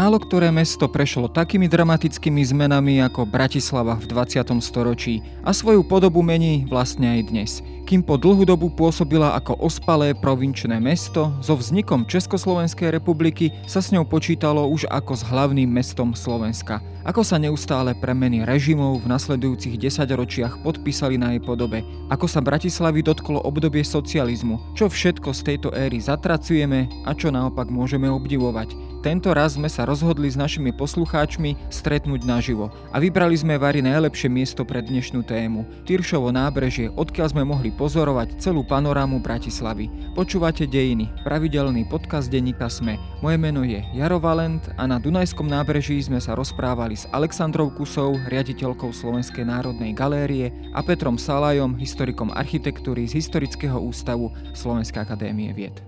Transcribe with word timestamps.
Málo 0.00 0.16
ktoré 0.16 0.48
mesto 0.48 0.88
prešlo 0.88 1.28
takými 1.28 1.68
dramatickými 1.68 2.40
zmenami 2.40 3.04
ako 3.04 3.28
Bratislava 3.28 4.00
v 4.00 4.08
20. 4.08 4.48
storočí 4.64 5.20
a 5.44 5.52
svoju 5.52 5.84
podobu 5.84 6.24
mení 6.24 6.64
vlastne 6.72 7.20
aj 7.20 7.20
dnes. 7.28 7.60
Kým 7.84 8.00
po 8.00 8.16
dlhú 8.16 8.48
dobu 8.48 8.72
pôsobila 8.72 9.36
ako 9.36 9.60
ospalé 9.60 10.16
provinčné 10.16 10.80
mesto, 10.80 11.28
so 11.44 11.52
vznikom 11.52 12.08
Československej 12.08 12.96
republiky 12.96 13.52
sa 13.68 13.84
s 13.84 13.92
ňou 13.92 14.08
počítalo 14.08 14.72
už 14.72 14.88
ako 14.88 15.20
s 15.20 15.22
hlavným 15.28 15.68
mestom 15.68 16.16
Slovenska. 16.16 16.80
Ako 17.00 17.24
sa 17.24 17.40
neustále 17.40 17.96
premeny 17.96 18.44
režimov 18.44 19.00
v 19.00 19.08
nasledujúcich 19.08 19.80
desaťročiach 19.80 20.60
podpísali 20.60 21.16
na 21.16 21.32
jej 21.32 21.40
podobe, 21.40 21.80
ako 22.12 22.28
sa 22.28 22.44
Bratislavy 22.44 23.00
dotklo 23.00 23.40
obdobie 23.40 23.80
socializmu, 23.80 24.76
čo 24.76 24.92
všetko 24.92 25.32
z 25.32 25.40
tejto 25.40 25.68
éry 25.72 25.96
zatracujeme 25.96 26.92
a 27.08 27.16
čo 27.16 27.32
naopak 27.32 27.72
môžeme 27.72 28.04
obdivovať. 28.12 28.90
Tento 29.00 29.32
raz 29.32 29.56
sme 29.56 29.64
sa 29.72 29.88
rozhodli 29.88 30.28
s 30.28 30.36
našimi 30.36 30.76
poslucháčmi 30.76 31.72
stretnúť 31.72 32.20
naživo 32.20 32.68
a 32.92 33.00
vybrali 33.00 33.32
sme 33.32 33.56
Vary 33.56 33.80
najlepšie 33.80 34.28
miesto 34.28 34.60
pre 34.60 34.84
dnešnú 34.84 35.24
tému. 35.24 35.64
Tyršovo 35.88 36.28
nábrežie, 36.28 36.92
odkiaľ 36.92 37.32
sme 37.32 37.48
mohli 37.48 37.72
pozorovať 37.72 38.36
celú 38.36 38.60
panorámu 38.60 39.16
Bratislavy. 39.24 39.88
Počúvate 40.12 40.68
Dejiny, 40.68 41.08
pravidelný 41.24 41.88
podcast 41.88 42.28
denníka 42.28 42.68
Sme. 42.68 43.00
Moje 43.24 43.40
meno 43.40 43.64
je 43.64 43.80
Jaro 43.96 44.20
Valent 44.20 44.68
a 44.76 44.84
na 44.84 45.00
Dunajskom 45.00 45.48
nábreží 45.48 45.96
sme 46.04 46.20
sa 46.20 46.36
rozprávali 46.36 46.89
s 46.94 47.10
Alexandrou 47.10 47.70
Kusou, 47.74 48.14
riaditeľkou 48.30 48.94
Slovenskej 48.94 49.46
národnej 49.46 49.90
galérie 49.94 50.50
a 50.74 50.80
Petrom 50.80 51.18
Salajom, 51.18 51.74
historikom 51.78 52.30
architektúry 52.34 53.10
z 53.10 53.18
Historického 53.18 53.78
ústavu 53.78 54.30
Slovenskej 54.54 55.02
akadémie 55.02 55.50
vied. 55.50 55.78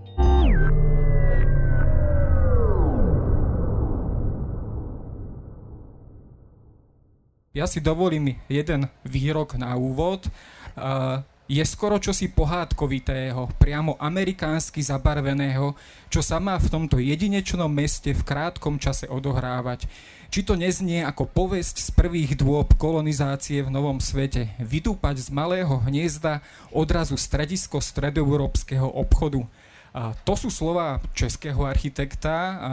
Ja 7.52 7.68
si 7.68 7.84
dovolím 7.84 8.40
jeden 8.48 8.88
výrok 9.04 9.60
na 9.60 9.76
úvod. 9.76 10.24
Je 11.52 11.60
skoro 11.68 12.00
čosi 12.00 12.32
pohádkovitého, 12.32 13.60
priamo 13.60 14.00
amerikánsky 14.00 14.80
zabarveného, 14.80 15.76
čo 16.08 16.24
sa 16.24 16.40
má 16.40 16.56
v 16.56 16.70
tomto 16.72 16.96
jedinečnom 16.96 17.68
meste 17.68 18.16
v 18.16 18.24
krátkom 18.24 18.80
čase 18.80 19.04
odohrávať. 19.04 19.84
Či 20.32 20.48
to 20.48 20.56
neznie 20.56 21.04
ako 21.04 21.28
povesť 21.28 21.76
z 21.84 21.88
prvých 21.92 22.40
dôb 22.40 22.72
kolonizácie 22.80 23.60
v 23.60 23.68
Novom 23.68 24.00
svete, 24.00 24.48
vydúpať 24.64 25.20
z 25.20 25.28
malého 25.28 25.76
hniezda 25.84 26.40
odrazu 26.72 27.20
stredisko 27.20 27.84
stredoeurópskeho 27.84 28.88
obchodu. 28.96 29.44
A 29.92 30.16
to 30.24 30.32
sú 30.32 30.48
slova 30.48 31.04
českého 31.12 31.68
architekta 31.68 32.32
a 32.56 32.72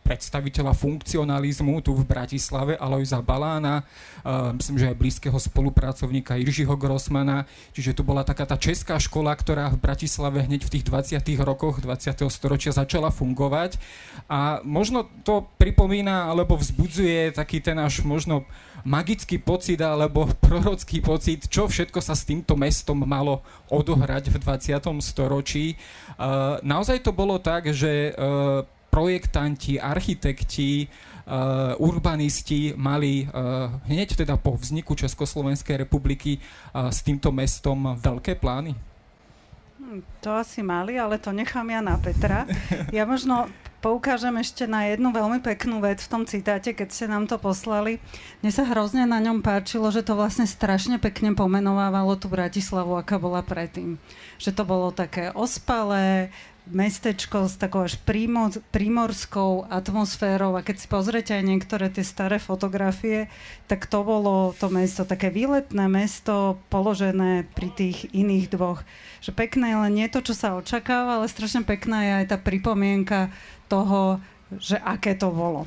predstaviteľa 0.00 0.72
funkcionalizmu 0.74 1.80
tu 1.84 1.94
v 1.94 2.02
Bratislave, 2.02 2.74
Alojza 2.74 3.22
Balána, 3.22 3.84
uh, 3.84 4.50
myslím, 4.56 4.76
že 4.80 4.88
aj 4.90 4.96
blízkeho 4.98 5.38
spolupracovníka 5.38 6.40
Iržiho 6.40 6.74
Grossmana, 6.74 7.46
čiže 7.70 7.94
tu 7.94 8.02
bola 8.02 8.26
taká 8.26 8.48
tá 8.48 8.58
česká 8.58 8.98
škola, 8.98 9.30
ktorá 9.36 9.70
v 9.70 9.78
Bratislave 9.78 10.42
hneď 10.44 10.66
v 10.66 10.72
tých 10.78 10.84
20. 10.88 11.22
rokoch 11.44 11.78
20. 11.78 12.26
storočia 12.32 12.74
začala 12.74 13.14
fungovať 13.14 13.78
a 14.26 14.64
možno 14.66 15.06
to 15.22 15.46
pripomína 15.60 16.26
alebo 16.32 16.58
vzbudzuje 16.58 17.36
taký 17.36 17.62
ten 17.62 17.78
až 17.78 18.02
možno 18.02 18.44
magický 18.84 19.38
pocit 19.38 19.80
alebo 19.80 20.28
prorocký 20.44 21.04
pocit, 21.04 21.46
čo 21.46 21.68
všetko 21.68 22.00
sa 22.00 22.16
s 22.16 22.26
týmto 22.26 22.56
mestom 22.56 22.98
malo 23.04 23.44
odohrať 23.68 24.32
v 24.32 24.36
20. 24.40 24.80
storočí. 25.04 25.76
Uh, 26.16 26.58
naozaj 26.64 27.04
to 27.04 27.12
bolo 27.12 27.38
tak, 27.38 27.70
že 27.70 28.12
uh, 28.16 28.64
projektanti, 28.90 29.78
architekti, 29.78 30.84
uh, 30.84 31.78
urbanisti 31.78 32.74
mali 32.74 33.24
uh, 33.24 33.70
hneď 33.86 34.18
teda 34.26 34.34
po 34.36 34.58
vzniku 34.58 34.98
Československej 34.98 35.86
republiky 35.86 36.36
uh, 36.36 36.90
s 36.90 37.06
týmto 37.06 37.30
mestom 37.30 37.94
veľké 37.96 38.36
plány? 38.36 38.74
Hm, 39.80 40.02
to 40.20 40.34
asi 40.34 40.60
mali, 40.60 40.98
ale 40.98 41.16
to 41.16 41.32
nechám 41.32 41.70
ja 41.70 41.80
na 41.80 41.96
Petra. 41.96 42.44
Ja 42.92 43.08
možno 43.08 43.48
poukážem 43.80 44.36
ešte 44.36 44.68
na 44.68 44.84
jednu 44.92 45.08
veľmi 45.08 45.40
peknú 45.40 45.80
vec 45.80 46.04
v 46.04 46.12
tom 46.12 46.22
citáte, 46.28 46.76
keď 46.76 46.88
ste 46.92 47.06
nám 47.08 47.24
to 47.24 47.40
poslali. 47.40 47.96
Mne 48.44 48.52
sa 48.52 48.68
hrozne 48.68 49.08
na 49.08 49.18
ňom 49.18 49.40
páčilo, 49.40 49.88
že 49.88 50.04
to 50.04 50.14
vlastne 50.14 50.44
strašne 50.44 51.00
pekne 51.00 51.32
pomenovávalo 51.32 52.12
tú 52.20 52.28
Bratislavu, 52.28 53.00
aká 53.00 53.16
bola 53.16 53.40
predtým. 53.40 53.96
Že 54.36 54.50
to 54.52 54.62
bolo 54.68 54.92
také 54.92 55.32
ospalé, 55.32 56.28
mestečko 56.68 57.48
s 57.48 57.56
takou 57.56 57.88
až 57.88 57.96
prímo, 58.02 58.52
prímorskou 58.70 59.66
atmosférou 59.72 60.54
a 60.54 60.64
keď 60.64 60.76
si 60.76 60.86
pozrete 60.86 61.32
aj 61.32 61.44
niektoré 61.44 61.88
tie 61.88 62.04
staré 62.04 62.36
fotografie, 62.36 63.32
tak 63.66 63.88
to 63.88 64.04
bolo 64.04 64.52
to 64.60 64.68
mesto, 64.68 65.08
také 65.08 65.32
výletné 65.32 65.88
mesto 65.88 66.60
položené 66.68 67.48
pri 67.56 67.68
tých 67.72 68.12
iných 68.12 68.52
dvoch. 68.52 68.84
Že 69.24 69.36
pekné 69.36 69.74
len 69.76 69.96
nie 69.96 70.08
to, 70.12 70.20
čo 70.20 70.36
sa 70.36 70.56
očakáva, 70.56 71.20
ale 71.20 71.32
strašne 71.32 71.66
pekná 71.66 72.04
je 72.06 72.12
aj 72.24 72.26
tá 72.30 72.38
pripomienka 72.38 73.34
toho, 73.66 74.20
že 74.60 74.78
aké 74.78 75.18
to 75.18 75.30
bolo. 75.30 75.66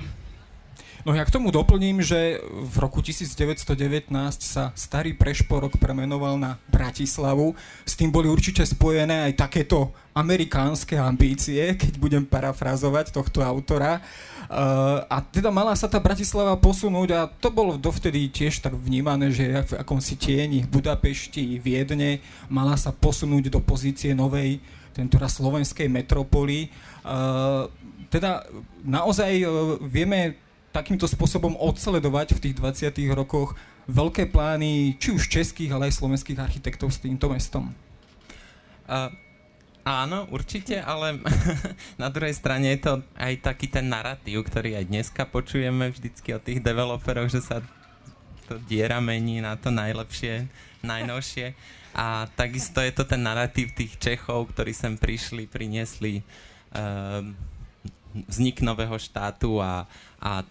No 1.03 1.12
ja 1.12 1.28
k 1.28 1.36
tomu 1.36 1.52
doplním, 1.52 2.00
že 2.00 2.40
v 2.47 2.75
roku 2.80 3.03
1919 3.03 4.08
sa 4.40 4.72
starý 4.72 5.12
prešporok 5.12 5.75
premenoval 5.75 6.40
na 6.40 6.56
Bratislavu. 6.72 7.59
S 7.84 8.00
tým 8.00 8.08
boli 8.08 8.31
určite 8.31 8.64
spojené 8.64 9.28
aj 9.28 9.36
takéto 9.36 9.91
amerikánske 10.16 10.96
ambície, 10.96 11.75
keď 11.75 12.00
budem 12.00 12.24
parafrazovať 12.24 13.12
tohto 13.12 13.44
autora. 13.44 14.00
Uh, 14.47 15.03
a 15.12 15.19
teda 15.19 15.52
mala 15.52 15.75
sa 15.75 15.91
tá 15.91 16.00
Bratislava 16.00 16.56
posunúť 16.56 17.09
a 17.12 17.28
to 17.28 17.52
bolo 17.52 17.75
dovtedy 17.75 18.31
tiež 18.31 18.64
tak 18.64 18.72
vnímané, 18.72 19.28
že 19.28 19.59
v 19.59 19.84
akomsi 19.84 20.16
tieni 20.16 20.64
Budapešti, 20.64 21.59
Viedne 21.59 22.24
mala 22.47 22.80
sa 22.80 22.96
posunúť 22.96 23.52
do 23.52 23.59
pozície 23.59 24.16
novej 24.16 24.64
tentoraz 24.96 25.35
slovenskej 25.35 25.91
metropoly. 25.91 26.72
Uh, 27.03 27.68
teda 28.08 28.47
naozaj 28.88 29.44
uh, 29.44 29.75
vieme 29.84 30.43
takýmto 30.73 31.06
spôsobom 31.06 31.53
odsledovať 31.61 32.35
v 32.35 32.41
tých 32.50 32.56
20. 32.57 33.13
rokoch 33.13 33.53
veľké 33.85 34.34
plány 34.34 34.97
či 34.97 35.13
už 35.13 35.29
českých, 35.29 35.72
ale 35.72 35.94
aj 35.94 36.01
slovenských 36.01 36.41
architektov 36.41 36.89
s 36.89 37.00
týmto 37.00 37.29
mestom? 37.29 37.69
Uh, 38.89 39.13
áno, 39.85 40.25
určite, 40.34 40.81
ale 40.81 41.22
na 42.01 42.09
druhej 42.09 42.34
strane 42.34 42.73
je 42.73 42.89
to 42.89 42.94
aj 43.16 43.34
taký 43.45 43.69
ten 43.69 43.85
narratív, 43.85 44.50
ktorý 44.50 44.81
aj 44.81 44.89
dneska 44.89 45.23
počujeme 45.29 45.94
vždycky 45.94 46.34
od 46.34 46.41
tých 46.41 46.59
developerov, 46.59 47.29
že 47.29 47.45
sa 47.45 47.61
to 48.50 48.59
diera 48.66 49.00
mení 49.00 49.40
na 49.40 49.55
to 49.55 49.72
najlepšie, 49.72 50.50
najnovšie. 50.84 51.55
A 51.94 52.25
takisto 52.34 52.81
je 52.81 52.90
to 52.90 53.05
ten 53.05 53.22
narratív 53.22 53.78
tých 53.78 54.01
Čechov, 54.01 54.50
ktorí 54.51 54.73
sem 54.73 54.97
prišli, 54.97 55.45
priniesli 55.45 56.25
uh, 56.73 57.22
vznik 58.28 58.61
nového 58.66 58.97
štátu 58.97 59.61
a, 59.61 59.85
a 60.17 60.41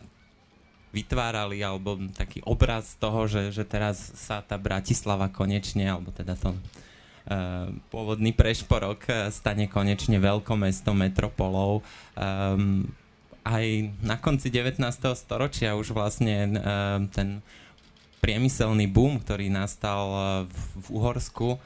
vytvárali, 0.92 1.64
alebo 1.64 1.96
taký 2.12 2.44
obraz 2.44 2.94
toho, 3.00 3.24
že, 3.24 3.48
že 3.48 3.64
teraz 3.64 4.12
sa 4.14 4.44
tá 4.44 4.60
Bratislava 4.60 5.32
konečne, 5.32 5.88
alebo 5.88 6.12
teda 6.12 6.36
to 6.36 6.52
uh, 6.52 7.72
pôvodný 7.88 8.36
prešporok 8.36 9.00
e, 9.08 9.12
stane 9.32 9.66
konečne 9.72 10.20
veľkomestom, 10.20 10.92
metropolou. 10.92 11.80
Um, 12.12 12.92
aj 13.42 13.90
na 14.04 14.20
konci 14.20 14.52
19. 14.52 14.78
storočia 15.16 15.74
už 15.74 15.96
vlastne 15.96 16.60
uh, 16.60 17.00
ten 17.10 17.40
priemyselný 18.22 18.86
boom, 18.86 19.18
ktorý 19.18 19.50
nastal 19.50 20.46
v, 20.46 20.56
v 20.78 20.86
Uhorsku, 20.94 21.58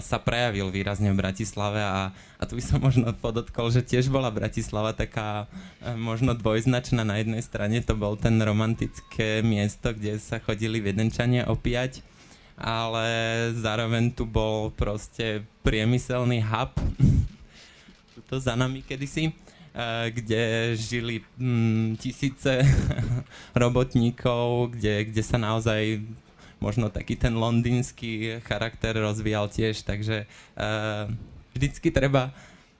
sa 0.00 0.16
prejavil 0.16 0.72
výrazne 0.72 1.12
v 1.12 1.20
Bratislave 1.20 1.84
a, 1.84 2.08
a 2.12 2.42
tu 2.48 2.56
by 2.56 2.62
som 2.64 2.80
možno 2.80 3.12
podotkol, 3.12 3.68
že 3.68 3.84
tiež 3.84 4.08
bola 4.08 4.32
Bratislava 4.32 4.96
taká 4.96 5.44
možno 6.00 6.32
dvojznačná. 6.32 7.04
Na 7.04 7.20
jednej 7.20 7.44
strane 7.44 7.84
to 7.84 7.92
bol 7.92 8.16
ten 8.16 8.40
romantické 8.40 9.44
miesto, 9.44 9.92
kde 9.92 10.16
sa 10.16 10.40
chodili 10.40 10.80
viedenčania 10.80 11.52
opíjať, 11.52 12.00
ale 12.56 13.06
zároveň 13.60 14.16
tu 14.16 14.24
bol 14.24 14.72
proste 14.72 15.44
priemyselný 15.60 16.40
hub, 16.40 16.72
to 18.32 18.40
za 18.40 18.56
nami 18.56 18.80
kedysi, 18.80 19.36
kde 20.08 20.72
žili 20.74 21.20
tisíce 22.00 22.64
robotníkov, 23.62 24.72
kde, 24.74 25.12
kde 25.12 25.22
sa 25.22 25.36
naozaj 25.36 26.02
možno 26.58 26.90
taký 26.90 27.14
ten 27.14 27.38
londýnsky 27.38 28.42
charakter 28.46 28.94
rozvíjal 28.98 29.50
tiež, 29.50 29.86
takže 29.86 30.26
uh, 30.58 31.06
vždycky 31.54 31.90
treba 31.90 32.34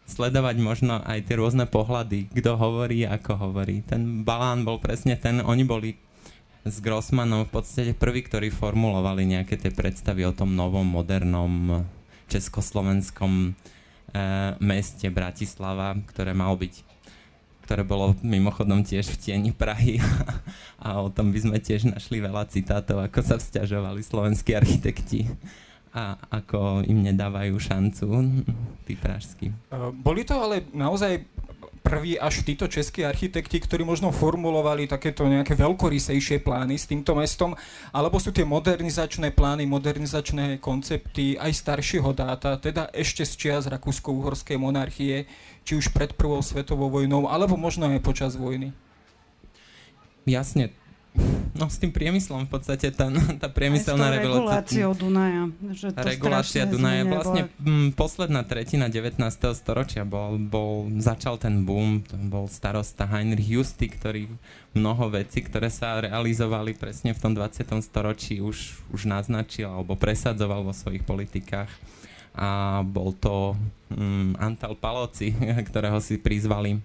sledovať 0.09 0.57
možno 0.59 1.05
aj 1.05 1.29
tie 1.29 1.37
rôzne 1.37 1.69
pohľady, 1.69 2.33
kto 2.33 2.57
hovorí, 2.57 3.05
ako 3.05 3.51
hovorí. 3.51 3.85
Ten 3.85 4.25
Balán 4.25 4.65
bol 4.65 4.81
presne 4.81 5.21
ten, 5.21 5.45
oni 5.45 5.69
boli 5.69 5.91
s 6.65 6.81
Grossmanom 6.81 7.45
v 7.45 7.53
podstate 7.53 7.93
prví, 7.93 8.25
ktorí 8.25 8.49
formulovali 8.49 9.29
nejaké 9.29 9.61
tie 9.61 9.69
predstavy 9.69 10.25
o 10.25 10.33
tom 10.33 10.57
novom, 10.57 10.85
modernom 10.85 11.85
československom 12.29 13.33
e, 13.49 14.21
meste 14.61 15.09
Bratislava, 15.13 15.97
ktoré 16.09 16.33
malo 16.37 16.57
byť 16.57 16.98
ktoré 17.69 17.85
bolo 17.85 18.17
mimochodom 18.25 18.81
tiež 18.81 19.13
v 19.13 19.21
tieni 19.21 19.53
Prahy 19.53 20.01
a 20.81 21.05
o 21.05 21.13
tom 21.13 21.37
by 21.37 21.39
sme 21.45 21.57
tiež 21.61 21.93
našli 21.93 22.25
veľa 22.25 22.49
citátov, 22.49 23.05
ako 23.05 23.21
sa 23.21 23.37
vzťažovali 23.37 24.01
slovenskí 24.01 24.57
architekti 24.57 25.29
a 25.93 26.17
ako 26.33 26.81
im 26.89 27.05
nedávajú 27.05 27.61
šancu 27.61 28.09
tí 28.89 28.97
pražskí. 28.97 29.53
Boli 30.01 30.25
to 30.25 30.41
ale 30.41 30.65
naozaj 30.73 31.21
prví 31.89 32.21
až 32.21 32.45
títo 32.45 32.69
českí 32.69 33.01
architekti, 33.01 33.57
ktorí 33.57 33.81
možno 33.81 34.13
formulovali 34.13 34.85
takéto 34.85 35.25
nejaké 35.25 35.57
veľkorysejšie 35.57 36.45
plány 36.45 36.77
s 36.77 36.85
týmto 36.85 37.17
mestom, 37.17 37.57
alebo 37.97 38.21
sú 38.21 38.29
tie 38.29 38.45
modernizačné 38.45 39.33
plány, 39.33 39.65
modernizačné 39.65 40.61
koncepty 40.61 41.41
aj 41.41 41.57
staršieho 41.57 42.13
dáta, 42.13 42.61
teda 42.61 42.93
ešte 42.93 43.25
z 43.25 43.33
čias 43.41 43.65
Rakúsko-Uhorskej 43.73 44.61
monarchie, 44.61 45.25
či 45.65 45.73
už 45.81 45.97
pred 45.97 46.13
prvou 46.13 46.45
svetovou 46.45 46.93
vojnou, 46.93 47.25
alebo 47.25 47.57
možno 47.57 47.89
aj 47.89 48.05
počas 48.05 48.37
vojny? 48.37 48.77
Jasne, 50.29 50.77
No 51.59 51.67
s 51.67 51.83
tým 51.83 51.91
priemyslom 51.91 52.47
v 52.47 52.51
podstate 52.55 52.95
tá, 52.95 53.11
tá 53.43 53.51
priemyselná 53.51 54.15
revolúcia. 54.15 54.63
reguláciou 54.63 54.91
Dunaja. 54.95 55.43
Že 55.75 55.89
to 55.91 56.07
regulácia 56.07 56.63
Dunaja. 56.71 57.03
Vlastne 57.03 57.43
m, 57.59 57.91
posledná 57.91 58.47
tretina 58.47 58.87
19. 58.87 59.19
storočia 59.59 60.07
bol, 60.07 60.39
bol, 60.39 60.87
začal 61.03 61.35
ten 61.35 61.67
boom. 61.67 62.07
To 62.07 62.15
bol 62.31 62.47
starosta 62.47 63.11
Heinrich 63.11 63.51
Justy, 63.51 63.91
ktorý 63.91 64.31
mnoho 64.79 65.11
vecí, 65.11 65.43
ktoré 65.43 65.67
sa 65.67 65.99
realizovali 65.99 66.79
presne 66.79 67.11
v 67.11 67.19
tom 67.19 67.33
20. 67.35 67.67
storočí 67.83 68.39
už, 68.39 68.79
už 68.95 69.11
naznačil 69.11 69.67
alebo 69.67 69.99
presadzoval 69.99 70.63
vo 70.63 70.71
svojich 70.71 71.03
politikách. 71.03 71.71
A 72.39 72.81
bol 72.87 73.11
to 73.19 73.59
um, 73.91 74.39
Antal 74.39 74.79
Paloci, 74.79 75.35
ktorého 75.69 75.99
si 75.99 76.23
prizvali 76.23 76.79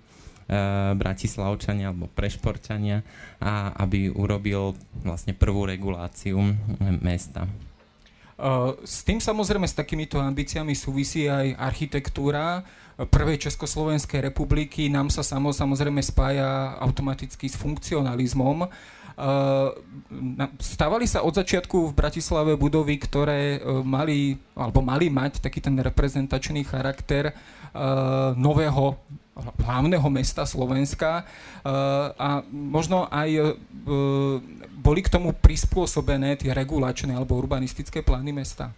Bratislavčania 0.94 1.90
alebo 1.90 2.06
Prešporčania, 2.12 3.02
a 3.42 3.74
aby 3.82 4.14
urobil 4.14 4.78
vlastne 5.02 5.34
prvú 5.34 5.66
reguláciu 5.66 6.40
mesta. 7.02 7.50
Uh, 8.34 8.74
s 8.82 9.06
tým 9.06 9.22
samozrejme 9.22 9.70
s 9.70 9.78
takýmito 9.78 10.18
ambíciami 10.18 10.74
súvisí 10.74 11.30
aj 11.30 11.54
architektúra 11.54 12.66
prvej 12.98 13.50
Československej 13.50 14.26
republiky. 14.34 14.90
Nám 14.90 15.14
sa 15.14 15.22
samozrejme 15.26 16.02
spája 16.02 16.74
automaticky 16.82 17.46
s 17.46 17.54
funkcionalizmom. 17.58 18.66
Uh, 18.66 19.70
stávali 20.58 21.06
sa 21.06 21.22
od 21.22 21.38
začiatku 21.38 21.94
v 21.94 21.98
Bratislave 21.98 22.58
budovy, 22.58 22.98
ktoré 22.98 23.62
mali, 23.86 24.42
alebo 24.58 24.82
mali 24.82 25.14
mať 25.14 25.38
taký 25.38 25.62
ten 25.62 25.78
reprezentačný 25.78 26.66
charakter 26.66 27.38
nového 28.34 28.98
hlavného 29.34 30.08
mesta 30.14 30.46
Slovenska 30.46 31.26
a 32.18 32.30
možno 32.52 33.10
aj 33.10 33.58
boli 34.78 35.02
k 35.02 35.10
tomu 35.10 35.34
prispôsobené 35.34 36.38
tie 36.38 36.54
regulačné 36.54 37.18
alebo 37.18 37.40
urbanistické 37.40 38.06
plány 38.06 38.30
mesta. 38.30 38.70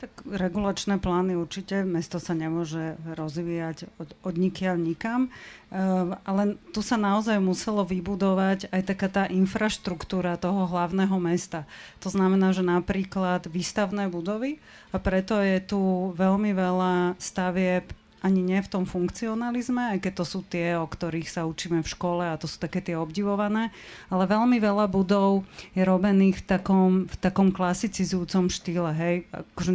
Tak 0.00 0.24
regulačné 0.32 0.96
plány 0.96 1.36
určite, 1.36 1.84
mesto 1.84 2.16
sa 2.16 2.32
nemôže 2.32 2.96
rozvíjať 3.04 3.84
od, 4.00 4.16
od 4.24 4.34
nikiaľ 4.40 4.80
nikam, 4.80 5.28
uh, 5.28 6.16
ale 6.24 6.56
tu 6.72 6.80
sa 6.80 6.96
naozaj 6.96 7.36
muselo 7.36 7.84
vybudovať 7.84 8.72
aj 8.72 8.82
taká 8.88 9.12
tá 9.12 9.24
infraštruktúra 9.28 10.40
toho 10.40 10.64
hlavného 10.64 11.12
mesta. 11.20 11.68
To 12.00 12.08
znamená, 12.08 12.56
že 12.56 12.64
napríklad 12.64 13.44
výstavné 13.52 14.08
budovy 14.08 14.56
a 14.88 14.96
preto 14.96 15.36
je 15.36 15.60
tu 15.60 15.80
veľmi 16.16 16.56
veľa 16.56 17.20
stavieb 17.20 17.92
ani 18.20 18.44
nie 18.44 18.60
v 18.60 18.68
tom 18.68 18.84
funkcionalizme, 18.84 19.96
aj 19.96 19.98
keď 20.04 20.12
to 20.20 20.24
sú 20.28 20.40
tie, 20.44 20.76
o 20.76 20.84
ktorých 20.84 21.28
sa 21.28 21.48
učíme 21.48 21.80
v 21.80 21.88
škole 21.88 22.24
a 22.24 22.36
to 22.36 22.44
sú 22.44 22.60
také 22.60 22.84
tie 22.84 22.96
obdivované, 22.96 23.72
ale 24.12 24.24
veľmi 24.28 24.60
veľa 24.60 24.86
budov 24.92 25.48
je 25.72 25.82
robených 25.84 26.44
v 26.44 26.44
takom, 26.44 26.90
v 27.08 27.16
takom 27.16 27.48
klasicizujúcom 27.48 28.52
štýle, 28.52 28.92
hej, 28.92 29.16
akože 29.32 29.72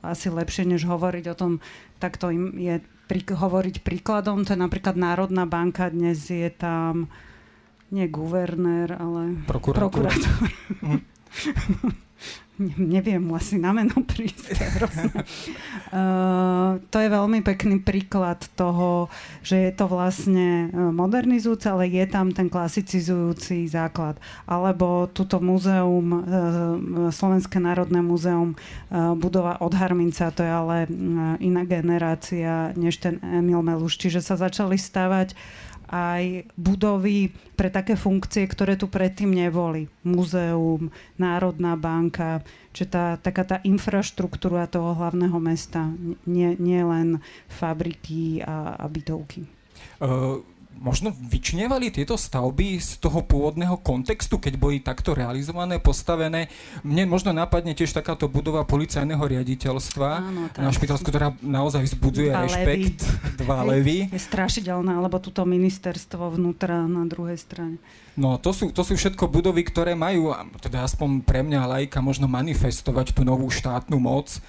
asi 0.00 0.26
lepšie, 0.32 0.64
než 0.64 0.88
hovoriť 0.88 1.24
o 1.32 1.36
tom, 1.36 1.52
tak 2.00 2.16
to 2.16 2.32
im 2.32 2.56
je 2.56 2.80
pri, 3.08 3.20
hovoriť 3.24 3.84
príkladom, 3.84 4.48
to 4.48 4.56
je 4.56 4.60
napríklad 4.60 4.96
Národná 4.96 5.44
banka, 5.44 5.92
dnes 5.92 6.28
je 6.28 6.48
tam 6.48 7.08
nie 7.88 8.04
guvernér, 8.08 8.96
ale 8.96 9.40
prokurátor. 9.48 10.08
prokurátor. 10.08 10.34
Mm. 10.84 11.00
neviem 12.58 13.22
mu 13.22 13.38
asi 13.38 13.54
na 13.54 13.70
meno 13.70 14.02
prísť. 14.10 14.58
uh, 15.94 16.82
to 16.90 16.96
je 16.98 17.08
veľmi 17.08 17.40
pekný 17.46 17.78
príklad 17.78 18.42
toho, 18.58 19.06
že 19.46 19.70
je 19.70 19.72
to 19.72 19.86
vlastne 19.86 20.68
eh, 20.68 20.72
modernizujúce, 20.74 21.70
ale 21.70 21.86
je 21.86 22.04
tam 22.10 22.34
ten 22.34 22.50
klasicizujúci 22.50 23.70
základ. 23.70 24.18
Alebo 24.44 25.06
túto 25.10 25.38
múzeum, 25.38 26.06
uh, 26.10 26.20
Slovenské 27.14 27.62
národné 27.62 28.02
múzeum, 28.02 28.54
uh, 28.54 29.14
budova 29.14 29.62
od 29.62 29.72
Harminca, 29.74 30.34
to 30.34 30.42
je 30.42 30.50
ale 30.50 30.76
iná 31.38 31.62
generácia 31.62 32.74
než 32.74 32.98
ten 32.98 33.22
Emil 33.22 33.62
Meluš. 33.62 33.96
Čiže 33.98 34.20
sa 34.20 34.34
začali 34.34 34.74
stavať 34.74 35.34
aj 35.88 36.48
budovy 36.54 37.32
pre 37.56 37.72
také 37.72 37.96
funkcie, 37.96 38.44
ktoré 38.44 38.76
tu 38.76 38.86
predtým 38.86 39.32
neboli. 39.32 39.88
Múzeum, 40.04 40.92
Národná 41.16 41.74
banka, 41.74 42.44
čiže 42.76 42.86
tá, 42.92 43.04
taká 43.16 43.42
tá 43.44 43.56
infraštruktúra 43.64 44.68
toho 44.68 44.94
hlavného 44.94 45.36
mesta, 45.40 45.88
nie, 46.28 46.54
nie 46.60 46.80
len 46.84 47.18
fabriky 47.48 48.44
a, 48.44 48.76
a 48.76 48.84
bytovky. 48.86 49.48
Uh 49.98 50.44
možno 50.78 51.10
vyčnevali 51.10 51.90
tieto 51.90 52.14
stavby 52.14 52.78
z 52.78 53.02
toho 53.02 53.26
pôvodného 53.26 53.82
kontextu, 53.82 54.38
keď 54.38 54.54
boli 54.56 54.78
takto 54.78 55.12
realizované, 55.12 55.82
postavené. 55.82 56.46
Mne 56.86 57.10
možno 57.10 57.34
napadne 57.34 57.74
tiež 57.74 57.90
takáto 57.90 58.30
budova 58.30 58.62
policajného 58.62 59.20
riaditeľstva 59.20 60.08
Áno, 60.22 60.42
na 60.54 60.70
Špitalsku, 60.70 61.10
ktorá 61.10 61.34
naozaj 61.42 61.84
vzbudzuje 61.90 62.30
Dva 62.30 62.42
rešpekt. 62.46 62.98
Levy. 63.02 63.36
Dva 63.42 63.60
levy. 63.66 63.98
Je 64.14 64.22
strašidelná, 64.22 65.02
alebo 65.02 65.18
túto 65.18 65.42
ministerstvo 65.42 66.38
vnútra 66.38 66.86
na 66.86 67.04
druhej 67.04 67.36
strane. 67.36 67.76
No, 68.18 68.34
to 68.38 68.50
sú, 68.50 68.74
to 68.74 68.82
sú 68.82 68.98
všetko 68.98 69.30
budovy, 69.30 69.62
ktoré 69.62 69.94
majú, 69.94 70.34
teda 70.58 70.82
aspoň 70.82 71.22
pre 71.22 71.46
mňa 71.46 71.70
lajka, 71.70 72.02
možno 72.02 72.26
manifestovať 72.26 73.14
tú 73.14 73.22
novú 73.22 73.46
štátnu 73.46 73.94
moc 73.94 74.42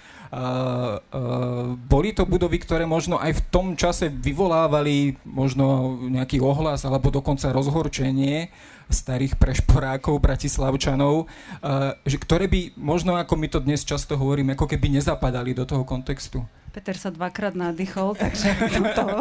boli 1.89 2.13
to 2.13 2.23
budovy, 2.29 2.61
ktoré 2.61 2.85
možno 2.85 3.17
aj 3.17 3.33
v 3.33 3.41
tom 3.49 3.67
čase 3.73 4.13
vyvolávali 4.13 5.17
možno 5.25 5.97
nejaký 6.05 6.37
ohlas 6.37 6.85
alebo 6.85 7.09
dokonca 7.09 7.49
rozhorčenie 7.49 8.53
starých 8.89 9.37
prešporákov, 9.37 10.17
bratislavčanov, 10.17 11.29
uh, 11.29 11.93
že 12.03 12.17
ktoré 12.17 12.49
by 12.49 12.73
možno, 12.75 13.15
ako 13.15 13.37
my 13.37 13.47
to 13.47 13.61
dnes 13.61 13.85
často 13.85 14.17
hovoríme, 14.17 14.57
ako 14.57 14.65
keby 14.65 14.89
nezapadali 14.89 15.53
do 15.53 15.63
toho 15.63 15.85
kontextu. 15.85 16.41
Peter 16.73 16.97
sa 16.97 17.13
dvakrát 17.13 17.53
nadýchol, 17.53 18.17
takže 18.17 18.49
to 18.73 18.81
toho. 18.97 19.19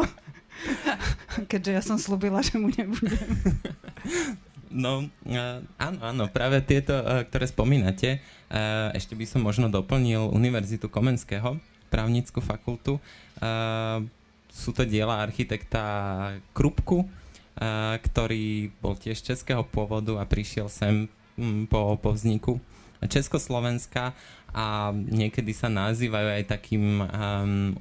Keďže 1.53 1.71
ja 1.71 1.83
som 1.85 2.01
slúbila, 2.01 2.41
že 2.41 2.57
mu 2.57 2.73
nebudem. 2.73 3.29
No, 4.69 5.09
uh, 5.09 5.59
áno, 5.81 5.99
áno, 6.05 6.25
práve 6.29 6.61
tieto, 6.61 6.93
uh, 6.93 7.25
ktoré 7.25 7.49
spomínate, 7.49 8.21
uh, 8.53 8.93
ešte 8.93 9.17
by 9.17 9.25
som 9.25 9.41
možno 9.41 9.73
doplnil 9.73 10.29
Univerzitu 10.29 10.93
Komenského, 10.93 11.57
právnickú 11.89 12.45
fakultu. 12.45 13.01
Uh, 13.41 14.05
sú 14.53 14.77
to 14.77 14.85
diela 14.85 15.25
architekta 15.25 16.37
Krupku, 16.53 17.05
uh, 17.05 17.97
ktorý 18.01 18.73
bol 18.85 18.97
tiež 18.97 19.25
českého 19.25 19.65
pôvodu 19.65 20.21
a 20.21 20.29
prišiel 20.29 20.69
sem 20.69 21.09
um, 21.41 21.65
po, 21.65 21.97
po 21.97 22.13
vzniku 22.13 22.61
Československa 23.07 24.11
a 24.51 24.91
niekedy 24.91 25.55
sa 25.55 25.71
nazývajú 25.71 26.29
aj 26.35 26.45
takým 26.51 27.05
um, 27.05 27.79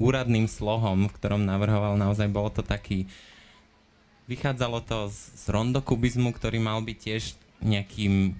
úradným 0.00 0.48
slohom, 0.48 1.10
v 1.10 1.16
ktorom 1.18 1.44
navrhoval 1.44 2.00
naozaj, 2.00 2.30
bolo 2.32 2.48
to 2.48 2.64
taký 2.64 3.04
Vychádzalo 4.26 4.82
to 4.82 5.06
z, 5.06 5.18
z 5.38 5.44
rondokubizmu, 5.54 6.34
ktorý 6.34 6.58
mal 6.58 6.82
byť 6.82 6.98
tiež 6.98 7.22
nejakým 7.62 8.34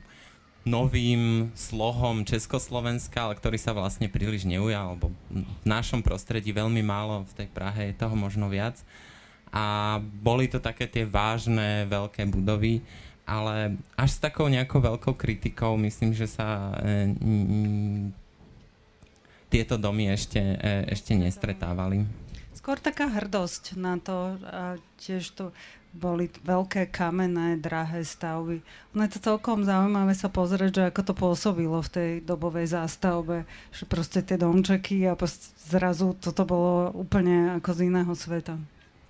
novým 0.67 1.55
slohom 1.55 2.27
Československa, 2.27 3.23
ale 3.23 3.39
ktorý 3.39 3.55
sa 3.55 3.71
vlastne 3.71 4.11
príliš 4.11 4.43
neujal, 4.43 4.99
lebo 4.99 5.15
v 5.31 5.65
našom 5.65 6.03
prostredí 6.03 6.51
veľmi 6.51 6.83
málo, 6.83 7.23
v 7.31 7.33
tej 7.39 7.49
Prahe 7.55 7.95
je 7.95 7.95
toho 7.95 8.19
možno 8.19 8.51
viac. 8.51 8.83
A 9.55 9.97
boli 10.03 10.51
to 10.51 10.59
také 10.59 10.91
tie 10.91 11.07
vážne, 11.07 11.87
veľké 11.87 12.27
budovy, 12.27 12.83
ale 13.23 13.79
až 13.95 14.19
s 14.19 14.23
takou 14.23 14.51
nejakou 14.51 14.83
veľkou 14.83 15.15
kritikou 15.15 15.79
myslím, 15.79 16.11
že 16.11 16.27
sa 16.27 16.75
e, 16.83 17.15
m, 17.15 18.11
tieto 19.47 19.79
domy 19.79 20.11
ešte, 20.11 20.43
e, 20.43 20.91
ešte 20.91 21.15
nestretávali 21.15 22.27
skôr 22.67 22.83
taká 22.83 23.07
hrdosť 23.07 23.79
na 23.79 23.95
to 23.95 24.35
a 24.43 24.75
tiež 24.99 25.39
to 25.39 25.55
boli 25.97 26.29
veľké 26.45 26.93
kamenné, 26.93 27.57
drahé 27.57 28.05
stavby. 28.05 28.61
Ono 28.93 29.03
je 29.03 29.13
to 29.17 29.21
celkom 29.33 29.65
zaujímavé 29.65 30.13
sa 30.13 30.29
pozrieť, 30.29 30.71
že 30.71 30.83
ako 30.93 31.03
to 31.03 31.15
pôsobilo 31.17 31.81
v 31.81 31.93
tej 31.93 32.11
dobovej 32.21 32.77
zástavbe, 32.77 33.49
že 33.73 33.89
proste 33.89 34.21
tie 34.21 34.37
domčeky 34.37 35.09
a 35.09 35.17
zrazu 35.67 36.13
toto 36.21 36.45
bolo 36.45 36.93
úplne 36.93 37.57
ako 37.57 37.71
z 37.73 37.81
iného 37.89 38.13
sveta. 38.13 38.61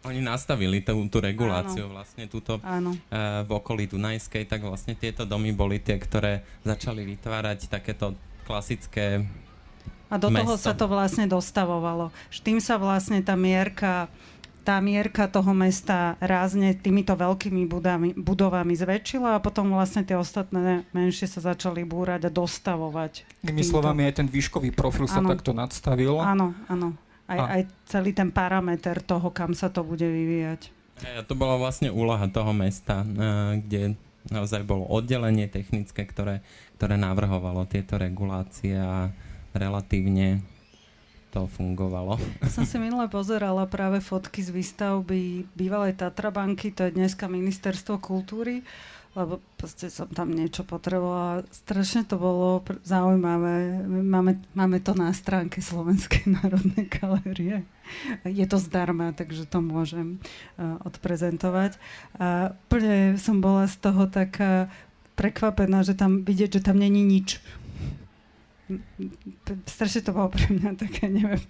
Oni 0.07 0.23
nastavili 0.23 0.87
tú, 0.87 0.95
tú 1.11 1.19
reguláciu 1.19 1.91
Áno. 1.91 1.99
vlastne 1.99 2.31
túto 2.31 2.63
Áno. 2.63 2.95
Uh, 3.11 3.43
v 3.43 3.51
okolí 3.59 3.91
Dunajskej, 3.91 4.47
tak 4.47 4.63
vlastne 4.63 4.95
tieto 4.95 5.27
domy 5.27 5.51
boli 5.51 5.83
tie, 5.83 5.99
ktoré 5.99 6.47
začali 6.63 7.03
vytvárať 7.03 7.67
takéto 7.67 8.15
klasické 8.47 9.27
A 10.07 10.15
do 10.15 10.31
mesto. 10.31 10.47
toho 10.47 10.55
sa 10.63 10.73
to 10.79 10.87
vlastne 10.87 11.27
dostavovalo. 11.27 12.15
Tým 12.31 12.63
sa 12.63 12.79
vlastne 12.79 13.19
tá 13.19 13.35
mierka 13.35 14.07
tá 14.67 14.83
mierka 14.83 15.31
toho 15.31 15.55
mesta 15.55 16.19
rázne 16.19 16.75
týmito 16.75 17.15
veľkými 17.15 17.71
budami, 17.71 18.19
budovami 18.19 18.75
zväčšila 18.75 19.39
a 19.39 19.43
potom 19.43 19.71
vlastne 19.71 20.03
tie 20.03 20.19
ostatné 20.19 20.83
menšie 20.91 21.31
sa 21.31 21.55
začali 21.55 21.87
búrať 21.87 22.27
a 22.27 22.31
dostavovať. 22.35 23.47
Tými 23.47 23.63
slovami 23.63 24.11
aj 24.11 24.19
ten 24.19 24.27
výškový 24.27 24.75
profil 24.75 25.07
sa 25.07 25.23
takto 25.23 25.55
nadstavil. 25.55 26.19
Áno, 26.19 26.59
áno. 26.67 26.99
Aj, 27.31 27.39
a... 27.39 27.45
aj 27.59 27.63
celý 27.87 28.11
ten 28.11 28.35
parameter 28.35 28.99
toho, 28.99 29.31
kam 29.31 29.55
sa 29.55 29.71
to 29.71 29.87
bude 29.87 30.03
vyvíjať. 30.03 30.75
A 31.15 31.23
to 31.23 31.39
bola 31.39 31.55
vlastne 31.55 31.95
úloha 31.95 32.27
toho 32.27 32.51
mesta, 32.51 33.07
eh, 33.07 33.63
kde 33.63 33.81
naozaj 34.27 34.67
bolo 34.67 34.83
oddelenie 34.91 35.47
technické, 35.47 36.03
ktoré, 36.03 36.43
ktoré 36.75 36.99
navrhovalo 36.99 37.71
tieto 37.71 37.95
regulácie 37.95 38.75
a 38.75 39.15
relatívne 39.55 40.43
to 41.37 41.45
fungovalo. 41.53 42.17
Som 42.57 42.65
si 42.65 42.81
minule 42.81 43.13
pozerala 43.13 43.69
práve 43.69 44.01
fotky 44.01 44.41
z 44.41 44.57
výstavby 44.57 45.45
bývalej 45.53 46.01
Tatrabanky, 46.01 46.73
to 46.73 46.89
je 46.89 46.97
dneska 46.97 47.29
ministerstvo 47.29 48.01
kultúry, 48.01 48.65
lebo 49.13 49.41
proste 49.57 49.89
som 49.89 50.09
tam 50.09 50.33
niečo 50.33 50.65
potrebovala. 50.65 51.45
Strašne 51.49 52.05
to 52.05 52.21
bolo 52.21 52.61
pr- 52.61 52.81
zaujímavé. 52.85 53.85
Máme, 53.85 54.45
máme 54.53 54.79
to 54.81 54.93
na 54.93 55.13
stránke 55.13 55.61
Slovenskej 55.61 56.25
národnej 56.41 56.89
galérie. 56.89 57.65
Je 58.25 58.45
to 58.49 58.57
zdarma, 58.57 59.13
takže 59.13 59.49
to 59.49 59.61
môžem 59.61 60.21
uh, 60.57 60.81
odprezentovať. 60.85 61.81
A 62.21 62.57
úplne 62.69 63.17
som 63.21 63.41
bola 63.41 63.69
z 63.69 63.77
toho 63.81 64.05
taká 64.09 64.69
prekvapená, 65.17 65.81
že 65.81 65.97
tam 65.97 66.25
vidieť, 66.25 66.61
že 66.61 66.65
tam 66.65 66.77
není 66.77 67.01
nič 67.01 67.41
strašne 69.67 70.03
to 70.03 70.11
bolo 70.11 70.29
pre 70.31 70.51
mňa 70.51 70.71
také, 70.75 71.07
neviem, 71.07 71.39
e, 71.39 71.49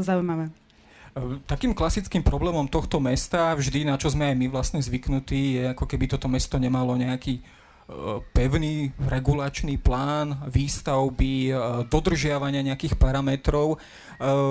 zaujímavé. 0.00 0.48
E, 0.48 1.36
takým 1.44 1.76
klasickým 1.76 2.24
problémom 2.24 2.64
tohto 2.64 2.96
mesta, 2.96 3.52
vždy 3.52 3.84
na 3.84 4.00
čo 4.00 4.08
sme 4.08 4.32
aj 4.32 4.36
my 4.36 4.46
vlastne 4.48 4.80
zvyknutí, 4.80 5.60
je 5.60 5.62
ako 5.76 5.84
keby 5.84 6.08
toto 6.08 6.32
mesto 6.32 6.56
nemalo 6.56 6.96
nejaký 6.96 7.40
e, 7.40 7.42
pevný 8.32 8.88
regulačný 8.96 9.76
plán 9.76 10.48
výstavby, 10.48 11.52
dodržiavania 11.92 12.64
nejakých 12.64 12.96
parametrov. 12.96 13.76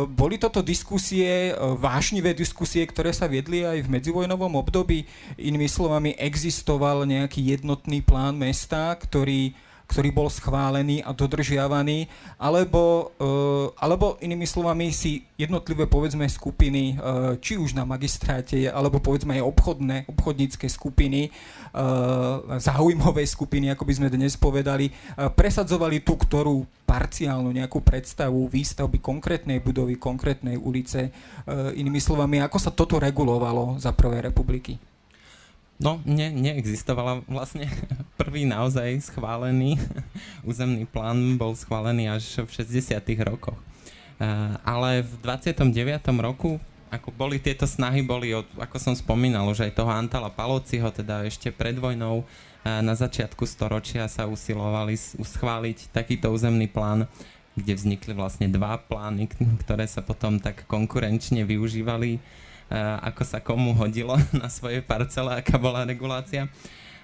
Boli 0.09 0.41
toto 0.41 0.65
diskusie, 0.65 1.53
vášnivé 1.57 2.33
diskusie, 2.33 2.81
ktoré 2.89 3.13
sa 3.13 3.29
viedli 3.29 3.61
aj 3.61 3.85
v 3.85 4.01
medzivojnovom 4.01 4.57
období? 4.57 5.05
Inými 5.37 5.69
slovami, 5.69 6.17
existoval 6.17 7.05
nejaký 7.05 7.53
jednotný 7.53 8.01
plán 8.01 8.33
mesta, 8.33 8.97
ktorý 8.97 9.53
ktorý 9.89 10.13
bol 10.13 10.29
schválený 10.29 11.01
a 11.01 11.09
dodržiavaný, 11.11 12.05
alebo, 12.37 13.11
uh, 13.17 13.73
alebo 13.81 14.21
inými 14.21 14.45
slovami 14.45 14.93
si 14.93 15.25
jednotlivé 15.35 15.89
povedzme 15.89 16.29
skupiny, 16.29 16.95
uh, 16.95 17.35
či 17.41 17.57
už 17.57 17.73
na 17.73 17.83
magistráte, 17.89 18.69
alebo 18.69 19.01
povedzme 19.01 19.41
aj 19.41 19.49
obchodné, 19.49 20.05
obchodnícke 20.05 20.69
skupiny, 20.69 21.33
uh, 21.33 22.61
záujmové 22.61 23.25
skupiny, 23.25 23.73
ako 23.73 23.83
by 23.89 23.93
sme 23.97 24.07
dnes 24.13 24.37
povedali, 24.37 24.93
presadzovali 25.17 26.05
tú, 26.05 26.13
ktorú 26.13 26.85
parciálnu 26.85 27.49
nejakú 27.49 27.81
predstavu 27.81 28.45
výstavby 28.45 29.01
konkrétnej 29.01 29.57
budovy, 29.61 29.97
konkrétnej 29.97 30.57
ulice. 30.57 31.09
Inými 31.49 32.01
slovami, 32.01 32.41
ako 32.41 32.57
sa 32.57 32.73
toto 32.73 32.97
regulovalo 33.01 33.77
za 33.81 33.93
Prvej 33.93 34.29
republiky? 34.29 34.88
No, 35.79 36.03
ne, 36.03 36.27
neexistovala 36.27 37.23
vlastne. 37.23 37.71
Prvý 38.19 38.43
naozaj 38.43 38.99
schválený 38.99 39.79
územný 40.49 40.83
plán 40.83 41.39
bol 41.39 41.55
schválený 41.55 42.11
až 42.11 42.43
v 42.43 42.51
60. 42.51 42.99
rokoch. 43.23 43.55
Uh, 44.19 44.59
ale 44.67 45.07
v 45.07 45.15
29. 45.23 45.71
roku, 46.19 46.59
ako 46.91 47.15
boli 47.15 47.39
tieto 47.39 47.63
snahy, 47.63 48.03
boli, 48.03 48.35
od, 48.35 48.43
ako 48.59 48.75
som 48.75 48.91
spomínal, 48.91 49.47
už 49.47 49.63
aj 49.63 49.79
toho 49.79 49.87
Antala 49.87 50.27
Palociho, 50.27 50.91
teda 50.91 51.23
ešte 51.23 51.55
pred 51.55 51.79
vojnou, 51.79 52.27
uh, 52.27 52.83
na 52.83 52.91
začiatku 52.99 53.47
storočia 53.47 54.11
sa 54.11 54.27
usilovali 54.27 54.99
schváliť 54.99 55.95
takýto 55.95 56.27
územný 56.27 56.67
plán, 56.67 57.07
kde 57.55 57.79
vznikli 57.79 58.11
vlastne 58.11 58.51
dva 58.51 58.75
plány, 58.83 59.31
ktoré 59.63 59.87
sa 59.87 60.03
potom 60.03 60.43
tak 60.43 60.67
konkurenčne 60.67 61.47
využívali 61.47 62.19
Eh, 62.19 62.23
ako 62.77 63.21
sa 63.25 63.41
komu 63.41 63.73
hodilo 63.73 64.13
na 64.41 64.47
svojej 64.47 64.85
parcele, 64.85 65.41
aká 65.41 65.57
bola 65.57 65.85
regulácia. 65.85 66.47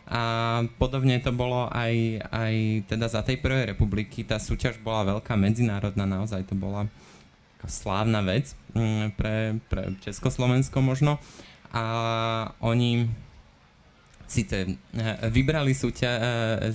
A 0.06 0.62
podobne 0.78 1.18
to 1.18 1.34
bolo 1.34 1.66
aj, 1.74 2.22
aj 2.30 2.54
teda 2.86 3.10
za 3.10 3.26
tej 3.26 3.42
prvej 3.42 3.74
republiky. 3.74 4.22
Tá 4.22 4.38
súťaž 4.38 4.78
bola 4.78 5.18
veľká, 5.18 5.34
medzinárodná, 5.34 6.06
naozaj 6.06 6.46
to 6.46 6.54
bola 6.54 6.86
slávna 7.66 8.22
vec 8.22 8.54
mm, 8.78 9.18
pre, 9.18 9.58
pre 9.66 9.98
Československo 10.06 10.78
možno. 10.86 11.18
A 11.74 12.54
oni 12.62 13.10
síce 14.30 14.78
eh, 14.78 15.18
vybrali 15.34 15.74
súťa, 15.74 16.12
eh, 16.14 16.72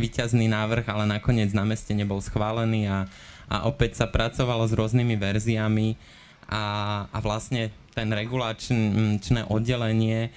výťazný 0.00 0.48
návrh, 0.48 0.88
ale 0.88 1.04
nakoniec 1.04 1.52
na 1.52 1.68
meste 1.68 1.92
nebol 1.92 2.24
schválený 2.24 2.88
a, 2.88 3.04
a 3.52 3.68
opäť 3.68 4.00
sa 4.00 4.08
pracovalo 4.08 4.64
s 4.64 4.72
rôznymi 4.72 5.20
verziami 5.20 6.00
a, 6.48 6.64
a 7.12 7.18
vlastne 7.20 7.68
ten 7.94 8.08
regulačné 8.10 9.50
oddelenie 9.50 10.28
e, 10.28 10.30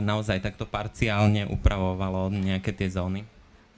naozaj 0.00 0.40
takto 0.40 0.64
parciálne 0.64 1.44
upravovalo 1.48 2.32
nejaké 2.32 2.72
tie 2.72 2.88
zóny. 2.88 3.24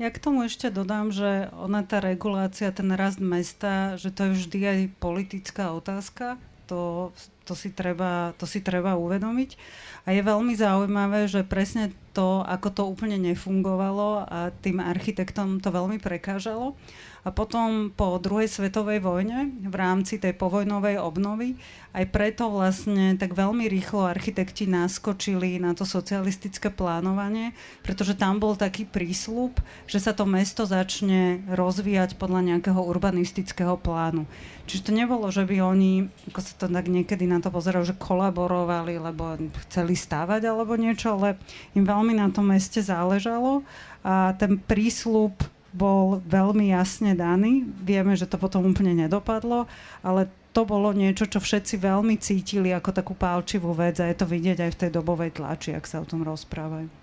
Ja 0.00 0.08
k 0.08 0.16
tomu 0.16 0.48
ešte 0.48 0.72
dodám, 0.72 1.12
že 1.12 1.52
ona 1.60 1.84
tá 1.84 2.00
regulácia, 2.00 2.72
ten 2.72 2.88
rast 2.96 3.20
mesta, 3.20 4.00
že 4.00 4.08
to 4.08 4.32
je 4.32 4.32
vždy 4.32 4.58
aj 4.64 4.80
politická 4.96 5.76
otázka. 5.76 6.40
To, 6.72 7.12
to, 7.44 7.52
si 7.52 7.68
treba, 7.68 8.32
to 8.40 8.48
si 8.48 8.64
treba 8.64 8.96
uvedomiť. 8.96 9.60
A 10.08 10.16
je 10.16 10.22
veľmi 10.24 10.56
zaujímavé, 10.56 11.28
že 11.28 11.44
presne 11.44 11.92
to, 12.10 12.42
ako 12.42 12.68
to 12.74 12.82
úplne 12.86 13.18
nefungovalo 13.18 14.26
a 14.26 14.50
tým 14.62 14.82
architektom 14.82 15.62
to 15.62 15.70
veľmi 15.70 16.02
prekážalo. 16.02 16.74
A 17.20 17.28
potom 17.28 17.92
po 17.92 18.16
druhej 18.16 18.48
svetovej 18.48 19.04
vojne, 19.04 19.52
v 19.60 19.76
rámci 19.76 20.16
tej 20.16 20.32
povojnovej 20.32 20.96
obnovy, 20.96 21.52
aj 21.92 22.08
preto 22.08 22.48
vlastne 22.48 23.20
tak 23.20 23.36
veľmi 23.36 23.68
rýchlo 23.68 24.08
architekti 24.08 24.64
naskočili 24.64 25.60
na 25.60 25.76
to 25.76 25.84
socialistické 25.84 26.72
plánovanie, 26.72 27.52
pretože 27.84 28.16
tam 28.16 28.40
bol 28.40 28.56
taký 28.56 28.88
prísľub, 28.88 29.60
že 29.84 30.00
sa 30.00 30.16
to 30.16 30.24
mesto 30.24 30.64
začne 30.64 31.44
rozvíjať 31.52 32.16
podľa 32.16 32.56
nejakého 32.56 32.80
urbanistického 32.80 33.76
plánu. 33.76 34.24
Čiže 34.64 34.86
to 34.88 34.92
nebolo, 34.96 35.28
že 35.28 35.44
by 35.44 35.60
oni, 35.60 36.08
ako 36.32 36.40
sa 36.40 36.54
to 36.56 36.66
tak 36.72 36.86
niekedy 36.88 37.28
na 37.28 37.42
to 37.42 37.52
pozerajú, 37.52 37.84
že 37.84 38.00
kolaborovali, 38.00 38.96
lebo 38.96 39.36
chceli 39.68 39.92
stávať 39.92 40.48
alebo 40.48 40.78
niečo, 40.78 41.20
ale 41.20 41.36
im 41.76 41.84
veľmi 41.84 41.99
na 42.02 42.32
tom 42.32 42.48
meste 42.48 42.80
záležalo 42.80 43.60
a 44.00 44.32
ten 44.40 44.56
prísľub 44.56 45.36
bol 45.70 46.18
veľmi 46.26 46.74
jasne 46.74 47.14
daný. 47.14 47.62
Vieme, 47.82 48.18
že 48.18 48.26
to 48.26 48.40
potom 48.40 48.66
úplne 48.66 49.06
nedopadlo, 49.06 49.70
ale 50.02 50.26
to 50.50 50.66
bolo 50.66 50.90
niečo, 50.90 51.30
čo 51.30 51.38
všetci 51.38 51.78
veľmi 51.78 52.18
cítili 52.18 52.74
ako 52.74 52.90
takú 52.90 53.14
pálčivú 53.14 53.70
vec 53.70 54.02
a 54.02 54.10
je 54.10 54.18
to 54.18 54.26
vidieť 54.26 54.66
aj 54.66 54.70
v 54.74 54.80
tej 54.82 54.90
dobovej 54.98 55.30
tlači, 55.38 55.70
ak 55.78 55.86
sa 55.86 56.02
o 56.02 56.08
tom 56.08 56.26
rozprávajú. 56.26 56.99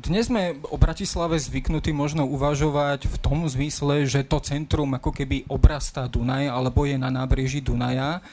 Dnes 0.00 0.32
sme 0.32 0.56
o 0.72 0.80
Bratislave 0.80 1.36
zvyknutí 1.36 1.92
možno 1.92 2.24
uvažovať 2.24 3.04
v 3.04 3.16
tom 3.20 3.44
zmysle, 3.44 4.08
že 4.08 4.24
to 4.24 4.40
centrum 4.40 4.96
ako 4.96 5.12
keby 5.12 5.44
obrastá 5.44 6.08
Dunaj 6.08 6.48
alebo 6.48 6.88
je 6.88 6.96
na 6.96 7.12
nábreží 7.12 7.60
Dunaja. 7.60 8.24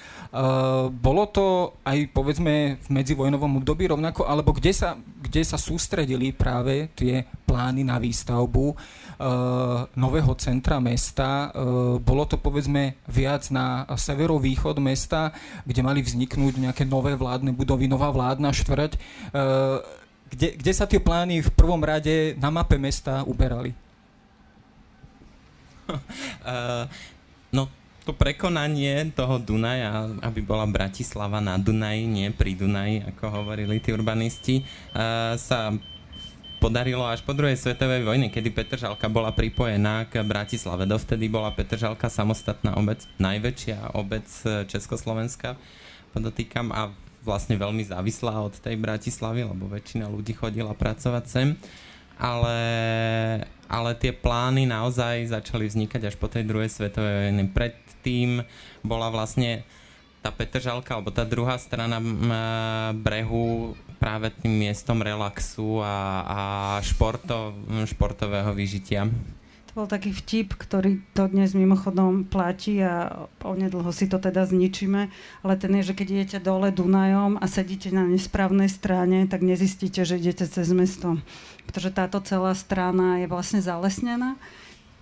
Bolo 0.96 1.27
to 1.27 1.75
aj 1.84 2.08
povedzme 2.15 2.80
v 2.80 2.88
medzivojnovom 2.88 3.60
období 3.60 3.84
rovnako, 3.92 4.24
alebo 4.24 4.56
kde 4.56 4.72
sa, 4.72 4.96
kde 4.96 5.44
sa 5.44 5.60
sústredili 5.60 6.32
práve 6.32 6.88
tie 6.96 7.27
plány 7.44 7.84
na 7.84 8.00
výstavbu 8.00 8.72
nového 9.92 10.34
centra 10.39 10.80
mesta. 10.80 11.51
Bolo 12.00 12.32
to 12.32 12.39
povedzme 12.39 12.96
viac 13.12 13.51
na 13.51 13.84
severovýchod 13.92 14.80
mesta, 14.80 15.36
kde 15.68 15.84
mali 15.84 16.00
vzniknúť 16.00 16.63
nejaké 16.63 16.88
nové 16.88 17.12
vládne 17.20 17.51
budovy, 17.51 17.92
nová 17.92 18.08
vládna 18.08 18.56
štvrť 18.56 18.92
kde, 20.29 20.58
kde 20.58 20.72
sa 20.74 20.89
tie 20.89 20.98
plány 20.98 21.46
v 21.46 21.50
prvom 21.53 21.79
rade 21.79 22.34
na 22.41 22.50
mape 22.50 22.75
mesta 22.82 23.22
uberali? 23.24 23.72
Uh, 25.86 26.89
no, 27.58 27.70
to 28.05 28.13
prekonanie 28.13 29.13
toho 29.13 29.38
Dunaja, 29.38 30.10
aby 30.25 30.41
bola 30.41 30.65
Bratislava 30.65 31.38
na 31.41 31.58
Dunaji, 31.62 32.10
nie 32.10 32.27
pri 32.34 32.58
Dunaji, 32.58 33.05
ako 33.13 33.24
hovorili 33.44 33.77
tí 33.77 33.94
urbanisti, 33.94 34.65
uh, 34.94 35.38
sa 35.38 35.74
podarilo 36.58 37.05
až 37.05 37.22
po 37.22 37.38
druhej 37.38 37.62
svetovej 37.62 38.01
vojne, 38.01 38.34
kedy 38.34 38.50
Petržalka 38.50 39.05
bola 39.05 39.29
pripojená 39.29 40.10
k 40.10 40.25
Bratislave. 40.25 40.89
Dovtedy 40.89 41.29
bola 41.29 41.53
Petržalka 41.53 42.10
samostatná 42.10 42.74
obec, 42.82 43.05
najväčšia 43.22 43.94
obec 43.94 44.25
Československa, 44.65 45.62
podotýkam, 46.17 46.74
a 46.74 46.89
vlastne 47.25 47.58
veľmi 47.58 47.82
závislá 47.82 48.38
od 48.46 48.53
tej 48.62 48.77
Bratislavy, 48.77 49.44
lebo 49.44 49.65
väčšina 49.65 50.05
ľudí 50.05 50.38
chodila 50.38 50.77
pracovať 50.77 51.24
sem. 51.25 51.48
Ale, 52.15 52.60
ale 53.67 53.91
tie 54.00 54.15
plány 54.15 54.63
naozaj 54.63 55.36
začali 55.36 55.67
vznikať 55.67 56.08
až 56.08 56.15
po 56.15 56.32
tej 56.32 56.48
druhej 56.48 56.72
svetovej 56.72 57.27
vojne. 57.27 57.51
Predtým 57.51 58.46
bola 58.86 59.12
vlastne 59.12 59.67
tá 60.24 60.32
Petržalka, 60.32 60.96
alebo 60.96 61.12
tá 61.12 61.27
druhá 61.27 61.60
strana 61.60 62.00
brehu 62.96 63.75
práve 64.00 64.32
tým 64.39 64.58
miestom 64.58 65.03
relaxu 65.03 65.84
a, 65.84 66.24
a 66.24 66.39
športo, 66.82 67.51
športového 67.86 68.55
vyžitia 68.55 69.12
bol 69.75 69.91
taký 69.91 70.15
vtip, 70.15 70.55
ktorý 70.55 71.03
to 71.12 71.27
dnes 71.27 71.51
mimochodom 71.51 72.24
platí 72.24 72.79
a 72.79 73.27
onedlho 73.44 73.91
si 73.91 74.08
to 74.08 74.24
teda 74.24 74.48
zničíme, 74.48 75.12
ale 75.44 75.53
ten 75.60 75.75
je, 75.75 75.91
že 75.91 75.98
keď 76.00 76.08
idete 76.15 76.38
dole 76.39 76.72
Dunajom 76.72 77.36
a 77.36 77.46
sedíte 77.51 77.91
na 77.91 78.08
nesprávnej 78.08 78.72
strane, 78.72 79.27
tak 79.27 79.44
nezistíte, 79.44 80.08
že 80.08 80.15
idete 80.15 80.48
cez 80.48 80.72
mesto. 80.72 81.20
Pretože 81.67 81.91
táto 81.91 82.24
celá 82.24 82.55
strana 82.55 83.20
je 83.20 83.27
vlastne 83.27 83.60
zalesnená, 83.60 84.39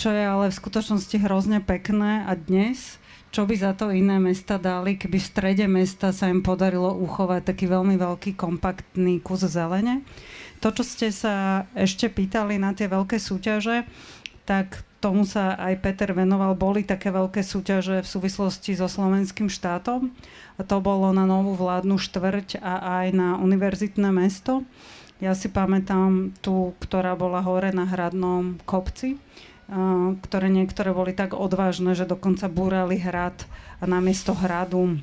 čo 0.01 0.09
je 0.09 0.25
ale 0.25 0.49
v 0.49 0.57
skutočnosti 0.57 1.21
hrozne 1.21 1.61
pekné 1.61 2.25
a 2.25 2.33
dnes 2.33 2.97
čo 3.33 3.49
by 3.49 3.57
za 3.57 3.73
to 3.73 3.89
iné 3.89 4.21
mesta 4.21 4.61
dali, 4.61 4.93
keby 4.93 5.17
v 5.17 5.25
strede 5.25 5.65
mesta 5.65 6.13
sa 6.13 6.29
im 6.29 6.45
podarilo 6.45 6.93
uchovať 7.01 7.49
taký 7.49 7.65
veľmi 7.65 7.97
veľký 7.97 8.37
kompaktný 8.37 9.25
kus 9.25 9.41
zelene. 9.49 10.05
To, 10.61 10.69
čo 10.69 10.85
ste 10.85 11.09
sa 11.09 11.65
ešte 11.73 12.13
pýtali 12.13 12.61
na 12.61 12.77
tie 12.77 12.85
veľké 12.85 13.17
súťaže, 13.17 13.89
tak 14.43 14.83
tomu 15.03 15.27
sa 15.27 15.59
aj 15.59 15.83
Peter 15.83 16.15
venoval. 16.15 16.55
Boli 16.55 16.87
také 16.87 17.11
veľké 17.11 17.43
súťaže 17.43 17.99
v 17.99 18.07
súvislosti 18.07 18.75
so 18.75 18.87
slovenským 18.87 19.51
štátom. 19.51 20.15
A 20.55 20.61
to 20.63 20.79
bolo 20.79 21.11
na 21.11 21.27
novú 21.27 21.59
vládnu 21.59 21.99
štvrť 21.99 22.63
a 22.63 23.03
aj 23.03 23.07
na 23.11 23.29
univerzitné 23.35 24.09
mesto. 24.15 24.63
Ja 25.19 25.35
si 25.35 25.51
pamätám 25.51 26.35
tú, 26.39 26.75
ktorá 26.79 27.15
bola 27.19 27.43
hore 27.43 27.71
na 27.75 27.83
hradnom 27.83 28.59
kopci, 28.63 29.19
ktoré 30.19 30.47
niektoré 30.51 30.91
boli 30.91 31.15
tak 31.15 31.35
odvážne, 31.35 31.95
že 31.95 32.03
dokonca 32.03 32.51
búrali 32.51 32.99
hrad 32.99 33.47
a 33.79 33.87
namiesto 33.87 34.35
hradu 34.35 34.99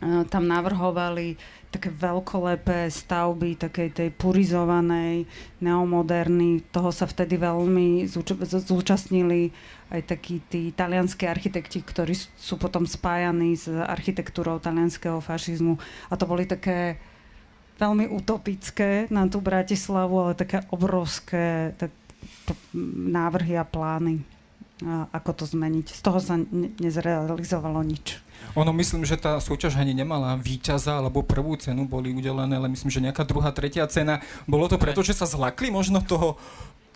tam 0.00 0.48
navrhovali 0.48 1.36
také 1.70 1.94
veľkolepé 1.94 2.90
stavby, 2.90 3.54
takej 3.54 3.88
tej 3.94 4.08
purizovanej, 4.10 5.22
neomoderny. 5.62 6.66
Toho 6.74 6.90
sa 6.90 7.06
vtedy 7.06 7.38
veľmi 7.38 8.10
zúčastnili 8.50 9.54
aj 9.94 10.00
takí 10.06 10.42
tí 10.50 10.74
talianskí 10.74 11.30
architekti, 11.30 11.82
ktorí 11.82 12.14
sú 12.18 12.58
potom 12.58 12.86
spájaní 12.86 13.54
s 13.54 13.70
architektúrou 13.70 14.58
talianského 14.58 15.22
fašizmu. 15.22 15.78
A 16.10 16.14
to 16.18 16.26
boli 16.26 16.46
také 16.46 16.98
veľmi 17.78 18.10
utopické 18.10 19.06
na 19.08 19.30
tú 19.30 19.38
Bratislavu, 19.38 20.14
ale 20.26 20.32
také 20.34 20.66
obrovské 20.74 21.72
tak, 21.78 21.94
návrhy 22.84 23.56
a 23.56 23.64
plány, 23.64 24.20
a 24.84 25.08
ako 25.14 25.30
to 25.32 25.44
zmeniť. 25.48 25.86
Z 25.88 26.00
toho 26.02 26.18
sa 26.20 26.34
ne- 26.36 26.74
nezrealizovalo 26.76 27.80
nič. 27.86 28.20
Ono 28.58 28.72
myslím, 28.74 29.06
že 29.06 29.20
tá 29.20 29.38
súťaž 29.38 29.78
ani 29.78 29.94
nemala 29.94 30.34
víťaza, 30.34 30.98
alebo 30.98 31.22
prvú 31.22 31.54
cenu 31.54 31.86
boli 31.86 32.10
udelené, 32.10 32.58
ale 32.58 32.72
myslím, 32.72 32.90
že 32.90 33.04
nejaká 33.04 33.22
druhá, 33.22 33.54
tretia 33.54 33.86
cena. 33.86 34.18
Bolo 34.48 34.66
to 34.66 34.80
preto, 34.80 35.02
že 35.06 35.14
sa 35.14 35.26
zlakli 35.28 35.70
možno 35.70 36.02
toho 36.02 36.34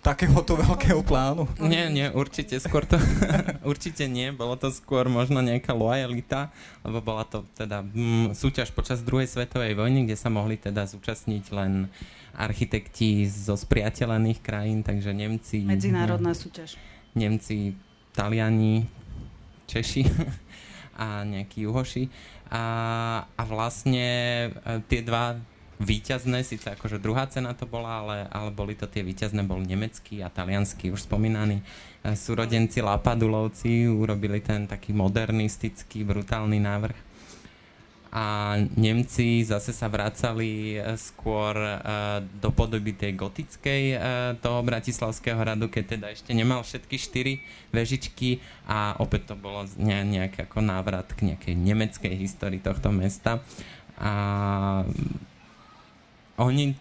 takéhoto 0.05 0.61
veľkého 0.61 1.01
plánu? 1.01 1.49
Nie, 1.57 1.89
nie, 1.89 2.05
určite 2.13 2.61
skôr 2.61 2.85
to, 2.85 3.01
určite 3.73 4.05
nie, 4.05 4.29
bolo 4.37 4.53
to 4.61 4.69
skôr 4.69 5.09
možno 5.09 5.41
nejaká 5.41 5.73
lojalita, 5.73 6.53
lebo 6.85 7.01
bola 7.01 7.25
to 7.25 7.49
teda 7.57 7.81
mm, 7.81 8.37
súťaž 8.37 8.69
počas 8.77 9.01
druhej 9.01 9.25
svetovej 9.25 9.73
vojny, 9.73 10.05
kde 10.05 10.21
sa 10.21 10.29
mohli 10.29 10.61
teda 10.61 10.85
zúčastniť 10.85 11.45
len 11.57 11.89
architekti 12.37 13.25
zo 13.25 13.57
spriateľených 13.57 14.45
krajín, 14.45 14.85
takže 14.85 15.17
Nemci... 15.17 15.65
Medzinárodná 15.65 16.37
súťaž. 16.37 16.77
Nemci, 17.17 17.73
Taliani, 18.13 18.85
Češi 19.65 20.05
a 20.97 21.23
nejakí 21.27 21.67
juhoši. 21.67 22.09
A, 22.51 22.65
a 23.27 23.43
vlastne 23.47 24.09
e, 24.09 24.81
tie 24.87 25.03
dva 25.03 25.39
výťazné, 25.83 26.47
síce 26.47 26.71
akože 26.71 27.03
druhá 27.03 27.27
cena 27.27 27.51
to 27.53 27.67
bola, 27.67 28.03
ale, 28.03 28.19
ale 28.31 28.51
boli 28.55 28.79
to 28.79 28.87
tie 28.87 29.03
výťazné, 29.03 29.43
bol 29.43 29.59
nemecký 29.59 30.23
a 30.23 30.31
talianský, 30.31 30.95
už 30.95 31.07
spomínaný. 31.07 31.61
E, 31.61 31.65
súrodenci 32.15 32.83
Lapadulovci 32.83 33.91
urobili 33.91 34.43
ten 34.43 34.67
taký 34.71 34.95
modernistický, 34.95 36.07
brutálny 36.07 36.59
návrh 36.63 37.14
a 38.15 38.55
Nemci 38.79 39.43
zase 39.43 39.75
sa 39.75 39.91
vracali 39.91 40.79
e, 40.79 40.95
skôr 40.95 41.59
uh, 41.59 42.23
do 42.39 42.55
podoby 42.55 42.95
tej 42.95 43.19
gotickej 43.19 43.83
uh, 43.91 43.99
toho 44.39 44.63
Bratislavského 44.63 45.35
hradu, 45.35 45.67
keď 45.67 45.99
teda 45.99 46.07
ešte 46.15 46.31
nemal 46.31 46.63
všetky 46.63 46.95
štyri 46.95 47.43
vežičky 47.75 48.39
a 48.71 48.95
opäť 49.03 49.35
to 49.35 49.35
bolo 49.35 49.67
ne, 49.83 50.07
nejaký 50.07 50.47
ako 50.47 50.63
návrat 50.63 51.11
k 51.11 51.35
nejakej 51.35 51.59
nemeckej 51.59 52.15
histórii 52.15 52.63
tohto 52.63 52.95
mesta. 52.95 53.43
A 53.99 54.13
oni, 56.39 56.79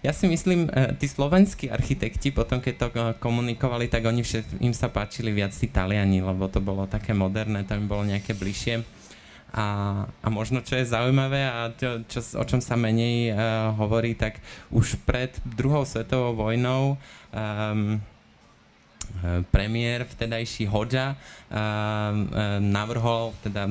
ja 0.00 0.16
si 0.16 0.32
myslím, 0.32 0.72
tí 0.96 1.08
slovenskí 1.08 1.68
architekti 1.68 2.32
potom, 2.32 2.64
keď 2.64 2.74
to 2.76 2.88
komunikovali, 3.20 3.88
tak 3.92 4.08
oni 4.08 4.24
všet, 4.24 4.64
sa 4.72 4.88
páčili 4.88 5.28
viac 5.28 5.52
tí 5.52 5.68
Taliani, 5.68 6.24
lebo 6.24 6.48
to 6.48 6.60
bolo 6.60 6.88
také 6.88 7.12
moderné, 7.12 7.68
tam 7.68 7.84
bolo 7.84 8.08
nejaké 8.08 8.32
bližšie 8.32 8.97
a, 9.48 10.04
a 10.04 10.28
možno, 10.28 10.60
čo 10.60 10.76
je 10.76 10.84
zaujímavé 10.84 11.48
a 11.48 11.72
čo, 11.72 12.04
čo, 12.04 12.20
o 12.36 12.44
čom 12.44 12.60
sa 12.60 12.76
menej 12.76 13.32
uh, 13.32 13.72
hovorí, 13.80 14.12
tak 14.12 14.44
už 14.68 15.00
pred 15.08 15.32
druhou 15.42 15.88
svetovou 15.88 16.36
vojnou 16.36 17.00
um, 17.32 17.96
premiér 19.48 20.04
vtedajší 20.04 20.68
Hoďa 20.68 21.16
uh, 21.16 21.56
navrhol, 22.60 23.32
teda 23.40 23.64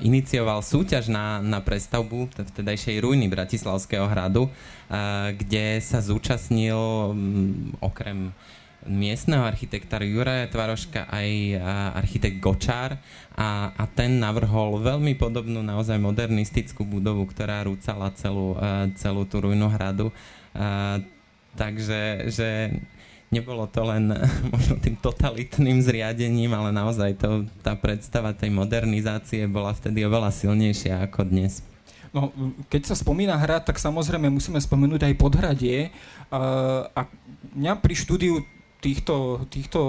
inicioval 0.00 0.64
súťaž 0.64 1.12
na, 1.12 1.44
na 1.44 1.60
prestavbu 1.60 2.32
vtedajšej 2.32 2.96
ruiny 3.04 3.28
Bratislavského 3.28 4.08
hradu, 4.08 4.48
kde 5.36 5.84
sa 5.84 6.00
zúčastnil 6.00 6.80
okrem 7.84 8.32
miestneho 8.86 9.42
architekta 9.42 9.98
Juraja 9.98 10.46
Tvaroška 10.46 11.10
aj 11.10 11.58
architekt 11.98 12.38
Gočár 12.38 12.94
a, 13.34 13.74
a 13.74 13.84
ten 13.90 14.22
navrhol 14.22 14.78
veľmi 14.78 15.18
podobnú 15.18 15.64
naozaj 15.66 15.98
modernistickú 15.98 16.86
budovu, 16.86 17.26
ktorá 17.26 17.66
rúcala 17.66 18.14
celú, 18.14 18.54
celú 18.94 19.26
tú 19.26 19.42
ruinu 19.42 19.66
hradu. 19.66 20.14
A, 20.54 21.02
takže 21.58 22.30
že 22.30 22.70
nebolo 23.28 23.68
to 23.68 23.84
len 23.84 24.14
možno 24.54 24.80
tým 24.80 24.96
totalitným 24.96 25.82
zriadením, 25.84 26.52
ale 26.54 26.72
naozaj 26.72 27.18
to, 27.18 27.44
tá 27.60 27.76
predstava 27.76 28.32
tej 28.32 28.52
modernizácie 28.52 29.44
bola 29.50 29.74
vtedy 29.76 30.04
oveľa 30.04 30.32
silnejšia 30.32 31.04
ako 31.08 31.28
dnes. 31.28 31.60
No, 32.08 32.32
keď 32.72 32.88
sa 32.88 32.96
spomína 32.96 33.36
hrad, 33.36 33.68
tak 33.68 33.76
samozrejme 33.76 34.32
musíme 34.32 34.56
spomenúť 34.56 35.12
aj 35.12 35.14
podhradie. 35.20 35.92
A 36.32 37.04
mňa 37.52 37.72
pri 37.84 37.94
štúdiu 37.94 38.40
týchto, 38.78 39.46
týchto 39.50 39.80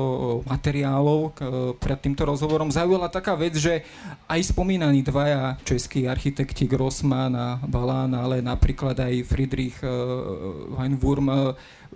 materiálov 0.50 1.20
k, 1.38 1.40
pred 1.78 2.00
týmto 2.02 2.26
rozhovorom 2.26 2.74
zaujala 2.74 3.10
taká 3.10 3.38
vec, 3.38 3.54
že 3.58 3.86
aj 4.26 4.54
spomínaní 4.54 5.06
dvaja 5.06 5.58
českí 5.62 6.10
architekti 6.10 6.66
Grossman 6.66 7.34
a 7.38 7.48
Balán, 7.70 8.18
ale 8.18 8.42
napríklad 8.42 8.98
aj 8.98 9.26
Friedrich 9.26 9.78
uh, 9.86 10.78
Weinwurm 10.78 11.30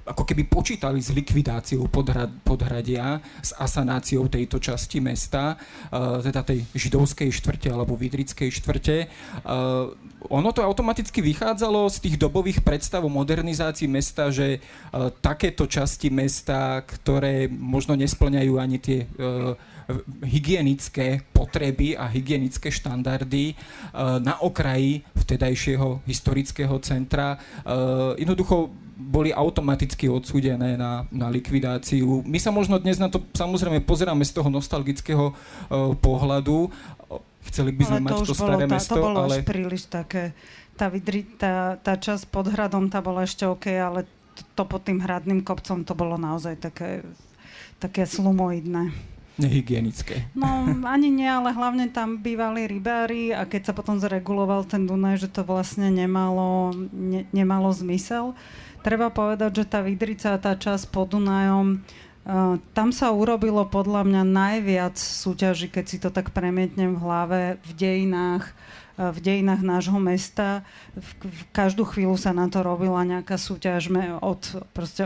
ako 0.03 0.27
keby 0.27 0.43
počítali 0.51 0.99
s 0.99 1.15
likvidáciou 1.15 1.87
podhrad, 1.87 2.27
podhradia, 2.43 3.23
s 3.39 3.55
asanáciou 3.55 4.27
tejto 4.27 4.59
časti 4.59 4.99
mesta, 4.99 5.55
uh, 5.55 6.19
teda 6.19 6.43
tej 6.43 6.67
židovskej 6.75 7.31
štvrte 7.31 7.71
alebo 7.71 7.95
vidrickej 7.95 8.51
štvrte. 8.51 9.07
Uh, 9.47 9.95
ono 10.27 10.51
to 10.51 10.59
automaticky 10.63 11.23
vychádzalo 11.23 11.87
z 11.87 11.97
tých 12.03 12.15
dobových 12.19 12.63
predstav 12.63 13.03
o 13.03 13.11
modernizácii 13.11 13.87
mesta, 13.87 14.27
že 14.27 14.59
uh, 14.59 15.07
takéto 15.23 15.71
časti 15.71 16.11
mesta, 16.11 16.83
ktoré 16.83 17.47
možno 17.47 17.95
nesplňajú 17.95 18.53
ani 18.59 18.77
tie 18.83 19.07
uh, 19.07 19.55
hygienické 20.23 21.27
potreby 21.35 21.99
a 21.99 22.07
hygienické 22.07 22.71
štandardy 22.71 23.51
na 24.23 24.39
okraji 24.39 25.03
vtedajšieho 25.11 26.07
historického 26.07 26.71
centra. 26.79 27.35
Jednoducho 28.15 28.71
boli 29.03 29.35
automaticky 29.35 30.07
odsúdené 30.07 30.79
na, 30.79 31.03
na 31.11 31.27
likvidáciu. 31.27 32.23
My 32.23 32.39
sa 32.39 32.55
možno 32.55 32.79
dnes 32.79 32.95
na 32.97 33.11
to 33.11 33.19
samozrejme 33.35 33.83
pozeráme 33.83 34.23
z 34.23 34.39
toho 34.39 34.47
nostalgického 34.47 35.35
uh, 35.35 35.91
pohľadu. 35.99 36.71
Chceli 37.51 37.75
by 37.75 37.83
sme 37.83 37.99
ale 37.99 38.05
mať 38.07 38.13
to, 38.15 38.27
to 38.31 38.35
staré 38.39 38.63
bolo, 38.63 38.71
mesto, 38.71 38.95
to 38.95 39.03
bolo 39.03 39.19
ale... 39.27 39.35
už 39.35 39.37
príliš 39.43 39.83
také. 39.91 40.31
Tá, 40.79 40.87
vidri, 40.89 41.27
tá, 41.37 41.75
tá 41.77 41.99
časť 41.99 42.31
pod 42.31 42.49
hradom, 42.49 42.87
tá 42.87 43.03
bola 43.03 43.27
ešte 43.27 43.45
OK, 43.45 43.69
ale 43.69 44.07
to, 44.33 44.41
to 44.57 44.63
pod 44.65 44.81
tým 44.87 45.03
hradným 45.03 45.45
kopcom, 45.45 45.85
to 45.85 45.93
bolo 45.93 46.17
naozaj 46.17 46.57
také, 46.57 47.05
také 47.77 48.07
slumoidné. 48.09 48.89
nehygienické. 49.37 50.29
No 50.37 50.45
ani 50.85 51.09
nie, 51.09 51.25
ale 51.25 51.53
hlavne 51.53 51.89
tam 51.89 52.21
bývali 52.21 52.69
rybári 52.69 53.33
a 53.33 53.49
keď 53.49 53.69
sa 53.69 53.73
potom 53.73 53.97
zreguloval 53.97 54.65
ten 54.65 54.85
Dunaj, 54.85 55.25
že 55.25 55.29
to 55.29 55.41
vlastne 55.41 55.89
nemalo, 55.89 56.73
ne, 56.93 57.25
nemalo 57.33 57.73
zmysel. 57.73 58.37
Treba 58.83 59.07
povedať, 59.07 59.63
že 59.63 59.65
tá 59.65 59.79
Vidrica 59.79 60.35
tá 60.35 60.53
časť 60.59 60.91
pod 60.91 61.15
Dunajom, 61.15 61.79
uh, 61.79 62.59
tam 62.75 62.91
sa 62.91 63.15
urobilo 63.15 63.63
podľa 63.63 64.03
mňa 64.03 64.23
najviac 64.27 64.99
súťaží, 64.99 65.71
keď 65.71 65.85
si 65.87 65.97
to 66.03 66.11
tak 66.11 66.35
premietnem 66.35 66.93
v 66.93 67.01
hlave, 67.01 67.41
v 67.63 67.71
dejinách 67.73 68.51
v 68.93 69.19
dejinách 69.25 69.65
nášho 69.65 69.97
mesta. 69.97 70.61
V, 70.93 71.09
v 71.25 71.41
každú 71.49 71.81
chvíľu 71.81 72.13
sa 72.13 72.29
na 72.29 72.45
to 72.45 72.61
robila 72.61 73.01
nejaká 73.01 73.41
súťaž 73.41 73.89
od, 74.21 74.43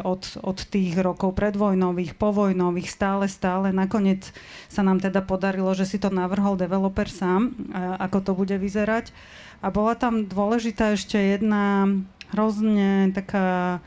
od, 0.04 0.24
od 0.44 0.58
tých 0.68 0.92
rokov 1.00 1.32
predvojnových, 1.40 2.20
povojnových, 2.20 2.92
stále, 2.92 3.32
stále. 3.32 3.72
Nakoniec 3.72 4.28
sa 4.68 4.84
nám 4.84 5.00
teda 5.00 5.24
podarilo, 5.24 5.72
že 5.72 5.88
si 5.88 5.98
to 6.04 6.12
navrhol 6.12 6.60
developer 6.60 7.08
sám, 7.08 7.56
ako 8.04 8.18
to 8.20 8.32
bude 8.36 8.56
vyzerať. 8.60 9.16
A 9.64 9.72
bola 9.72 9.96
tam 9.96 10.28
dôležitá 10.28 10.94
ešte 10.94 11.18
jedna 11.18 11.88
hrozne 12.32 13.12
taká, 13.16 13.80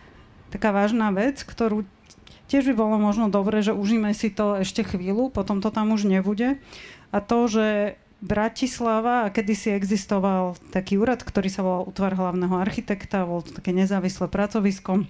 taká 0.53 0.71
vážna 0.73 1.13
vec, 1.13 1.43
ktorú 1.45 1.85
tiež 2.51 2.67
by 2.71 2.75
bolo 2.75 2.97
možno 2.99 3.31
dobré, 3.31 3.63
že 3.63 3.71
užíme 3.71 4.11
si 4.11 4.29
to 4.29 4.59
ešte 4.59 4.83
chvíľu, 4.83 5.31
potom 5.31 5.63
to 5.63 5.71
tam 5.71 5.95
už 5.95 6.11
nebude. 6.11 6.59
A 7.15 7.19
to, 7.23 7.47
že 7.47 7.67
Bratislava 8.21 9.25
a 9.25 9.33
kedysi 9.33 9.73
existoval 9.73 10.59
taký 10.77 11.01
úrad, 11.01 11.25
ktorý 11.25 11.49
sa 11.49 11.65
volal 11.65 11.89
Útvar 11.89 12.13
hlavného 12.13 12.53
architekta, 12.61 13.25
bol 13.25 13.41
to 13.41 13.57
také 13.57 13.73
nezávislé 13.73 14.29
pracovisko. 14.29 15.09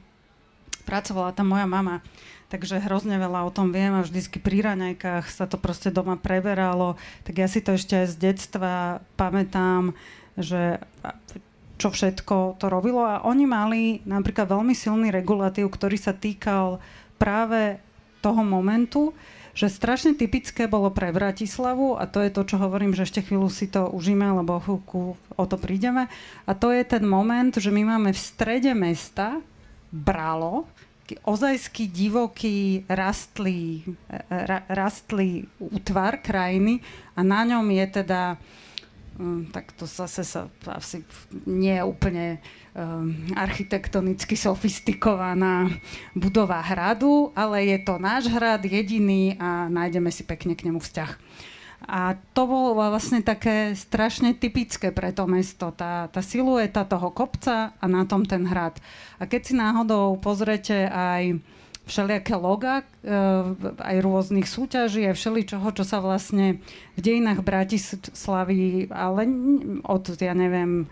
Pracovala 0.86 1.34
tam 1.34 1.50
moja 1.50 1.66
mama, 1.66 2.06
takže 2.54 2.78
hrozne 2.78 3.18
veľa 3.18 3.50
o 3.50 3.50
tom 3.50 3.74
viem 3.74 3.98
a 3.98 4.06
vždycky 4.06 4.38
pri 4.38 4.62
raňajkách 4.62 5.26
sa 5.26 5.50
to 5.50 5.58
proste 5.58 5.90
doma 5.90 6.14
preberalo. 6.14 6.94
Tak 7.26 7.34
ja 7.34 7.50
si 7.50 7.58
to 7.58 7.74
ešte 7.74 8.04
aj 8.04 8.06
z 8.14 8.16
detstva 8.30 9.02
pamätám, 9.18 9.98
že 10.38 10.78
čo 11.80 11.88
všetko 11.88 12.60
to 12.60 12.68
robilo 12.68 13.00
a 13.00 13.24
oni 13.24 13.48
mali 13.48 13.80
napríklad 14.04 14.52
veľmi 14.52 14.76
silný 14.76 15.08
regulatív, 15.08 15.72
ktorý 15.72 15.96
sa 15.96 16.12
týkal 16.12 16.76
práve 17.16 17.80
toho 18.20 18.44
momentu, 18.44 19.16
že 19.56 19.72
strašne 19.72 20.14
typické 20.14 20.68
bolo 20.68 20.92
pre 20.92 21.10
Bratislavu 21.10 21.96
a 21.96 22.04
to 22.04 22.20
je 22.20 22.30
to, 22.30 22.44
čo 22.44 22.60
hovorím, 22.60 22.92
že 22.92 23.08
ešte 23.08 23.24
chvíľu 23.24 23.48
si 23.48 23.66
to 23.66 23.88
užíme, 23.90 24.22
lebo 24.22 24.60
chvíľku 24.60 25.16
o 25.16 25.44
to 25.48 25.56
prídeme. 25.56 26.06
A 26.46 26.52
to 26.52 26.70
je 26.70 26.84
ten 26.84 27.02
moment, 27.02 27.50
že 27.50 27.72
my 27.72 27.96
máme 27.96 28.14
v 28.14 28.20
strede 28.20 28.76
mesta 28.76 29.40
bralo, 29.90 30.70
ozajský 31.26 31.90
divoký 31.90 32.86
rastlý, 32.86 33.82
ra, 34.30 34.62
rastlý 34.70 35.50
útvar 35.58 36.22
krajiny 36.22 36.78
a 37.18 37.26
na 37.26 37.42
ňom 37.42 37.66
je 37.66 37.86
teda 38.04 38.38
tak 39.52 39.76
to 39.76 39.84
zase 39.84 40.24
sa 40.24 40.48
asi 40.64 41.04
nie 41.44 41.76
je 41.76 41.84
úplne 41.84 42.26
um, 42.72 43.12
architektonicky 43.36 44.32
sofistikovaná 44.32 45.68
budova 46.16 46.64
hradu, 46.64 47.28
ale 47.36 47.68
je 47.68 47.78
to 47.84 48.00
náš 48.00 48.32
hrad 48.32 48.64
jediný 48.64 49.36
a 49.36 49.68
nájdeme 49.68 50.08
si 50.08 50.24
pekne 50.24 50.56
k 50.56 50.72
nemu 50.72 50.80
vzťah. 50.80 51.10
A 51.90 52.12
to 52.36 52.44
bolo 52.44 52.76
vlastne 52.76 53.24
také 53.24 53.72
strašne 53.72 54.36
typické 54.36 54.92
pre 54.92 55.16
to 55.16 55.24
mesto, 55.24 55.72
tá, 55.72 56.12
tá 56.12 56.20
silueta 56.20 56.84
toho 56.84 57.08
kopca 57.08 57.72
a 57.80 57.84
na 57.88 58.04
tom 58.04 58.24
ten 58.28 58.44
hrad. 58.44 58.76
A 59.16 59.24
keď 59.24 59.40
si 59.44 59.54
náhodou 59.56 60.20
pozrete 60.20 60.88
aj 60.88 61.40
všelijaké 61.90 62.38
loga, 62.38 62.80
e, 62.80 62.84
aj 63.82 63.96
rôznych 63.98 64.46
súťaží, 64.46 65.10
aj 65.10 65.18
všeličoho, 65.18 65.74
čo 65.74 65.82
sa 65.82 65.98
vlastne 65.98 66.62
v 66.94 67.00
dejinách 67.02 67.42
Bratislavy, 67.42 68.86
ale 68.94 69.26
od, 69.82 70.04
ja 70.22 70.32
neviem, 70.32 70.86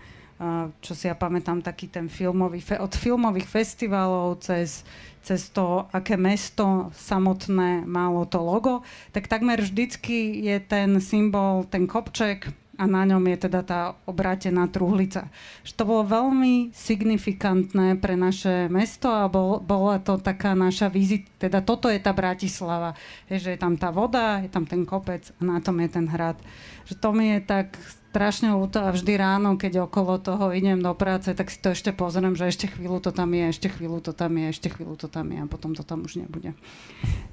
čo 0.79 0.95
si 0.95 1.11
ja 1.11 1.15
pamätám, 1.19 1.59
taký 1.59 1.91
ten 1.91 2.07
filmový, 2.07 2.63
od 2.79 2.93
filmových 2.95 3.43
festivalov 3.43 4.39
cez, 4.39 4.87
cez 5.19 5.51
to, 5.51 5.83
aké 5.91 6.15
mesto 6.15 6.87
samotné 6.95 7.83
malo 7.83 8.23
to 8.23 8.39
logo, 8.39 8.79
tak 9.11 9.27
takmer 9.27 9.59
vždycky 9.59 10.39
je 10.47 10.57
ten 10.63 11.03
symbol, 11.03 11.67
ten 11.67 11.83
kopček 11.83 12.47
a 12.79 12.87
na 12.87 13.03
ňom 13.03 13.19
je 13.35 13.37
teda 13.51 13.61
tá 13.67 13.79
obrátená 14.07 14.71
truhlica. 14.71 15.27
To 15.75 15.83
bolo 15.83 16.07
veľmi 16.07 16.71
signifikantné 16.71 17.99
pre 17.99 18.15
naše 18.15 18.71
mesto 18.71 19.11
a 19.11 19.27
bol, 19.27 19.59
bola 19.59 19.99
to 19.99 20.15
taká 20.15 20.55
naša 20.55 20.87
vizit, 20.87 21.27
teda 21.39 21.59
toto 21.59 21.91
je 21.91 21.99
tá 21.99 22.15
Bratislava, 22.15 22.95
je, 23.27 23.35
že 23.39 23.55
je 23.55 23.59
tam 23.59 23.75
tá 23.75 23.91
voda, 23.91 24.39
je 24.39 24.47
tam 24.47 24.63
ten 24.63 24.87
kopec 24.87 25.27
a 25.39 25.41
na 25.43 25.59
tom 25.59 25.79
je 25.83 25.89
ten 25.91 26.07
hrad. 26.07 26.39
Že 26.87 26.93
to 26.99 27.09
mi 27.11 27.35
je 27.35 27.39
tak 27.43 27.75
strašne 28.09 28.57
ľúto 28.57 28.81
a 28.81 28.89
vždy 28.89 29.13
ráno, 29.21 29.53
keď 29.53 29.85
okolo 29.85 30.17
toho 30.17 30.49
idem 30.49 30.81
do 30.81 30.89
práce, 30.97 31.29
tak 31.29 31.53
si 31.53 31.61
to 31.61 31.77
ešte 31.77 31.93
pozriem, 31.93 32.33
že 32.33 32.49
ešte 32.49 32.65
chvíľu 32.65 32.97
to 32.97 33.13
tam 33.13 33.29
je, 33.37 33.53
ešte 33.53 33.69
chvíľu 33.69 34.01
to 34.01 34.17
tam 34.17 34.33
je, 34.33 34.49
ešte 34.49 34.67
chvíľu 34.73 34.97
to 34.97 35.05
tam 35.05 35.29
je 35.29 35.39
a 35.39 35.45
potom 35.45 35.77
to 35.77 35.85
tam 35.85 36.01
už 36.01 36.17
nebude. 36.25 36.57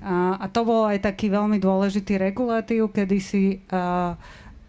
A, 0.04 0.36
a 0.36 0.46
to 0.52 0.68
bol 0.68 0.84
aj 0.84 1.00
taký 1.00 1.32
veľmi 1.32 1.56
dôležitý 1.56 2.20
regulatív, 2.20 2.92
kedy 2.92 3.18
si 3.18 3.64
uh, 3.72 4.20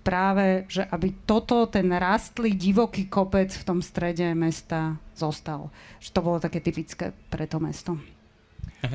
práve, 0.07 0.63
že 0.71 0.87
aby 0.87 1.27
toto, 1.27 1.67
ten 1.67 1.91
rastlý 1.91 2.55
divoký 2.55 3.11
kopec 3.11 3.51
v 3.51 3.63
tom 3.67 3.83
strede 3.83 4.31
mesta 4.31 4.95
zostal. 5.11 5.67
Že 5.99 6.09
to 6.15 6.19
bolo 6.23 6.39
také 6.39 6.63
typické 6.63 7.11
pre 7.27 7.43
to 7.43 7.59
mesto. 7.59 7.99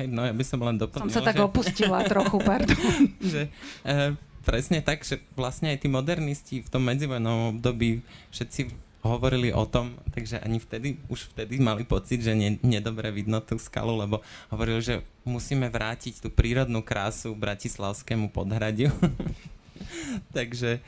No 0.09 0.25
ja 0.25 0.33
by 0.33 0.41
som 0.41 0.57
len 0.65 0.81
doplnil, 0.81 1.05
Som 1.05 1.13
sa 1.13 1.21
tak 1.21 1.37
že... 1.37 1.45
opustila 1.45 2.01
trochu, 2.09 2.41
pardon. 2.41 2.81
že, 3.33 3.53
uh, 3.85 4.17
presne 4.41 4.81
tak, 4.81 5.05
že 5.05 5.21
vlastne 5.37 5.69
aj 5.69 5.85
tí 5.85 5.87
modernisti 5.91 6.55
v 6.65 6.71
tom 6.71 6.81
medzivojnovom 6.87 7.61
období 7.61 8.01
všetci 8.33 8.73
hovorili 9.03 9.51
o 9.51 9.67
tom, 9.67 9.99
takže 10.15 10.39
ani 10.39 10.63
vtedy, 10.63 10.95
už 11.11 11.35
vtedy 11.35 11.59
mali 11.59 11.83
pocit, 11.83 12.23
že 12.23 12.31
nie, 12.31 12.55
nedobre 12.63 13.11
vidno 13.11 13.43
tú 13.43 13.59
skalu, 13.59 13.99
lebo 13.99 14.23
hovorili, 14.47 14.79
že 14.79 14.95
musíme 15.27 15.67
vrátiť 15.67 16.23
tú 16.23 16.31
prírodnú 16.31 16.79
krásu 16.79 17.35
bratislavskému 17.35 18.31
podhradiu. 18.31 18.89
takže, 20.37 20.79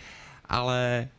ale 0.46 1.10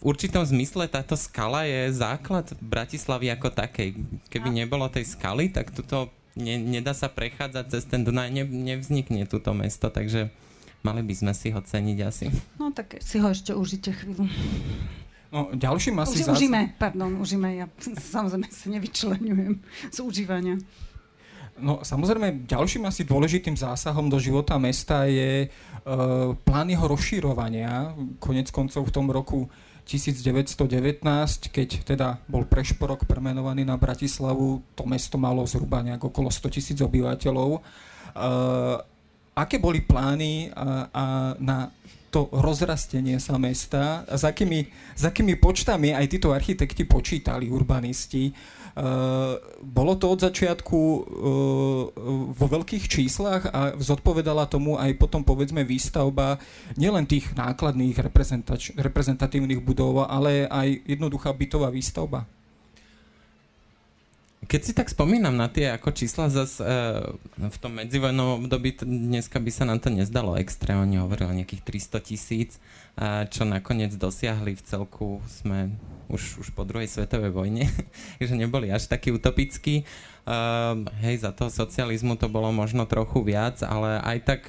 v 0.00 0.14
určitom 0.14 0.42
zmysle 0.42 0.88
táto 0.88 1.14
skala 1.14 1.68
je 1.68 1.92
základ 1.92 2.50
Bratislavy 2.58 3.30
ako 3.32 3.52
takej. 3.52 3.96
Keby 4.32 4.48
nebolo 4.48 4.88
tej 4.88 5.04
skaly, 5.04 5.52
tak 5.52 5.74
tuto 5.76 6.08
ne, 6.38 6.56
nedá 6.56 6.96
sa 6.96 7.12
prechádzať 7.12 7.64
cez 7.68 7.84
ten 7.84 8.00
Dunaj, 8.00 8.32
ne, 8.32 8.44
nevznikne 8.48 9.28
túto 9.28 9.52
mesto, 9.52 9.92
takže 9.92 10.32
Mali 10.80 11.04
by 11.04 11.12
sme 11.12 11.32
si 11.36 11.52
ho 11.52 11.60
ceniť 11.60 11.98
asi. 12.00 12.26
No 12.56 12.72
tak 12.72 12.96
si 13.04 13.20
ho 13.20 13.28
ešte 13.28 13.52
užite 13.52 13.92
chvíľu. 13.92 14.24
No, 15.28 15.52
ďalším 15.52 16.00
asi... 16.00 16.24
Už, 16.24 16.32
zás... 16.32 16.36
Užíme, 16.40 16.74
pardon, 16.80 17.20
užíme. 17.20 17.48
Ja 17.52 17.66
samozrejme 18.16 18.48
sa 18.48 18.66
nevyčlenujem 18.72 19.60
z 19.92 19.98
užívania. 20.00 20.56
No 21.58 21.82
samozrejme, 21.82 22.46
ďalším 22.46 22.86
asi 22.86 23.02
dôležitým 23.02 23.58
zásahom 23.58 24.06
do 24.06 24.22
života 24.22 24.56
mesta 24.56 25.04
je 25.10 25.50
uh, 25.50 26.32
plán 26.46 26.70
jeho 26.70 26.86
rozširovania. 26.86 27.98
Konec 28.22 28.54
koncov 28.54 28.86
v 28.86 28.94
tom 28.94 29.10
roku 29.10 29.50
1919, 29.88 31.02
keď 31.50 31.68
teda 31.82 32.22
bol 32.30 32.46
Prešporok 32.46 33.10
premenovaný 33.10 33.66
na 33.66 33.74
Bratislavu, 33.74 34.62
to 34.78 34.86
mesto 34.86 35.18
malo 35.18 35.42
zhruba 35.50 35.82
nejak 35.82 36.00
okolo 36.06 36.30
100 36.30 36.54
tisíc 36.54 36.78
obyvateľov. 36.78 37.58
Uh, 37.58 38.78
aké 39.34 39.58
boli 39.58 39.82
plány 39.82 40.54
a, 40.54 40.86
a 40.92 41.04
na 41.42 41.74
to 42.10 42.26
rozrastenie 42.34 43.22
sa 43.22 43.38
mesta 43.38 44.02
s 44.10 44.26
akými, 44.26 44.66
s 44.98 45.02
akými 45.06 45.38
počtami 45.38 45.94
aj 45.94 46.06
títo 46.10 46.34
architekti 46.34 46.82
počítali, 46.82 47.46
urbanisti. 47.46 48.34
Uh, 48.80 49.36
bolo 49.60 49.92
to 49.92 50.08
od 50.08 50.24
začiatku 50.24 50.72
uh, 50.72 51.02
vo 52.32 52.46
veľkých 52.48 52.88
číslach 52.88 53.52
a 53.52 53.76
zodpovedala 53.76 54.48
tomu 54.48 54.80
aj 54.80 54.96
potom 54.96 55.20
povedzme 55.20 55.68
výstavba 55.68 56.40
nielen 56.80 57.04
tých 57.04 57.28
nákladných 57.36 58.00
reprezentatívnych 58.80 59.60
budov, 59.60 60.08
ale 60.08 60.48
aj 60.48 60.96
jednoduchá 60.96 61.28
bytová 61.36 61.68
výstavba. 61.68 62.24
Keď 64.48 64.60
si 64.64 64.72
tak 64.72 64.88
spomínam 64.88 65.36
na 65.36 65.52
tie 65.52 65.76
ako 65.76 65.92
čísla 65.92 66.32
zase 66.32 66.64
uh, 66.64 67.12
v 67.36 67.56
tom 67.60 67.76
medzivojnom 67.76 68.48
období, 68.48 68.80
dneska 68.80 69.44
by 69.44 69.50
sa 69.52 69.68
nám 69.68 69.84
to 69.84 69.92
nezdalo 69.92 70.40
extré, 70.40 70.72
oni 70.72 70.96
hovorili 70.96 71.28
o 71.28 71.36
nejakých 71.44 71.68
300 71.68 72.00
tisíc, 72.00 72.56
uh, 72.96 73.26
čo 73.28 73.46
nakoniec 73.46 73.94
dosiahli 73.94 74.56
v 74.58 74.62
celku 74.64 75.22
sme 75.28 75.74
už, 76.10 76.42
už 76.42 76.48
po 76.56 76.66
druhej 76.66 76.90
svetovej 76.90 77.30
vojne, 77.30 77.70
že 78.18 78.34
neboli 78.34 78.72
až 78.72 78.90
takí 78.90 79.14
utopickí. 79.14 79.86
Uh, 80.26 80.86
hej, 81.02 81.22
za 81.22 81.30
toho 81.30 81.50
socializmu 81.50 82.18
to 82.18 82.26
bolo 82.26 82.50
možno 82.50 82.84
trochu 82.86 83.22
viac, 83.22 83.62
ale 83.62 84.02
aj 84.02 84.18
tak 84.26 84.40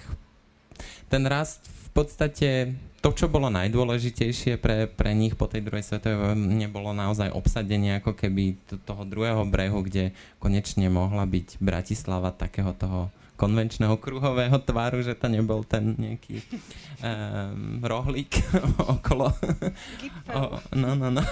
ten 1.11 1.23
rast 1.27 1.67
v 1.67 1.89
podstate 1.91 2.49
to, 3.01 3.09
čo 3.17 3.25
bolo 3.27 3.49
najdôležitejšie 3.49 4.61
pre, 4.61 4.85
pre 4.85 5.17
nich 5.17 5.33
po 5.33 5.49
tej 5.49 5.65
druhej 5.65 5.81
svetovej 5.81 6.37
vojne, 6.37 6.69
bolo 6.69 6.93
naozaj 6.93 7.33
obsadenie 7.33 7.97
ako 7.97 8.13
keby 8.13 8.61
toho 8.85 9.03
druhého 9.09 9.41
brehu, 9.49 9.81
kde 9.81 10.13
konečne 10.37 10.85
mohla 10.87 11.25
byť 11.25 11.57
Bratislava 11.57 12.29
takého 12.29 12.77
toho 12.77 13.09
konvenčného 13.41 13.97
kruhového 13.97 14.61
tvaru, 14.61 15.01
že 15.01 15.17
to 15.17 15.25
nebol 15.25 15.65
ten 15.65 15.97
nejaký 15.97 16.45
um, 17.01 17.81
rohlík 17.81 18.37
okolo. 19.01 19.33
o, 20.29 20.41
no, 20.77 20.93
no, 20.93 21.09
no. 21.09 21.25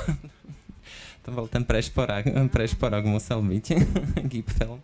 To 1.29 1.29
bol 1.37 1.45
ten 1.45 1.61
prešporák, 1.61 2.49
prešporok 2.49 3.05
musel 3.05 3.45
byť. 3.45 3.65
Gipfel. 4.33 4.81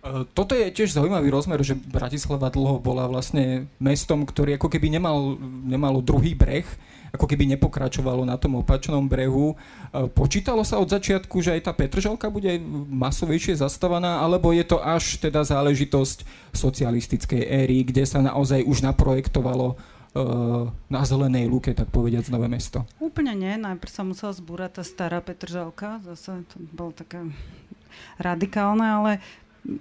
E, 0.00 0.22
toto 0.30 0.54
je 0.54 0.70
tiež 0.70 0.94
zaujímavý 0.94 1.34
rozmer, 1.34 1.58
že 1.66 1.74
Bratislava 1.74 2.46
dlho 2.54 2.78
bola 2.78 3.10
vlastne 3.10 3.66
mestom, 3.82 4.22
ktorý 4.22 4.54
ako 4.62 4.70
keby 4.70 4.94
nemal, 4.94 5.34
nemalo 5.66 5.98
druhý 5.98 6.38
breh, 6.38 6.68
ako 7.10 7.26
keby 7.26 7.46
nepokračovalo 7.56 8.22
na 8.22 8.38
tom 8.38 8.58
opačnom 8.58 9.06
brehu. 9.06 9.54
E, 9.54 10.06
počítalo 10.10 10.62
sa 10.62 10.78
od 10.78 10.90
začiatku, 10.90 11.42
že 11.42 11.58
aj 11.58 11.70
tá 11.70 11.72
Petržalka 11.74 12.30
bude 12.30 12.58
masovejšie 12.90 13.58
zastavaná, 13.58 14.22
alebo 14.22 14.54
je 14.54 14.64
to 14.66 14.78
až 14.78 15.18
teda 15.18 15.42
záležitosť 15.42 16.24
socialistickej 16.54 17.42
éry, 17.46 17.82
kde 17.82 18.06
sa 18.06 18.22
naozaj 18.22 18.62
už 18.62 18.86
naprojektovalo 18.86 19.74
e, 19.74 19.76
na 20.86 21.02
zelenej 21.02 21.50
lúke, 21.50 21.74
tak 21.74 21.90
povediať, 21.90 22.30
nové 22.30 22.46
mesto? 22.46 22.86
Úplne 23.02 23.34
nie. 23.34 23.52
Najprv 23.58 23.90
sa 23.90 24.02
musela 24.06 24.32
zbúrať 24.34 24.80
tá 24.80 24.82
stará 24.86 25.18
Petržalka. 25.18 25.98
Zase 26.06 26.46
to 26.50 26.56
bolo 26.70 26.94
také 26.94 27.26
radikálne, 28.22 28.86
ale 28.86 29.12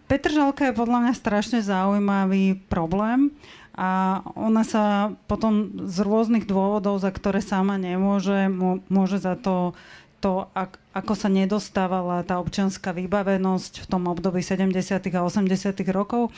Petržalka 0.09 0.69
je 0.69 0.75
podľa 0.75 1.07
mňa 1.07 1.13
strašne 1.15 1.59
zaujímavý 1.63 2.59
problém 2.67 3.31
a 3.77 4.21
ona 4.33 4.65
sa 4.67 5.13
potom 5.29 5.85
z 5.87 5.97
rôznych 6.03 6.49
dôvodov, 6.49 6.99
za 6.99 7.13
ktoré 7.13 7.39
sama 7.39 7.79
nemôže, 7.79 8.49
môže 8.89 9.21
za 9.21 9.39
to, 9.39 9.77
to 10.19 10.49
ako 10.91 11.13
sa 11.15 11.31
nedostávala 11.31 12.27
tá 12.27 12.41
občianská 12.43 12.91
vybavenosť 12.91 13.85
v 13.85 13.89
tom 13.89 14.11
období 14.11 14.43
70. 14.43 14.99
a 15.15 15.21
80. 15.23 15.79
rokov. 15.95 16.33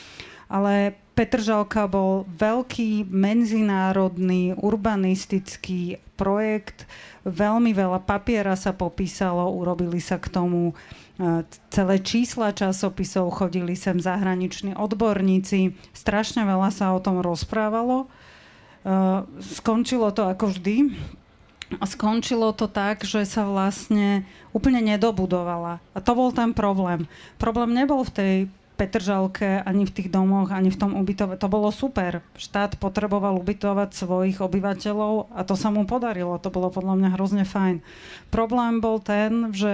Ale 0.51 0.99
Petržalka 1.15 1.87
bol 1.87 2.27
veľký 2.27 3.07
medzinárodný 3.07 4.51
urbanistický 4.59 5.99
projekt. 6.19 6.83
Veľmi 7.23 7.71
veľa 7.71 8.03
papiera 8.03 8.59
sa 8.59 8.75
popísalo, 8.75 9.47
urobili 9.55 10.03
sa 10.03 10.19
k 10.19 10.27
tomu 10.27 10.75
celé 11.69 12.01
čísla 12.01 12.49
časopisov, 12.49 13.29
chodili 13.37 13.77
sem 13.77 14.01
zahraniční 14.01 14.73
odborníci, 14.73 15.77
strašne 15.93 16.41
veľa 16.45 16.73
sa 16.73 16.91
o 16.91 16.99
tom 17.03 17.21
rozprávalo. 17.21 18.09
Skončilo 19.37 20.09
to 20.09 20.25
ako 20.25 20.49
vždy. 20.49 20.91
Skončilo 21.85 22.51
to 22.51 22.67
tak, 22.67 23.07
že 23.07 23.23
sa 23.23 23.47
vlastne 23.47 24.27
úplne 24.51 24.83
nedobudovala. 24.83 25.79
A 25.95 25.97
to 26.03 26.11
bol 26.17 26.33
ten 26.35 26.51
problém. 26.51 27.07
Problém 27.39 27.71
nebol 27.71 28.03
v 28.03 28.11
tej 28.11 28.33
Petržalke, 28.81 29.61
ani 29.61 29.85
v 29.85 29.93
tých 29.93 30.09
domoch, 30.09 30.49
ani 30.49 30.73
v 30.73 30.79
tom 30.81 30.97
ubytove. 30.97 31.37
To 31.37 31.45
bolo 31.45 31.69
super. 31.69 32.25
Štát 32.33 32.81
potreboval 32.81 33.37
ubytovať 33.37 33.93
svojich 33.93 34.41
obyvateľov 34.41 35.37
a 35.37 35.45
to 35.45 35.53
sa 35.53 35.69
mu 35.69 35.85
podarilo. 35.85 36.41
To 36.41 36.49
bolo 36.49 36.73
podľa 36.73 36.97
mňa 36.97 37.09
hrozne 37.13 37.45
fajn. 37.45 37.85
Problém 38.33 38.81
bol 38.81 38.97
ten, 38.97 39.53
že 39.53 39.73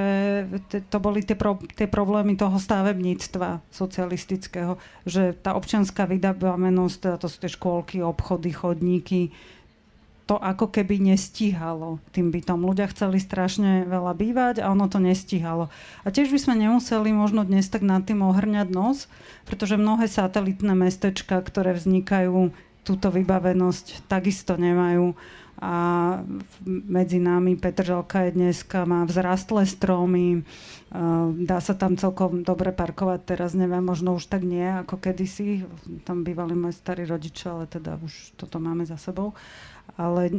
to 0.91 0.99
boli 0.99 1.23
tie, 1.23 1.39
pro, 1.39 1.55
tie 1.79 1.87
problémy 1.87 2.35
toho 2.35 2.59
stavebníctva 2.59 3.63
socialistického, 3.71 4.75
že 5.07 5.31
tá 5.31 5.55
občianská 5.55 6.03
teda 6.27 7.17
to 7.17 7.27
sú 7.31 7.37
tie 7.39 7.51
škôlky, 7.51 8.03
obchody, 8.03 8.51
chodníky, 8.51 9.31
to 10.27 10.35
ako 10.35 10.67
keby 10.67 10.99
nestíhalo 10.99 12.03
tým 12.11 12.35
bytom. 12.35 12.59
Ľudia 12.59 12.91
chceli 12.91 13.23
strašne 13.23 13.87
veľa 13.87 14.11
bývať 14.11 14.55
a 14.59 14.69
ono 14.75 14.91
to 14.91 14.99
nestíhalo. 14.99 15.71
A 16.03 16.07
tiež 16.11 16.27
by 16.27 16.39
sme 16.43 16.55
nemuseli 16.67 17.15
možno 17.15 17.47
dnes 17.47 17.71
tak 17.71 17.81
nad 17.81 18.03
tým 18.03 18.19
ohrňať 18.19 18.67
nos, 18.67 19.07
pretože 19.47 19.79
mnohé 19.79 20.11
satelitné 20.11 20.75
mestečka, 20.75 21.39
ktoré 21.39 21.71
vznikajú, 21.79 22.51
túto 22.83 23.07
vybavenosť 23.07 24.07
takisto 24.11 24.59
nemajú. 24.59 25.15
A 25.57 25.73
medzi 26.69 27.17
nami 27.17 27.57
Petržalka 27.57 28.29
je 28.29 28.37
dneska, 28.37 28.85
má 28.85 29.01
vzrastlé 29.09 29.65
stromy, 29.65 30.45
dá 31.33 31.57
sa 31.57 31.73
tam 31.73 31.97
celkom 31.97 32.45
dobre 32.45 32.69
parkovať, 32.69 33.19
teraz 33.25 33.57
neviem, 33.57 33.81
možno 33.81 34.13
už 34.13 34.29
tak 34.29 34.45
nie 34.45 34.61
ako 34.85 35.01
kedysi, 35.01 35.65
tam 36.05 36.21
bývali 36.21 36.53
moji 36.53 36.77
starí 36.77 37.09
rodičia, 37.09 37.57
ale 37.57 37.65
teda 37.65 37.97
už 37.97 38.37
toto 38.37 38.61
máme 38.61 38.85
za 38.85 39.01
sebou 39.01 39.33
ale 39.97 40.29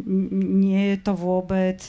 nie 0.55 0.95
je 0.95 0.99
to 1.03 1.13
vôbec, 1.19 1.83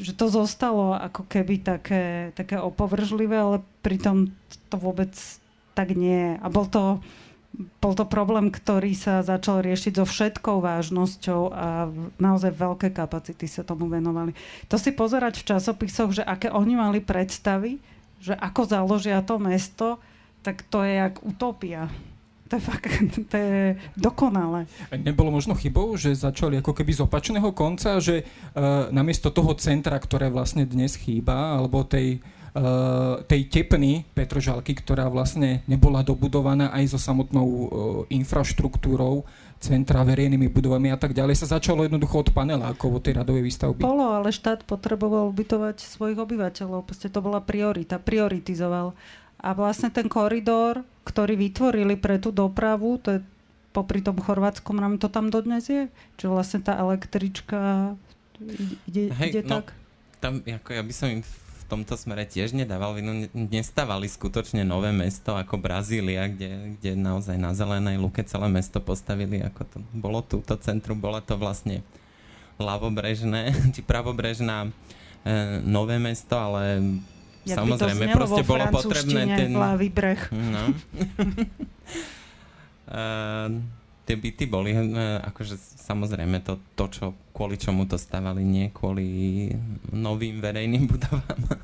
že 0.00 0.16
to 0.16 0.32
zostalo 0.32 0.96
ako 0.96 1.28
keby 1.28 1.60
také, 1.60 2.32
také 2.32 2.56
opovržlivé, 2.56 3.36
ale 3.36 3.56
pritom 3.84 4.32
to 4.72 4.76
vôbec 4.80 5.12
tak 5.76 5.92
nie 5.92 6.32
je. 6.32 6.32
A 6.40 6.46
bol 6.48 6.64
to, 6.64 7.04
bol 7.80 7.92
to 7.92 8.08
problém, 8.08 8.48
ktorý 8.48 8.96
sa 8.96 9.20
začal 9.20 9.60
riešiť 9.60 10.00
so 10.00 10.08
všetkou 10.08 10.64
vážnosťou 10.64 11.40
a 11.52 11.92
naozaj 12.16 12.56
veľké 12.56 12.88
kapacity 12.96 13.44
sa 13.44 13.64
tomu 13.64 13.92
venovali. 13.92 14.32
To 14.72 14.80
si 14.80 14.96
pozerať 14.96 15.44
v 15.44 15.48
časopisoch, 15.52 16.16
že 16.16 16.24
aké 16.24 16.48
oni 16.48 16.74
mali 16.76 17.04
predstavy, 17.04 17.76
že 18.16 18.32
ako 18.32 18.64
založia 18.64 19.20
to 19.20 19.36
mesto, 19.36 20.00
tak 20.40 20.64
to 20.72 20.82
je 20.82 20.98
jak 20.98 21.20
utopia 21.20 21.92
to 22.52 22.60
je 22.60 22.68
fakt, 22.68 22.84
to 23.32 23.36
je 23.40 23.80
dokonalé. 23.96 24.68
Nebolo 24.92 25.32
možno 25.32 25.56
chybou, 25.56 25.96
že 25.96 26.12
začali 26.12 26.60
ako 26.60 26.76
keby 26.76 26.92
z 26.92 27.00
opačného 27.08 27.48
konca, 27.56 27.96
že 27.96 28.28
uh, 28.28 28.92
namiesto 28.92 29.32
toho 29.32 29.56
centra, 29.56 29.96
ktoré 29.96 30.28
vlastne 30.28 30.68
dnes 30.68 31.00
chýba, 31.00 31.56
alebo 31.56 31.88
tej, 31.88 32.20
uh, 32.52 33.24
tej 33.24 33.48
tepny 33.48 34.04
Petržalky, 34.12 34.76
ktorá 34.76 35.08
vlastne 35.08 35.64
nebola 35.64 36.04
dobudovaná 36.04 36.68
aj 36.76 36.92
so 36.92 37.00
samotnou 37.00 37.48
uh, 37.48 37.66
infraštruktúrou, 38.12 39.24
centra, 39.56 40.04
verejnými 40.04 40.52
budovami 40.52 40.92
a 40.92 40.98
tak 41.00 41.16
ďalej, 41.16 41.38
sa 41.38 41.56
začalo 41.56 41.88
jednoducho 41.88 42.20
od 42.20 42.28
panelákov, 42.36 42.98
od 42.98 43.02
tej 43.06 43.16
radovej 43.22 43.42
výstavby. 43.48 43.80
Bolo, 43.80 44.12
ale 44.12 44.28
štát 44.34 44.66
potreboval 44.68 45.32
ubytovať 45.32 45.80
svojich 45.80 46.18
obyvateľov. 46.18 46.84
Proste 46.84 47.08
to 47.08 47.24
bola 47.24 47.40
priorita, 47.40 48.02
prioritizoval. 48.02 48.92
A 49.42 49.58
vlastne 49.58 49.90
ten 49.90 50.06
koridor, 50.06 50.86
ktorý 51.02 51.34
vytvorili 51.34 51.98
pre 51.98 52.22
tú 52.22 52.30
dopravu, 52.30 53.02
to 53.02 53.18
je 53.18 53.20
popri 53.74 54.04
tom 54.04 54.20
Chorvátskom 54.20 54.78
nám 54.78 55.00
to 55.00 55.08
tam 55.08 55.32
dodnes 55.32 55.66
je? 55.66 55.88
Čiže 56.20 56.28
vlastne 56.28 56.60
tá 56.62 56.78
električka 56.78 57.92
ide, 58.86 59.10
Hej, 59.10 59.30
ide 59.34 59.42
no, 59.48 59.50
tak? 59.58 59.74
Tam, 60.22 60.38
ako 60.44 60.70
ja 60.70 60.82
by 60.84 60.94
som 60.94 61.08
im 61.10 61.22
v 61.26 61.62
tomto 61.66 61.96
smere 61.96 62.28
tiež 62.28 62.52
nedával 62.52 62.94
vinu. 62.94 63.26
Nestávali 63.32 64.06
skutočne 64.06 64.62
nové 64.62 64.92
mesto 64.92 65.34
ako 65.34 65.56
Brazília, 65.56 66.28
kde, 66.28 66.78
kde 66.78 66.94
naozaj 66.94 67.34
na 67.40 67.56
zelenej 67.56 67.96
luke 67.96 68.20
celé 68.22 68.46
mesto 68.52 68.78
postavili, 68.78 69.40
ako 69.40 69.60
to 69.66 69.76
bolo 69.96 70.20
túto 70.20 70.54
centrum, 70.60 71.00
bola 71.00 71.24
to 71.24 71.34
vlastne 71.34 71.80
ľavobrežné, 72.60 73.50
či 73.74 73.80
pravobrežná 73.82 74.68
e, 74.68 74.70
nové 75.64 75.96
mesto, 75.96 76.36
ale 76.36 76.78
Jak 77.42 77.58
Samozrejme, 77.58 78.06
by 78.06 78.12
to 78.14 78.18
proste 78.22 78.42
bolo 78.46 78.64
potrebné 78.70 79.22
ten... 79.34 79.50
Hlavý 79.50 79.88
breh. 79.90 80.22
No. 80.30 80.62
uh, 82.86 83.50
tie 84.06 84.16
byty 84.18 84.44
boli, 84.46 84.70
uh, 84.74 85.18
akože 85.26 85.58
samozrejme 85.58 86.38
to, 86.46 86.62
to, 86.78 86.84
čo, 86.86 87.04
kvôli 87.34 87.58
čomu 87.58 87.90
to 87.90 87.98
stavali, 87.98 88.46
nie 88.46 88.70
kvôli 88.70 89.50
novým 89.90 90.38
verejným 90.38 90.86
budovám, 90.92 91.58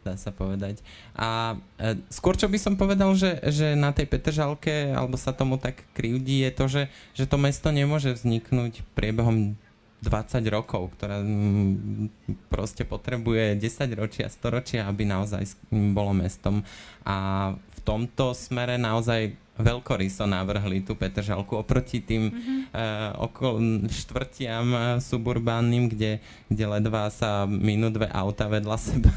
dá 0.00 0.16
sa 0.16 0.32
povedať. 0.32 0.80
A 1.12 1.60
uh, 1.60 1.96
skôr, 2.08 2.40
čo 2.40 2.48
by 2.48 2.56
som 2.56 2.80
povedal, 2.80 3.12
že, 3.12 3.44
že 3.52 3.76
na 3.76 3.92
tej 3.92 4.08
Petržalke, 4.08 4.96
alebo 4.96 5.20
sa 5.20 5.36
tomu 5.36 5.60
tak 5.60 5.84
krivdí, 5.92 6.48
je 6.48 6.52
to, 6.56 6.64
že, 6.64 6.82
že 7.12 7.28
to 7.28 7.36
mesto 7.36 7.68
nemôže 7.68 8.16
vzniknúť 8.16 8.88
priebehom 8.96 9.60
20 10.00 10.40
rokov, 10.48 10.96
ktorá 10.96 11.20
mm, 11.20 12.48
proste 12.48 12.88
potrebuje 12.88 13.60
10 13.60 14.00
ročia, 14.00 14.32
100 14.32 14.56
ročia, 14.56 14.80
aby 14.88 15.04
naozaj 15.04 15.44
bolo 15.70 16.16
mestom. 16.16 16.64
A 17.04 17.52
v 17.52 17.78
tomto 17.84 18.32
smere 18.32 18.80
naozaj 18.80 19.36
veľkoryso 19.60 20.24
navrhli 20.24 20.80
tú 20.80 20.96
Petržalku 20.96 21.60
oproti 21.60 22.00
tým 22.00 22.32
mm-hmm. 22.32 22.60
uh, 22.72 23.28
okol, 23.28 23.60
štvrtiam 23.92 24.66
uh, 24.72 24.82
suburbánnym, 24.98 25.92
kde, 25.92 26.24
kde 26.48 26.64
ledva 26.64 27.12
sa 27.12 27.44
minú 27.44 27.92
dve 27.92 28.08
auta 28.08 28.48
vedľa 28.48 28.76
seba. 28.88 29.12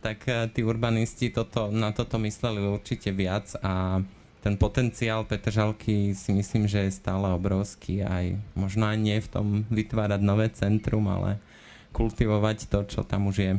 tak 0.00 0.24
uh, 0.26 0.48
tí 0.48 0.64
urbanisti 0.64 1.28
toto, 1.28 1.68
na 1.68 1.92
toto 1.92 2.16
mysleli 2.16 2.64
určite 2.64 3.12
viac 3.12 3.52
a 3.60 4.00
ten 4.46 4.54
potenciál 4.54 5.26
Petržalky 5.26 6.14
si 6.14 6.30
myslím, 6.30 6.70
že 6.70 6.86
je 6.86 6.94
stále 6.94 7.26
obrovský 7.34 8.06
aj 8.06 8.38
možno 8.54 8.86
aj 8.86 8.94
nie 8.94 9.18
v 9.18 9.26
tom 9.26 9.46
vytvárať 9.66 10.22
nové 10.22 10.46
centrum, 10.54 11.02
ale 11.10 11.42
kultivovať 11.90 12.70
to, 12.70 12.86
čo 12.86 13.02
tam 13.02 13.26
už 13.26 13.36
je. 13.42 13.52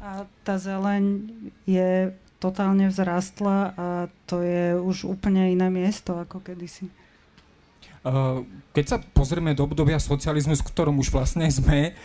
A 0.00 0.24
tá 0.40 0.56
zeleň 0.56 1.28
je 1.68 2.16
totálne 2.40 2.88
vzrastla 2.88 3.76
a 3.76 3.88
to 4.24 4.40
je 4.40 4.80
už 4.80 5.12
úplne 5.12 5.52
iné 5.52 5.68
miesto 5.68 6.16
ako 6.16 6.40
kedysi. 6.40 6.88
Keď 8.72 8.84
sa 8.84 9.00
pozrieme 9.00 9.56
do 9.56 9.64
obdobia 9.64 9.96
socializmu, 9.96 10.52
s 10.56 10.64
ktorom 10.64 11.00
už 11.00 11.08
vlastne 11.08 11.48
sme, 11.48 11.96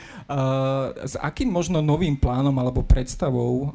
s 1.03 1.15
akým 1.19 1.51
možno 1.51 1.83
novým 1.83 2.15
plánom 2.15 2.55
alebo 2.55 2.83
predstavou 2.87 3.71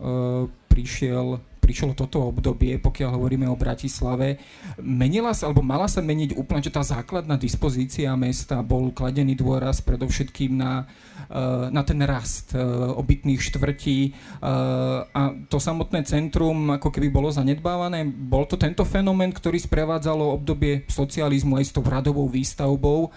prišiel 0.74 1.38
prišlo 1.64 1.96
toto 1.96 2.28
obdobie, 2.28 2.76
pokiaľ 2.76 3.16
hovoríme 3.16 3.48
o 3.48 3.56
Bratislave, 3.56 4.36
menila 4.76 5.32
sa, 5.32 5.48
alebo 5.48 5.64
mala 5.64 5.88
sa 5.88 6.04
meniť 6.04 6.36
úplne, 6.36 6.60
že 6.60 6.68
tá 6.68 6.84
základná 6.84 7.40
dispozícia 7.40 8.12
mesta 8.20 8.60
bol 8.60 8.92
kladený 8.92 9.32
dôraz 9.32 9.80
predovšetkým 9.80 10.60
na, 10.60 10.84
e, 11.32 11.72
na 11.72 11.80
ten 11.80 11.96
rast 12.04 12.52
e, 12.52 12.60
obytných 12.92 13.40
štvrtí 13.40 13.98
a 14.44 15.22
to 15.48 15.56
samotné 15.56 16.04
centrum 16.04 16.76
ako 16.76 16.92
keby 16.92 17.08
bolo 17.08 17.32
zanedbávané. 17.32 18.04
Bol 18.04 18.44
to 18.44 18.60
tento 18.60 18.84
fenomén, 18.84 19.32
ktorý 19.32 19.56
sprevádzalo 19.56 20.36
obdobie 20.36 20.84
socializmu 20.90 21.56
aj 21.56 21.64
s 21.64 21.72
tou 21.72 21.80
radovou 21.80 22.28
výstavbou, 22.28 23.08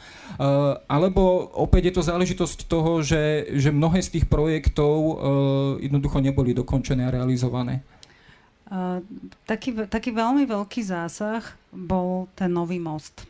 alebo 0.86 1.50
opäť 1.58 1.90
je 1.90 1.94
to 1.98 2.08
záležitosť 2.08 2.70
toho, 2.70 3.02
že, 3.02 3.50
že 3.58 3.74
mnohé 3.74 4.06
z 4.06 4.18
tých 4.18 4.26
projektov 4.30 5.22
jednoducho 5.82 6.22
neboli 6.22 6.54
dokončené 6.54 7.10
a 7.10 7.14
realizované? 7.14 7.82
Uh, 8.68 9.00
taký, 9.48 9.88
taký 9.88 10.12
veľmi 10.12 10.44
veľký 10.44 10.84
zásah 10.84 11.40
bol 11.72 12.28
ten 12.36 12.52
nový 12.52 12.84
most. 12.84 13.24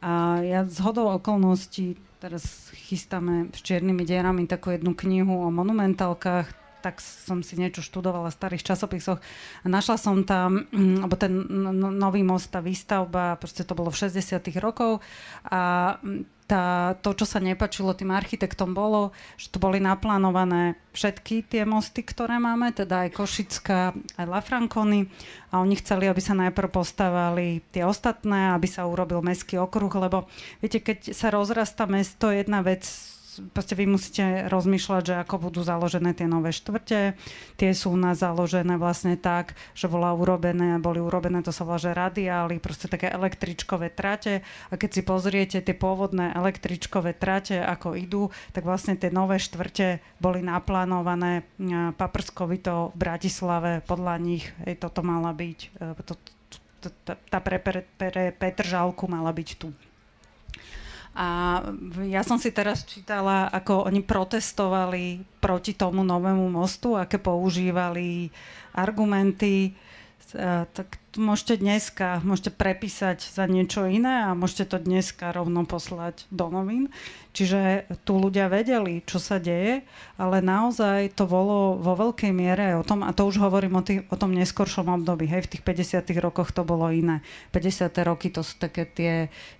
A 0.00 0.40
ja 0.40 0.64
z 0.64 0.80
hodou 0.80 1.12
okolností 1.12 2.00
teraz 2.16 2.72
chystáme 2.72 3.52
s 3.52 3.60
čiernymi 3.60 4.08
dierami 4.08 4.48
takú 4.48 4.72
jednu 4.72 4.96
knihu 4.96 5.44
o 5.44 5.52
monumentálkach, 5.52 6.48
tak 6.86 7.02
som 7.02 7.42
si 7.42 7.58
niečo 7.58 7.82
študovala 7.82 8.30
v 8.30 8.38
starých 8.38 8.62
časopisoch. 8.62 9.18
Našla 9.66 9.98
som 9.98 10.22
tam, 10.22 10.70
mm, 10.70 11.02
alebo 11.02 11.18
ten 11.18 11.34
nový 11.98 12.22
most, 12.22 12.54
tá 12.54 12.62
výstavba, 12.62 13.34
proste 13.42 13.66
to 13.66 13.74
bolo 13.74 13.90
v 13.90 14.06
60 14.06 14.38
rokov 14.62 15.02
a 15.50 15.98
mm, 15.98 16.46
tá, 16.46 16.94
to, 17.02 17.10
čo 17.10 17.26
sa 17.26 17.42
nepačilo 17.42 17.90
tým 17.90 18.14
architektom, 18.14 18.70
bolo, 18.70 19.10
že 19.34 19.50
to 19.50 19.58
boli 19.58 19.82
naplánované 19.82 20.78
všetky 20.94 21.42
tie 21.42 21.66
mosty, 21.66 22.06
ktoré 22.06 22.38
máme, 22.38 22.70
teda 22.70 23.02
aj 23.02 23.18
Košická, 23.18 23.90
aj 24.14 24.26
La 24.30 24.38
Franconi. 24.38 25.10
A 25.50 25.58
oni 25.58 25.74
chceli, 25.82 26.06
aby 26.06 26.22
sa 26.22 26.38
najprv 26.38 26.70
postavali 26.70 27.66
tie 27.74 27.82
ostatné, 27.82 28.54
aby 28.54 28.70
sa 28.70 28.86
urobil 28.86 29.26
mestský 29.26 29.58
okruh, 29.58 29.90
lebo 29.98 30.30
viete, 30.62 30.78
keď 30.78 31.10
sa 31.10 31.34
rozrasta 31.34 31.90
mesto, 31.90 32.30
jedna 32.30 32.62
vec 32.62 32.86
proste 33.52 33.74
vy 33.74 33.84
musíte 33.88 34.48
rozmýšľať, 34.48 35.02
že 35.02 35.14
ako 35.20 35.48
budú 35.50 35.60
založené 35.64 36.12
tie 36.12 36.28
nové 36.28 36.52
štvrte. 36.52 37.16
Tie 37.56 37.70
sú 37.72 37.94
u 37.94 37.98
nás 37.98 38.20
založené 38.20 38.76
vlastne 38.80 39.16
tak, 39.16 39.56
že 39.72 39.88
bola 39.88 40.12
urobené, 40.12 40.76
boli 40.82 41.00
urobené, 41.00 41.40
to 41.40 41.54
sa 41.54 41.64
volá, 41.64 41.80
že 41.80 41.96
radiály, 41.96 42.60
proste 42.60 42.86
také 42.86 43.12
električkové 43.12 43.92
trate. 43.92 44.44
A 44.70 44.78
keď 44.80 44.90
si 44.90 45.02
pozriete 45.04 45.58
tie 45.60 45.76
pôvodné 45.76 46.32
električkové 46.36 47.16
trate, 47.16 47.60
ako 47.60 47.96
idú, 47.96 48.22
tak 48.52 48.64
vlastne 48.64 48.96
tie 48.96 49.08
nové 49.08 49.40
štvrte 49.40 50.00
boli 50.20 50.44
naplánované 50.44 51.44
paprskovito 51.96 52.92
v 52.92 52.96
Bratislave. 52.96 53.70
Podľa 53.84 54.14
nich 54.20 54.44
hej, 54.64 54.80
toto 54.80 55.00
mala 55.00 55.32
byť, 55.32 55.58
e, 55.80 56.02
to, 56.04 56.14
tá 57.30 57.38
pre, 57.42 57.58
pre, 57.58 57.82
pre 57.98 58.30
Petržalku 58.30 59.10
mala 59.10 59.32
byť 59.34 59.48
tu. 59.58 59.72
A 61.16 61.64
ja 62.04 62.20
som 62.20 62.36
si 62.36 62.52
teraz 62.52 62.84
čítala, 62.84 63.48
ako 63.48 63.88
oni 63.88 64.04
protestovali 64.04 65.24
proti 65.40 65.72
tomu 65.72 66.04
novému 66.04 66.52
mostu, 66.52 66.92
aké 66.92 67.16
používali 67.16 68.28
argumenty. 68.76 69.72
Tak 70.34 70.98
môžete 71.14 71.62
dneska, 71.62 72.18
môžete 72.26 72.50
prepísať 72.50 73.22
za 73.22 73.46
niečo 73.46 73.86
iné 73.86 74.26
a 74.26 74.34
môžete 74.34 74.74
to 74.74 74.82
dneska 74.82 75.30
rovno 75.30 75.62
poslať 75.62 76.26
do 76.34 76.50
novín. 76.50 76.90
Čiže 77.30 77.86
tu 78.02 78.18
ľudia 78.18 78.50
vedeli, 78.50 79.06
čo 79.06 79.22
sa 79.22 79.38
deje, 79.38 79.86
ale 80.18 80.42
naozaj 80.42 81.14
to 81.14 81.30
bolo 81.30 81.78
vo 81.78 81.94
veľkej 81.94 82.32
miere 82.34 82.74
o 82.74 82.82
tom, 82.82 83.06
a 83.06 83.14
to 83.14 83.22
už 83.22 83.38
hovorím 83.38 83.78
o, 83.78 83.82
tý, 83.86 84.02
o 84.10 84.16
tom 84.18 84.34
neskoršom 84.34 84.90
období, 84.90 85.30
hej, 85.30 85.46
v 85.46 85.50
tých 85.54 85.62
50 85.62 86.10
rokoch 86.18 86.50
to 86.50 86.66
bolo 86.66 86.90
iné. 86.90 87.22
50. 87.54 87.86
roky 88.02 88.34
to 88.34 88.42
sú 88.42 88.58
také 88.58 88.82
tie 88.82 89.12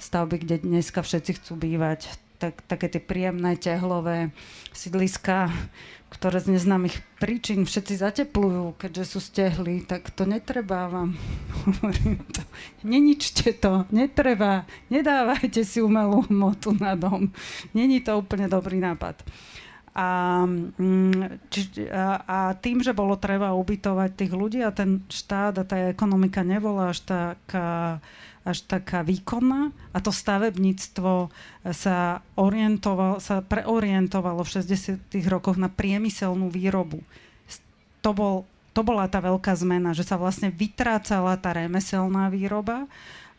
stavby, 0.03 0.43
kde 0.43 0.67
dneska 0.67 1.05
všetci 1.05 1.31
chcú 1.39 1.53
bývať, 1.63 2.11
tak, 2.43 2.61
také 2.69 2.93
tie 2.93 3.01
príjemné 3.01 3.57
tehlové 3.57 4.35
sídliska, 4.73 5.53
ktoré 6.07 6.39
z 6.39 6.55
neznámych 6.55 7.03
príčin 7.19 7.67
všetci 7.67 7.99
zateplujú, 7.99 8.79
keďže 8.79 9.05
sú 9.05 9.19
stehli, 9.19 9.83
tak 9.83 10.15
to 10.15 10.23
netreba 10.23 10.87
vám. 10.87 11.19
to. 12.35 12.43
Neničte 12.87 13.59
to, 13.59 13.91
netreba, 13.91 14.63
nedávajte 14.87 15.67
si 15.67 15.83
umelú 15.83 16.23
hmotu 16.31 16.79
na 16.79 16.95
dom. 16.95 17.35
Není 17.75 18.07
to 18.07 18.23
úplne 18.23 18.47
dobrý 18.47 18.79
nápad. 18.79 19.27
A, 19.97 20.45
mm, 20.47 21.49
či, 21.49 21.89
a, 21.89 22.21
a 22.23 22.39
tým, 22.53 22.85
že 22.85 22.93
bolo 22.93 23.17
treba 23.17 23.57
ubytovať 23.57 24.11
tých 24.13 24.33
ľudí 24.37 24.61
a 24.61 24.69
ten 24.69 25.09
štát 25.09 25.57
a 25.57 25.65
tá 25.65 25.89
ekonomika 25.89 26.45
nebola 26.45 26.93
až 26.93 27.01
taká 27.09 27.99
až 28.47 28.63
taká 28.63 29.03
výkonná 29.03 29.75
a 29.91 29.99
to 29.99 30.15
stavebníctvo 30.15 31.29
sa, 31.75 32.23
orientoval, 32.39 33.19
sa 33.19 33.43
preorientovalo 33.43 34.47
v 34.47 34.53
60. 34.63 35.11
rokoch 35.27 35.59
na 35.59 35.67
priemyselnú 35.67 36.47
výrobu. 36.47 37.03
To, 38.07 38.15
bol, 38.15 38.47
to 38.71 38.87
bola 38.87 39.11
tá 39.11 39.19
veľká 39.19 39.51
zmena, 39.59 39.91
že 39.91 40.07
sa 40.07 40.15
vlastne 40.15 40.55
vytrácala 40.55 41.35
tá 41.43 41.51
remeselná 41.51 42.31
výroba 42.31 42.87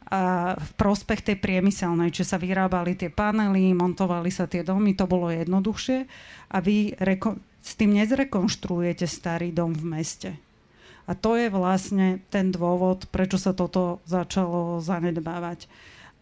a 0.07 0.55
v 0.55 0.71
prospech 0.75 1.23
tej 1.23 1.37
priemyselnej, 1.39 2.11
čiže 2.11 2.35
sa 2.35 2.39
vyrábali 2.39 2.95
tie 2.95 3.11
panely, 3.11 3.75
montovali 3.75 4.31
sa 4.31 4.47
tie 4.47 4.63
domy, 4.63 4.95
to 4.95 5.03
bolo 5.07 5.31
jednoduchšie 5.31 6.07
a 6.51 6.57
vy 6.63 6.95
reko- 6.99 7.39
s 7.59 7.75
tým 7.75 7.95
nezrekonštruujete 7.95 9.03
starý 9.03 9.51
dom 9.51 9.75
v 9.75 9.83
meste 9.87 10.31
a 11.07 11.15
to 11.15 11.39
je 11.39 11.47
vlastne 11.47 12.19
ten 12.27 12.51
dôvod, 12.51 13.07
prečo 13.07 13.39
sa 13.39 13.55
toto 13.55 14.03
začalo 14.03 14.83
zanedbávať. 14.83 15.71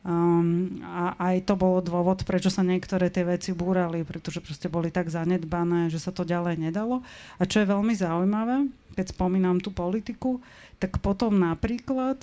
Um, 0.06 0.86
a 0.86 1.18
aj 1.18 1.50
to 1.50 1.58
bolo 1.58 1.82
dôvod, 1.82 2.22
prečo 2.30 2.54
sa 2.54 2.62
niektoré 2.62 3.10
tie 3.10 3.26
veci 3.26 3.58
búrali, 3.58 4.06
pretože 4.06 4.38
proste 4.38 4.70
boli 4.70 4.94
tak 4.94 5.10
zanedbané, 5.10 5.90
že 5.90 5.98
sa 5.98 6.14
to 6.14 6.22
ďalej 6.22 6.62
nedalo. 6.62 7.02
A 7.42 7.50
čo 7.50 7.66
je 7.66 7.74
veľmi 7.74 7.98
zaujímavé, 7.98 8.70
keď 8.94 9.18
spomínam 9.18 9.58
tú 9.58 9.74
politiku, 9.74 10.38
tak 10.78 11.02
potom 11.02 11.34
napríklad 11.42 12.22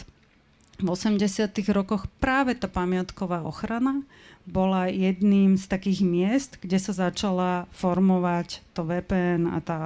v 0.78 0.88
80. 0.90 1.50
rokoch 1.74 2.06
práve 2.22 2.54
tá 2.54 2.70
pamiatková 2.70 3.42
ochrana 3.42 4.06
bola 4.42 4.90
jedným 4.90 5.54
z 5.54 5.70
takých 5.70 6.00
miest, 6.02 6.50
kde 6.58 6.78
sa 6.78 6.94
začala 6.94 7.70
formovať 7.74 8.62
to 8.74 8.82
VPN 8.82 9.46
a 9.46 9.58
tá, 9.62 9.80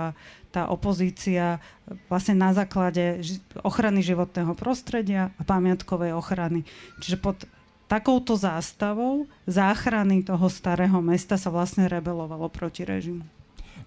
tá 0.56 0.72
opozícia 0.72 1.60
vlastne 2.08 2.32
na 2.32 2.56
základe 2.56 3.20
ochrany 3.60 4.00
životného 4.00 4.56
prostredia 4.56 5.36
a 5.36 5.44
pamiatkovej 5.44 6.16
ochrany. 6.16 6.64
Čiže 7.04 7.20
pod 7.20 7.44
takouto 7.92 8.40
zástavou 8.40 9.28
záchrany 9.44 10.24
toho 10.24 10.48
starého 10.48 10.96
mesta 11.04 11.36
sa 11.36 11.52
vlastne 11.52 11.92
rebelovalo 11.92 12.48
proti 12.48 12.88
režimu. 12.88 13.35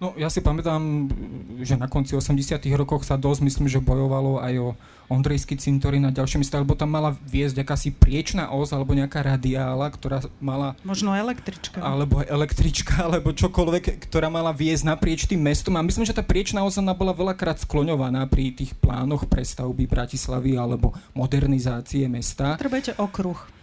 No 0.00 0.16
ja 0.16 0.32
si 0.32 0.40
pamätám, 0.40 1.12
že 1.60 1.76
na 1.76 1.84
konci 1.84 2.16
80 2.16 2.56
rokoch 2.72 3.04
sa 3.04 3.20
dosť, 3.20 3.44
myslím, 3.44 3.68
že 3.68 3.84
bojovalo 3.84 4.40
aj 4.40 4.54
o 4.56 4.68
Ondrejský 5.12 5.60
cintorín 5.60 6.08
a 6.08 6.14
ďalšie 6.14 6.40
miesta, 6.40 6.56
lebo 6.56 6.72
tam 6.72 6.96
mala 6.96 7.12
viesť 7.28 7.60
akási 7.60 7.92
priečná 7.92 8.48
os 8.48 8.72
alebo 8.72 8.96
nejaká 8.96 9.20
radiála, 9.20 9.92
ktorá 9.92 10.24
mala... 10.40 10.72
Možno 10.88 11.12
električka. 11.12 11.84
Alebo 11.84 12.24
električka, 12.24 12.94
alebo 13.10 13.36
čokoľvek, 13.36 14.08
ktorá 14.08 14.32
mala 14.32 14.56
viesť 14.56 14.88
naprieč 14.88 15.28
tým 15.28 15.44
mestom. 15.44 15.76
A 15.76 15.84
myslím, 15.84 16.08
že 16.08 16.16
tá 16.16 16.24
priečná 16.24 16.64
os 16.64 16.80
bola 16.80 17.12
veľakrát 17.12 17.60
skloňovaná 17.60 18.24
pri 18.24 18.56
tých 18.56 18.72
plánoch 18.80 19.28
prestavby 19.28 19.84
Bratislavy 19.84 20.56
alebo 20.56 20.96
modernizácie 21.12 22.08
mesta. 22.08 22.56
Trebujete 22.56 22.96
okruh. 22.96 23.59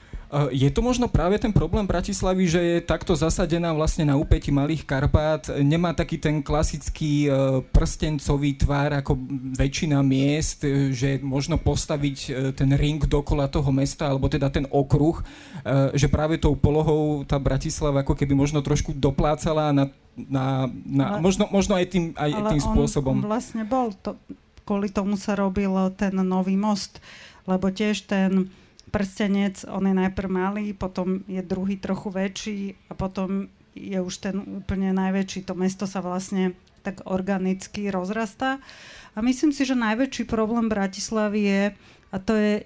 Je 0.51 0.67
to 0.67 0.83
možno 0.83 1.07
práve 1.07 1.39
ten 1.39 1.55
problém 1.55 1.87
Bratislavy, 1.87 2.51
že 2.51 2.59
je 2.59 2.77
takto 2.83 3.15
zasadená 3.15 3.71
vlastne 3.71 4.03
na 4.03 4.19
úpeti 4.19 4.51
Malých 4.51 4.83
Karpát, 4.83 5.47
nemá 5.63 5.95
taký 5.95 6.19
ten 6.19 6.43
klasický 6.43 7.31
e, 7.31 7.63
prstencový 7.71 8.59
tvár 8.59 8.99
ako 8.99 9.15
väčšina 9.55 10.03
miest, 10.03 10.67
e, 10.67 10.91
že 10.91 11.23
možno 11.23 11.55
postaviť 11.55 12.51
ten 12.59 12.75
ring 12.75 12.99
dokola 13.07 13.47
toho 13.47 13.71
mesta, 13.71 14.11
alebo 14.11 14.27
teda 14.27 14.51
ten 14.51 14.67
okruh, 14.67 15.23
že 15.95 16.11
práve 16.11 16.35
tou 16.35 16.59
polohou 16.59 17.23
tá 17.23 17.39
Bratislava 17.39 18.03
ako 18.03 18.11
keby 18.19 18.35
možno 18.35 18.59
trošku 18.59 18.91
doplácala 18.91 19.71
na, 19.71 19.87
na, 20.17 20.67
na 20.83 21.05
ale, 21.15 21.23
možno, 21.23 21.47
možno 21.47 21.79
aj 21.79 21.87
tým, 21.87 22.11
aj 22.19 22.31
ale 22.35 22.49
tým 22.51 22.61
spôsobom. 22.67 23.23
On 23.23 23.31
vlastne 23.31 23.63
bol, 23.63 23.95
to, 23.95 24.19
kvôli 24.67 24.91
tomu 24.91 25.15
sa 25.15 25.39
robil 25.39 25.71
ten 25.95 26.11
nový 26.19 26.59
most, 26.59 26.99
lebo 27.47 27.71
tiež 27.71 28.03
ten 28.11 28.51
prstenec, 28.97 29.61
on 29.69 29.85
je 29.85 29.93
najprv 29.93 30.25
malý, 30.25 30.73
potom 30.73 31.21
je 31.29 31.37
druhý 31.45 31.77
trochu 31.77 32.09
väčší 32.09 32.73
a 32.89 32.97
potom 32.97 33.45
je 33.77 34.01
už 34.01 34.25
ten 34.25 34.41
úplne 34.41 34.89
najväčší. 34.89 35.45
To 35.45 35.53
mesto 35.53 35.85
sa 35.85 36.01
vlastne 36.01 36.57
tak 36.81 37.05
organicky 37.05 37.93
rozrastá. 37.93 38.57
A 39.13 39.21
myslím 39.21 39.53
si, 39.53 39.69
že 39.69 39.77
najväčší 39.77 40.25
problém 40.25 40.65
Bratislavy 40.65 41.41
je, 41.45 41.63
a 42.09 42.17
to 42.17 42.33
je 42.33 42.65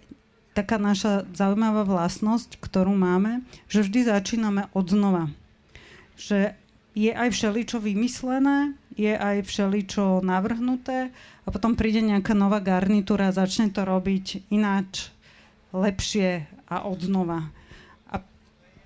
taká 0.56 0.80
naša 0.80 1.28
zaujímavá 1.36 1.84
vlastnosť, 1.84 2.64
ktorú 2.64 2.96
máme, 2.96 3.44
že 3.68 3.84
vždy 3.84 4.08
začíname 4.08 4.72
od 4.72 4.88
znova. 4.88 5.28
Že 6.16 6.56
je 6.96 7.12
aj 7.12 7.28
všeličo 7.32 7.84
vymyslené, 7.84 8.76
je 8.96 9.16
aj 9.16 9.48
všeličo 9.48 10.24
navrhnuté 10.24 11.12
a 11.44 11.48
potom 11.52 11.80
príde 11.80 12.04
nejaká 12.04 12.36
nová 12.36 12.60
garnitúra 12.60 13.32
a 13.32 13.36
začne 13.36 13.72
to 13.72 13.88
robiť 13.88 14.52
ináč, 14.52 15.12
lepšie 15.72 16.48
a 16.68 16.88
odznova. 16.88 17.52
A 18.12 18.24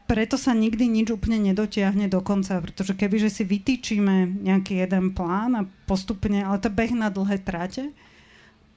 preto 0.10 0.38
sa 0.38 0.54
nikdy 0.54 0.90
nič 0.90 1.14
úplne 1.14 1.42
nedotiahne 1.52 2.10
do 2.10 2.22
konca, 2.22 2.62
pretože 2.62 2.98
kebyže 2.98 3.30
si 3.30 3.44
vytýčime 3.46 4.42
nejaký 4.42 4.82
jeden 4.82 5.14
plán 5.14 5.54
a 5.58 5.62
postupne, 5.90 6.42
ale 6.46 6.62
to 6.62 6.70
beh 6.70 6.94
na 6.94 7.10
dlhé 7.14 7.42
trate, 7.42 7.94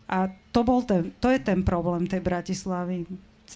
a 0.09 0.33
to, 0.57 0.65
bol 0.65 0.81
ten, 0.81 1.13
to 1.21 1.29
je 1.29 1.37
ten 1.37 1.61
problém 1.61 2.09
tej 2.09 2.25
Bratislavy 2.25 3.05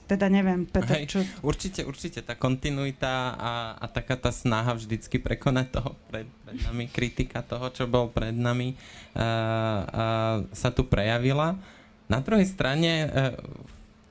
teda 0.08 0.32
neviem, 0.32 0.64
Peter, 0.64 1.04
čo... 1.04 1.20
Určite, 1.44 1.84
určite, 1.84 2.24
tá 2.24 2.32
kontinuita 2.32 3.36
a, 3.36 3.52
a 3.76 3.86
taká 3.92 4.16
tá 4.16 4.32
snaha 4.32 4.72
vždycky 4.72 5.20
prekonať 5.20 5.66
toho 5.68 5.90
pred, 6.08 6.24
pred 6.48 6.58
nami, 6.64 6.88
kritika 6.88 7.44
toho, 7.44 7.68
čo 7.68 7.84
bol 7.84 8.08
pred 8.08 8.32
nami, 8.32 8.72
uh, 8.72 9.20
uh, 9.20 10.36
sa 10.56 10.72
tu 10.72 10.88
prejavila. 10.88 11.60
Na 12.08 12.24
druhej 12.24 12.48
strane, 12.48 13.04
uh, 13.04 13.36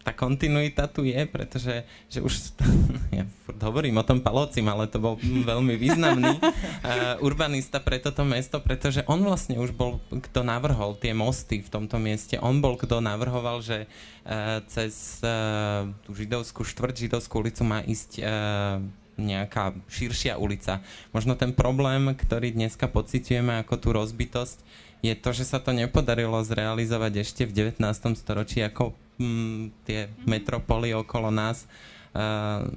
tá 0.02 0.12
kontinuita 0.12 0.90
tu 0.90 1.06
je, 1.06 1.22
pretože 1.30 1.86
že 2.10 2.20
už, 2.20 2.58
ja 3.18 3.26
furt 3.46 3.62
hovorím 3.62 4.02
o 4.02 4.08
tom 4.08 4.22
Palocim, 4.22 4.66
ale 4.68 4.90
to 4.90 4.98
bol 4.98 5.16
veľmi 5.22 5.78
významný 5.78 6.42
uh, 6.42 7.18
urbanista 7.28 7.78
pre 7.78 8.02
toto 8.02 8.26
mesto, 8.26 8.58
pretože 8.62 9.06
on 9.06 9.22
vlastne 9.22 9.62
už 9.62 9.74
bol, 9.74 10.02
kto 10.10 10.42
navrhol 10.42 10.98
tie 10.98 11.14
mosty 11.14 11.62
v 11.62 11.70
tomto 11.70 12.02
mieste. 12.02 12.42
On 12.42 12.58
bol, 12.60 12.78
kto 12.78 13.00
navrhoval, 13.00 13.62
že 13.62 13.86
uh, 13.86 14.62
cez 14.66 15.22
uh, 15.22 15.86
tú 16.06 16.18
židovskú 16.18 16.66
štvrť, 16.66 17.10
židovskú 17.10 17.42
ulicu 17.46 17.62
má 17.62 17.86
ísť 17.86 18.12
uh, 18.22 18.82
nejaká 19.22 19.78
širšia 19.92 20.42
ulica. 20.42 20.82
Možno 21.14 21.38
ten 21.38 21.54
problém, 21.54 22.10
ktorý 22.18 22.52
dneska 22.56 22.90
pocitujeme 22.90 23.62
ako 23.62 23.76
tú 23.78 23.90
rozbitosť, 23.94 24.60
je 25.02 25.14
to, 25.18 25.30
že 25.34 25.50
sa 25.50 25.58
to 25.58 25.74
nepodarilo 25.74 26.38
zrealizovať 26.46 27.26
ešte 27.26 27.42
v 27.50 27.74
19. 27.74 27.82
storočí 28.14 28.62
ako 28.62 28.94
mm, 29.18 29.62
tie 29.90 30.14
metropoly 30.30 30.94
okolo 30.94 31.34
nás, 31.34 31.66
uh, 32.14 32.70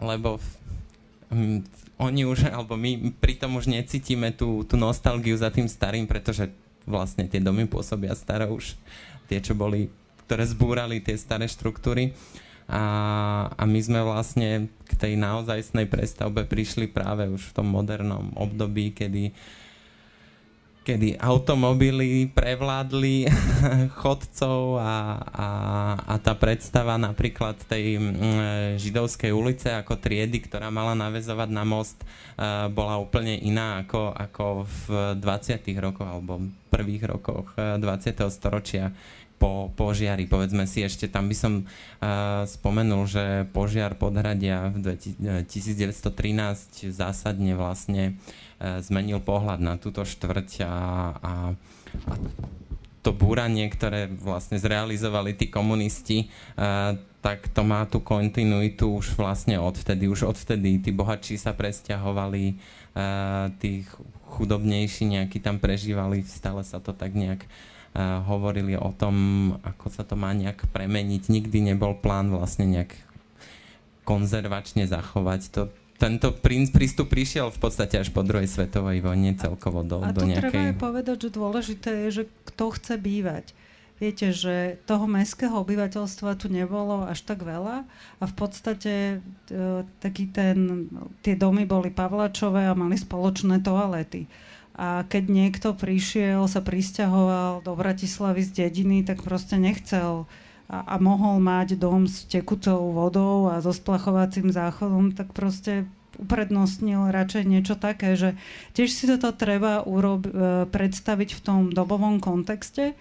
lebo 0.00 0.40
mm, 1.28 1.60
oni 2.00 2.24
už, 2.24 2.48
alebo 2.48 2.80
my 2.80 3.12
pritom 3.20 3.60
už 3.60 3.68
necítime 3.68 4.32
tú, 4.32 4.64
tú 4.64 4.80
nostalgiu 4.80 5.36
za 5.36 5.52
tým 5.52 5.68
starým, 5.68 6.08
pretože 6.08 6.48
vlastne 6.88 7.28
tie 7.28 7.44
domy 7.44 7.68
pôsobia 7.68 8.16
staré 8.16 8.48
už, 8.48 8.74
tie, 9.28 9.38
čo 9.38 9.52
boli, 9.52 9.92
ktoré 10.24 10.48
zbúrali 10.48 11.04
tie 11.04 11.14
staré 11.14 11.44
štruktúry. 11.44 12.16
A, 12.64 13.52
a 13.52 13.62
my 13.68 13.76
sme 13.76 14.00
vlastne 14.00 14.72
k 14.88 14.92
tej 14.96 15.20
naozajstnej 15.20 15.84
prestavbe 15.84 16.48
prišli 16.48 16.88
práve 16.88 17.28
už 17.28 17.52
v 17.52 17.54
tom 17.60 17.68
modernom 17.68 18.32
období, 18.32 18.96
kedy 18.96 19.28
uh, 19.28 19.63
kedy 20.84 21.16
automobily 21.16 22.28
prevládli 22.28 23.24
chodcov 24.04 24.76
a, 24.76 25.16
a, 25.32 25.48
a 26.04 26.14
tá 26.20 26.36
predstava 26.36 27.00
napríklad 27.00 27.56
tej 27.64 27.96
mm, 27.96 28.76
židovskej 28.76 29.32
ulice 29.32 29.72
ako 29.72 29.96
triedy, 29.96 30.44
ktorá 30.44 30.68
mala 30.68 30.92
navezovať 30.92 31.48
na 31.48 31.64
most, 31.64 31.96
uh, 32.04 32.68
bola 32.68 33.00
úplne 33.00 33.40
iná 33.40 33.80
ako, 33.88 34.12
ako 34.12 34.68
v 34.68 34.84
20. 35.24 35.64
rokoch 35.80 36.04
alebo 36.04 36.44
prvých 36.68 37.08
rokoch 37.08 37.56
20. 37.56 37.80
E, 37.80 38.28
storočia 38.28 38.92
po 39.38 39.70
požiari. 39.72 40.26
Povedzme 40.26 40.66
si 40.66 40.82
ešte, 40.82 41.06
tam 41.06 41.30
by 41.30 41.36
som 41.38 41.52
spomenul, 42.46 43.06
že 43.06 43.46
požiar 43.50 43.94
podhradia 43.94 44.70
v 44.74 44.94
1913 44.94 46.90
zásadne 46.90 47.54
vlastne 47.54 48.14
E, 48.14 48.43
zmenil 48.60 49.20
pohľad 49.20 49.60
na 49.60 49.74
túto 49.76 50.02
štvrť 50.06 50.50
a, 50.62 50.66
a, 50.66 51.32
a 52.06 52.12
to 53.04 53.12
búranie, 53.12 53.68
ktoré 53.68 54.08
vlastne 54.08 54.56
zrealizovali 54.56 55.36
tí 55.36 55.52
komunisti, 55.52 56.32
uh, 56.56 56.96
tak 57.20 57.52
to 57.52 57.60
má 57.60 57.84
tú 57.84 58.00
kontinuitu 58.00 58.88
už 58.88 59.16
vlastne 59.20 59.60
odvtedy. 59.60 60.08
Už 60.08 60.24
odvtedy 60.24 60.80
tí 60.80 60.90
bohatší 60.92 61.36
sa 61.36 61.52
presťahovali, 61.52 62.44
uh, 62.56 63.52
tí 63.60 63.84
chudobnejší 64.34 65.20
nejakí 65.20 65.38
tam 65.44 65.60
prežívali, 65.60 66.24
stále 66.24 66.64
sa 66.64 66.80
to 66.80 66.96
tak 66.96 67.12
nejak 67.12 67.44
hovorili 68.26 68.74
o 68.74 68.90
tom, 68.90 69.14
ako 69.62 69.86
sa 69.86 70.02
to 70.02 70.18
má 70.18 70.34
nejak 70.34 70.66
premeniť. 70.74 71.30
Nikdy 71.30 71.70
nebol 71.70 71.94
plán 71.94 72.26
vlastne 72.34 72.66
nejak 72.66 72.90
konzervačne 74.02 74.90
zachovať. 74.90 75.40
To, 75.54 75.62
tento 76.04 76.36
prístup 76.36 77.08
prišiel 77.08 77.48
v 77.48 77.58
podstate 77.58 77.96
až 77.96 78.12
po 78.12 78.20
druhej 78.20 78.44
svetovej 78.44 79.00
vojne 79.00 79.32
celkovo 79.40 79.80
do, 79.80 80.04
a 80.04 80.12
do 80.12 80.28
nejakej... 80.28 80.36
A 80.36 80.52
treba 80.52 80.68
aj 80.68 80.76
povedať, 80.76 81.16
že 81.24 81.30
dôležité 81.32 81.90
je, 82.04 82.08
že 82.12 82.24
kto 82.52 82.76
chce 82.76 82.94
bývať. 83.00 83.56
Viete, 83.96 84.34
že 84.34 84.76
toho 84.84 85.08
mestského 85.08 85.54
obyvateľstva 85.64 86.36
tu 86.36 86.52
nebolo 86.52 87.08
až 87.08 87.24
tak 87.24 87.40
veľa 87.46 87.88
a 88.20 88.24
v 88.26 88.34
podstate 88.34 89.22
e, 89.48 89.86
taký 90.02 90.28
ten, 90.28 90.90
tie 91.24 91.38
domy 91.38 91.64
boli 91.64 91.94
pavlačové 91.94 92.68
a 92.68 92.76
mali 92.76 93.00
spoločné 93.00 93.64
toalety. 93.64 94.28
A 94.74 95.06
keď 95.06 95.24
niekto 95.30 95.68
prišiel, 95.78 96.50
sa 96.50 96.58
pristahoval 96.58 97.62
do 97.62 97.72
Bratislavy 97.78 98.42
z 98.42 98.66
dediny, 98.66 99.06
tak 99.06 99.22
proste 99.22 99.54
nechcel 99.56 100.26
a, 100.68 100.94
a 100.94 100.94
mohol 100.96 101.40
mať 101.44 101.76
dom 101.76 102.08
s 102.08 102.24
tekutou 102.24 102.92
vodou 102.92 103.52
a 103.52 103.60
so 103.60 103.72
splachovacím 103.72 104.48
záchodom, 104.48 105.12
tak 105.12 105.36
proste 105.36 105.84
uprednostnil 106.16 107.10
radšej 107.10 107.44
niečo 107.44 107.74
také, 107.74 108.14
že 108.14 108.38
tiež 108.72 108.90
si 108.90 109.04
toto 109.10 109.34
treba 109.34 109.82
urob- 109.82 110.30
e, 110.30 110.64
predstaviť 110.70 111.30
v 111.36 111.40
tom 111.42 111.60
dobovom 111.74 112.22
kontexte. 112.22 112.94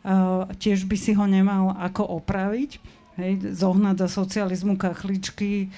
Uh, 0.00 0.48
tiež 0.56 0.88
by 0.88 0.96
si 0.96 1.12
ho 1.12 1.28
nemal 1.28 1.76
ako 1.76 2.24
opraviť, 2.24 2.80
hej, 3.20 3.52
zohnať 3.52 4.00
za 4.00 4.08
socializmu 4.08 4.80
kachličky, 4.80 5.68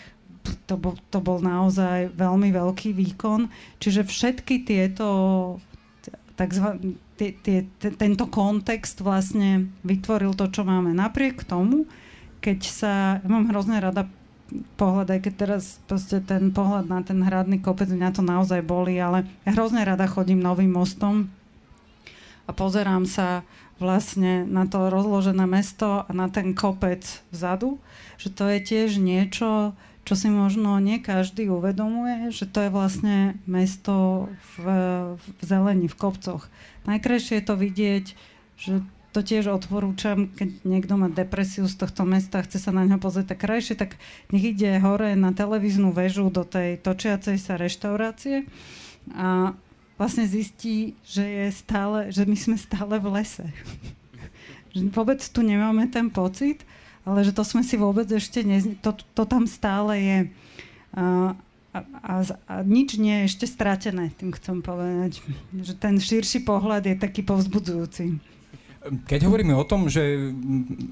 to 0.71 0.79
bol, 0.79 0.95
to 1.11 1.19
bol 1.19 1.43
naozaj 1.43 2.15
veľmi 2.15 2.55
veľký 2.55 2.95
výkon. 2.95 3.51
Čiže 3.83 4.07
všetky 4.07 4.63
tieto 4.63 5.07
takzvané 6.39 6.95
tie, 7.31 7.71
tie, 7.79 7.91
tento 7.95 8.27
kontext 8.27 8.99
vlastne 9.07 9.71
vytvoril 9.87 10.35
to, 10.35 10.51
čo 10.51 10.67
máme. 10.67 10.91
Napriek 10.91 11.47
tomu, 11.47 11.87
keď 12.43 12.59
sa, 12.67 12.93
ja 13.23 13.29
mám 13.31 13.47
hrozne 13.47 13.79
rada 13.79 14.11
pohľad, 14.77 15.15
aj 15.15 15.21
keď 15.23 15.35
teraz 15.39 15.79
proste 15.87 16.19
ten 16.21 16.51
pohľad 16.51 16.91
na 16.91 17.01
ten 17.01 17.23
hradný 17.23 17.63
kopec, 17.63 17.89
mňa 17.89 18.11
to 18.13 18.23
naozaj 18.27 18.61
boli, 18.67 18.99
ale 18.99 19.25
ja 19.47 19.55
hrozne 19.55 19.87
rada 19.87 20.05
chodím 20.11 20.43
novým 20.43 20.75
mostom 20.75 21.31
a 22.45 22.51
pozerám 22.51 23.07
sa 23.07 23.47
vlastne 23.81 24.47
na 24.47 24.69
to 24.69 24.93
rozložené 24.93 25.47
mesto 25.49 26.05
a 26.05 26.11
na 26.13 26.29
ten 26.29 26.55
kopec 26.55 27.03
vzadu, 27.35 27.81
že 28.21 28.31
to 28.31 28.47
je 28.47 28.59
tiež 28.63 28.91
niečo, 29.01 29.75
čo 30.03 30.15
si 30.19 30.29
možno 30.29 30.83
nie 30.83 30.99
každý 30.99 31.47
uvedomuje, 31.47 32.35
že 32.35 32.51
to 32.51 32.67
je 32.67 32.71
vlastne 32.75 33.39
mesto 33.47 34.27
v, 34.59 34.65
v 35.15 35.25
zelení, 35.47 35.87
v 35.87 35.99
kopcoch. 35.99 36.51
Najkrajšie 36.91 37.39
je 37.39 37.45
to 37.47 37.55
vidieť, 37.55 38.05
že 38.59 38.83
to 39.13 39.21
tiež 39.21 39.53
odporúčam, 39.53 40.33
keď 40.33 40.65
niekto 40.65 40.97
má 40.97 41.13
depresiu 41.13 41.69
z 41.69 41.77
tohto 41.77 42.09
mesta, 42.09 42.41
chce 42.41 42.57
sa 42.57 42.73
na 42.73 42.89
ňo 42.89 42.97
pozrieť 42.97 43.37
tak 43.37 43.45
krajšie, 43.45 43.77
tak 43.77 44.01
nech 44.33 44.57
ide 44.57 44.81
hore 44.81 45.13
na 45.15 45.37
televíznu 45.37 45.93
väžu 45.93 46.33
do 46.33 46.49
tej 46.49 46.81
točiacej 46.81 47.37
sa 47.37 47.61
reštaurácie 47.61 48.49
a 49.13 49.53
vlastne 50.01 50.25
zistí, 50.25 50.97
že, 51.05 51.23
je 51.29 51.47
stále, 51.53 52.09
že 52.09 52.25
my 52.25 52.35
sme 52.35 52.57
stále 52.57 52.97
v 52.97 53.21
lese. 53.21 53.47
vôbec 54.97 55.21
tu 55.21 55.45
nemáme 55.45 55.93
ten 55.93 56.09
pocit, 56.09 56.65
ale 57.03 57.27
že 57.27 57.35
to 57.35 57.43
sme 57.43 57.67
si 57.67 57.75
vôbec 57.75 58.07
ešte, 58.07 58.47
ne, 58.47 58.63
to, 58.79 58.95
to 59.15 59.23
tam 59.27 59.51
stále 59.51 59.99
je. 59.99 60.19
A, 60.93 61.35
a, 61.73 61.83
a, 62.03 62.13
nič 62.63 63.01
nie 63.01 63.25
je 63.25 63.29
ešte 63.33 63.47
stratené, 63.49 64.13
tým 64.15 64.31
chcem 64.37 64.61
povedať. 64.61 65.25
Že 65.57 65.73
ten 65.81 65.95
širší 65.99 66.45
pohľad 66.45 66.85
je 66.87 66.95
taký 67.01 67.25
povzbudzujúci. 67.25 68.21
Keď 68.83 69.31
hovoríme 69.31 69.55
o 69.55 69.63
tom, 69.63 69.87
že 69.87 70.35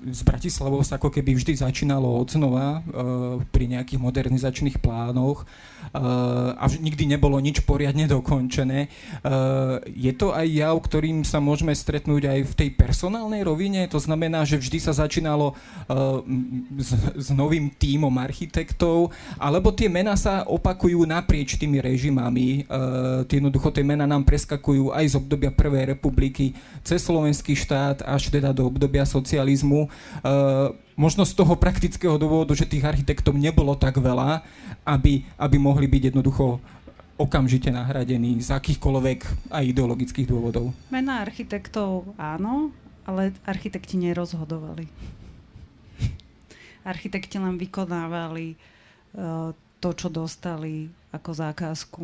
s 0.06 0.22
Bratislavou 0.22 0.78
sa 0.86 0.94
ako 0.94 1.10
keby 1.10 1.34
vždy 1.34 1.58
začínalo 1.58 2.06
od 2.22 2.30
znova 2.30 2.80
uh, 2.80 3.42
pri 3.50 3.66
nejakých 3.66 3.98
modernizačných 3.98 4.78
plánoch 4.78 5.42
a 5.94 6.64
nikdy 6.70 7.10
nebolo 7.10 7.36
nič 7.42 7.66
poriadne 7.66 8.06
dokončené, 8.06 8.86
uh, 8.86 9.82
je 9.90 10.12
to 10.14 10.30
aj 10.30 10.46
jav, 10.46 10.76
ktorým 10.78 11.26
sa 11.26 11.42
môžeme 11.42 11.74
stretnúť 11.74 12.30
aj 12.30 12.40
v 12.46 12.52
tej 12.54 12.68
personálnej 12.78 13.42
rovine? 13.42 13.86
To 13.90 13.98
znamená, 13.98 14.46
že 14.46 14.60
vždy 14.60 14.78
sa 14.78 14.92
začínalo 14.94 15.54
s, 16.78 16.90
s 17.16 17.28
novým 17.34 17.72
tímom 17.74 18.12
architektov, 18.18 19.10
alebo 19.36 19.74
tie 19.74 19.90
mená 19.90 20.14
sa 20.14 20.46
opakujú 20.46 21.02
naprieč 21.08 21.58
tými 21.58 21.82
režimami. 21.82 22.64
Tie 23.26 23.36
jednoducho 23.40 23.74
tie 23.74 23.82
mená 23.82 24.06
nám 24.06 24.22
preskakujú 24.22 24.94
aj 24.94 25.04
z 25.10 25.14
obdobia 25.18 25.50
Prvej 25.50 25.96
republiky 25.96 26.54
cez 26.86 27.02
slovenský 27.02 27.56
štát 27.56 28.06
až 28.06 28.30
teda 28.30 28.54
do 28.54 28.68
obdobia 28.68 29.02
socializmu. 29.08 29.90
Možno 30.98 31.22
z 31.24 31.32
toho 31.32 31.54
praktického 31.56 32.18
dôvodu, 32.20 32.52
že 32.54 32.68
tých 32.68 32.84
architektov 32.84 33.38
nebolo 33.38 33.74
tak 33.78 33.98
veľa, 33.98 34.42
aby, 34.84 35.24
aby 35.38 35.56
mohli 35.56 35.86
byť 35.86 36.02
jednoducho 36.12 36.60
okamžite 37.20 37.68
nahradený 37.68 38.40
z 38.40 38.48
akýchkoľvek 38.48 39.52
aj 39.52 39.64
ideologických 39.76 40.24
dôvodov? 40.24 40.72
Mená 40.88 41.20
architektov 41.20 42.16
áno, 42.16 42.72
ale 43.04 43.36
architekti 43.44 44.00
nerozhodovali. 44.00 44.88
Architekti 46.80 47.36
len 47.36 47.60
vykonávali 47.60 48.56
uh, 48.56 49.52
to, 49.84 49.90
čo 49.92 50.08
dostali 50.08 50.88
ako 51.12 51.30
zákazku. 51.32 52.02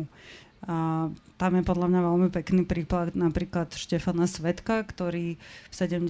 A 0.69 1.09
tam 1.37 1.53
je 1.53 1.63
podľa 1.63 1.87
mňa 1.93 2.01
veľmi 2.01 2.29
pekný 2.33 2.65
príklad 2.65 3.13
napríklad 3.13 3.69
Štefana 3.69 4.25
Svetka, 4.25 4.81
ktorý 4.81 5.37
v 5.69 5.73
70. 5.73 6.09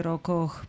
rokoch 0.00 0.64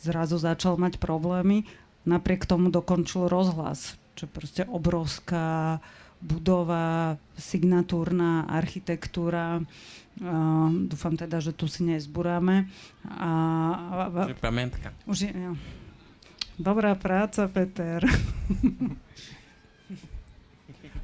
zrazu 0.00 0.40
začal 0.40 0.80
mať 0.80 0.96
problémy, 0.96 1.68
napriek 2.08 2.48
tomu 2.48 2.72
dokončil 2.72 3.28
rozhlas, 3.28 4.00
čo 4.16 4.24
proste 4.28 4.64
obrovská 4.64 5.80
budova, 6.24 7.20
signatúrna 7.36 8.48
architektúra. 8.48 9.60
Uh, 10.14 10.70
dúfam 10.88 11.12
teda, 11.12 11.42
že 11.44 11.52
tu 11.52 11.68
si 11.68 11.84
nezburáme. 11.84 12.64
A, 13.04 13.28
a, 14.08 14.08
a, 14.08 14.32
pamiatka. 14.32 14.96
Už 15.04 15.28
je, 15.28 15.32
ja. 15.36 15.52
Dobrá 16.56 16.96
práca, 16.96 17.44
Peter. 17.50 18.00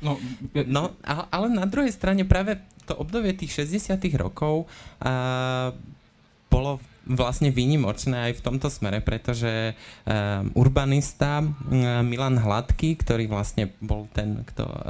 No, 0.01 0.17
no 0.67 0.97
ale 1.05 1.47
na 1.53 1.69
druhej 1.69 1.93
strane 1.93 2.25
práve 2.25 2.57
to 2.89 2.97
obdobie 2.97 3.37
tých 3.37 3.65
60 3.69 4.01
rokov 4.17 4.65
uh, 5.05 5.77
bolo 6.51 6.81
vlastne 7.07 7.49
výnimočné 7.49 8.31
aj 8.31 8.33
v 8.39 8.45
tomto 8.45 8.69
smere, 8.69 9.01
pretože 9.01 9.73
uh, 9.73 10.45
urbanista 10.57 11.41
uh, 11.41 12.01
Milan 12.01 12.41
Hladký, 12.41 12.97
ktorý 12.97 13.29
vlastne 13.29 13.73
bol 13.81 14.09
ten, 14.13 14.43
kto 14.45 14.65
uh, 14.65 14.83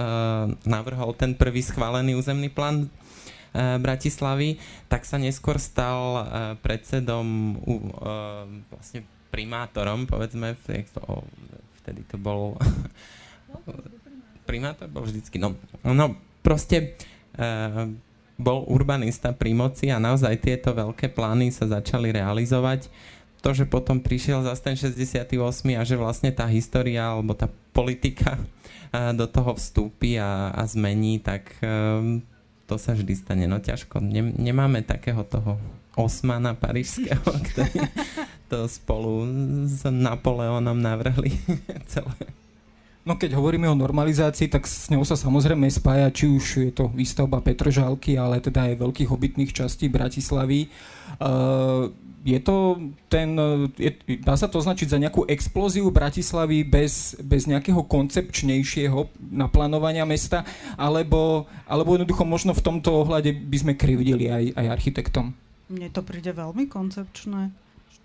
navrhol 0.65 1.15
ten 1.15 1.35
prvý 1.35 1.63
schválený 1.63 2.15
územný 2.19 2.51
plán 2.51 2.87
uh, 2.87 3.79
Bratislavy, 3.79 4.59
tak 4.91 5.07
sa 5.07 5.19
neskôr 5.19 5.59
stal 5.59 6.01
uh, 6.01 6.25
predsedom, 6.61 7.57
uh, 7.57 8.47
vlastne 8.73 9.07
primátorom, 9.31 10.11
povedzme, 10.11 10.59
vtedy 10.59 12.03
to 12.11 12.19
bol 12.19 12.59
primátor 14.51 14.91
bol 14.91 15.07
vždycky, 15.07 15.39
no, 15.39 15.55
no 15.87 16.19
proste 16.43 16.99
uh, 17.39 17.87
bol 18.35 18.67
urbanista 18.67 19.31
pri 19.31 19.55
moci 19.55 19.95
a 19.95 20.03
naozaj 20.03 20.43
tieto 20.43 20.75
veľké 20.75 21.15
plány 21.15 21.55
sa 21.55 21.71
začali 21.71 22.11
realizovať. 22.11 22.91
To, 23.41 23.57
že 23.57 23.65
potom 23.65 24.03
prišiel 24.03 24.45
zase 24.45 24.61
ten 24.61 24.77
68. 24.77 25.33
a 25.79 25.83
že 25.87 25.97
vlastne 25.97 26.29
tá 26.29 26.45
história 26.51 27.01
alebo 27.01 27.33
tá 27.33 27.49
politika 27.71 28.37
uh, 28.37 29.15
do 29.15 29.31
toho 29.31 29.55
vstúpi 29.55 30.19
a, 30.19 30.51
a 30.51 30.67
zmení, 30.67 31.23
tak 31.23 31.55
uh, 31.63 32.19
to 32.67 32.75
sa 32.75 32.99
vždy 32.99 33.15
stane. 33.15 33.47
No 33.47 33.63
ťažko. 33.63 34.03
Nem, 34.03 34.35
nemáme 34.35 34.83
takého 34.83 35.23
toho 35.23 35.57
Osmana 35.99 36.55
parížského, 36.55 37.23
ktorý 37.51 37.83
to 38.51 38.67
spolu 38.67 39.27
s 39.67 39.87
Napoleónom 39.87 40.79
navrhli 40.79 41.39
celé. 41.93 42.40
No 43.01 43.17
keď 43.17 43.33
hovoríme 43.33 43.65
o 43.65 43.79
normalizácii, 43.79 44.53
tak 44.53 44.69
s 44.69 44.93
ňou 44.93 45.01
sa 45.09 45.17
samozrejme 45.17 45.65
spája, 45.73 46.13
či 46.13 46.29
už 46.29 46.45
je 46.69 46.73
to 46.73 46.93
výstavba 46.93 47.41
Petržalky, 47.41 48.21
ale 48.21 48.45
teda 48.45 48.69
aj 48.69 48.77
veľkých 48.77 49.09
obytných 49.09 49.57
častí 49.57 49.89
Bratislavy. 49.89 50.69
Uh, 51.17 51.89
je 52.21 52.37
to 52.45 52.77
ten, 53.09 53.33
je, 53.81 54.21
dá 54.21 54.37
sa 54.37 54.45
to 54.45 54.61
označiť 54.61 54.93
za 54.93 55.01
nejakú 55.01 55.25
explóziu 55.25 55.89
Bratislavy 55.89 56.69
bez, 56.69 57.17
bez 57.25 57.49
nejakého 57.49 57.81
koncepčnejšieho 57.89 59.09
naplánovania 59.33 60.05
mesta, 60.05 60.45
alebo, 60.77 61.49
alebo 61.65 61.97
jednoducho 61.97 62.29
možno 62.29 62.53
v 62.53 62.61
tomto 62.61 63.01
ohľade 63.01 63.33
by 63.33 63.57
sme 63.57 63.73
krivdili 63.81 64.29
aj, 64.29 64.45
aj 64.61 64.67
architektom? 64.69 65.33
Mne 65.73 65.89
to 65.89 66.05
príde 66.05 66.37
veľmi 66.37 66.69
koncepčné 66.69 67.49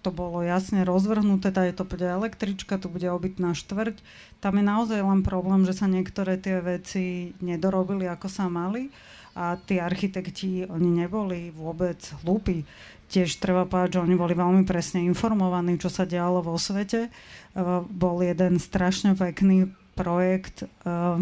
to 0.06 0.14
bolo 0.14 0.45
jasne 0.45 0.86
rozvrhnuté, 0.86 1.49
je 1.49 1.74
to 1.74 1.82
bude 1.82 2.06
električka, 2.06 2.78
tu 2.78 2.93
bude 2.93 3.10
obytná 3.10 3.58
štvrť. 3.58 3.97
Tam 4.38 4.53
je 4.53 4.62
naozaj 4.62 5.01
len 5.01 5.26
problém, 5.26 5.66
že 5.66 5.74
sa 5.74 5.89
niektoré 5.89 6.38
tie 6.38 6.62
veci 6.62 7.34
nedorobili, 7.41 8.06
ako 8.06 8.30
sa 8.30 8.45
mali 8.45 8.93
a 9.34 9.58
tí 9.58 9.82
architekti, 9.82 10.70
oni 10.70 11.03
neboli 11.03 11.49
vôbec 11.49 11.97
hlúpi. 12.22 12.64
Tiež 13.10 13.41
treba 13.41 13.66
povedať, 13.66 13.97
že 13.97 14.03
oni 14.06 14.16
boli 14.16 14.38
veľmi 14.38 14.64
presne 14.64 15.01
informovaní, 15.03 15.82
čo 15.82 15.89
sa 15.89 16.06
dialo 16.06 16.45
vo 16.45 16.56
svete. 16.56 17.10
Uh, 17.58 17.82
bol 17.89 18.22
jeden 18.22 18.62
strašne 18.62 19.18
pekný 19.18 19.74
projekt, 19.97 20.70
uh, 20.88 21.20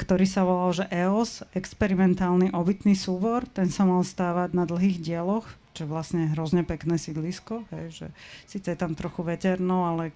ktorý 0.00 0.26
sa 0.26 0.42
volal, 0.48 0.70
že 0.74 0.90
EOS, 0.90 1.46
experimentálny 1.54 2.56
obytný 2.56 2.98
súbor. 2.98 3.46
Ten 3.52 3.70
sa 3.70 3.86
mal 3.86 4.02
stávať 4.02 4.56
na 4.56 4.64
dlhých 4.66 4.98
dieloch 4.98 5.46
čo 5.78 5.86
vlastne 5.86 6.34
hrozne 6.34 6.66
pekné 6.66 6.98
sídlisko, 6.98 7.62
hej, 7.70 7.86
že 7.94 8.06
síce 8.50 8.74
je 8.74 8.78
tam 8.78 8.98
trochu 8.98 9.22
veterno, 9.22 9.86
ale 9.86 10.10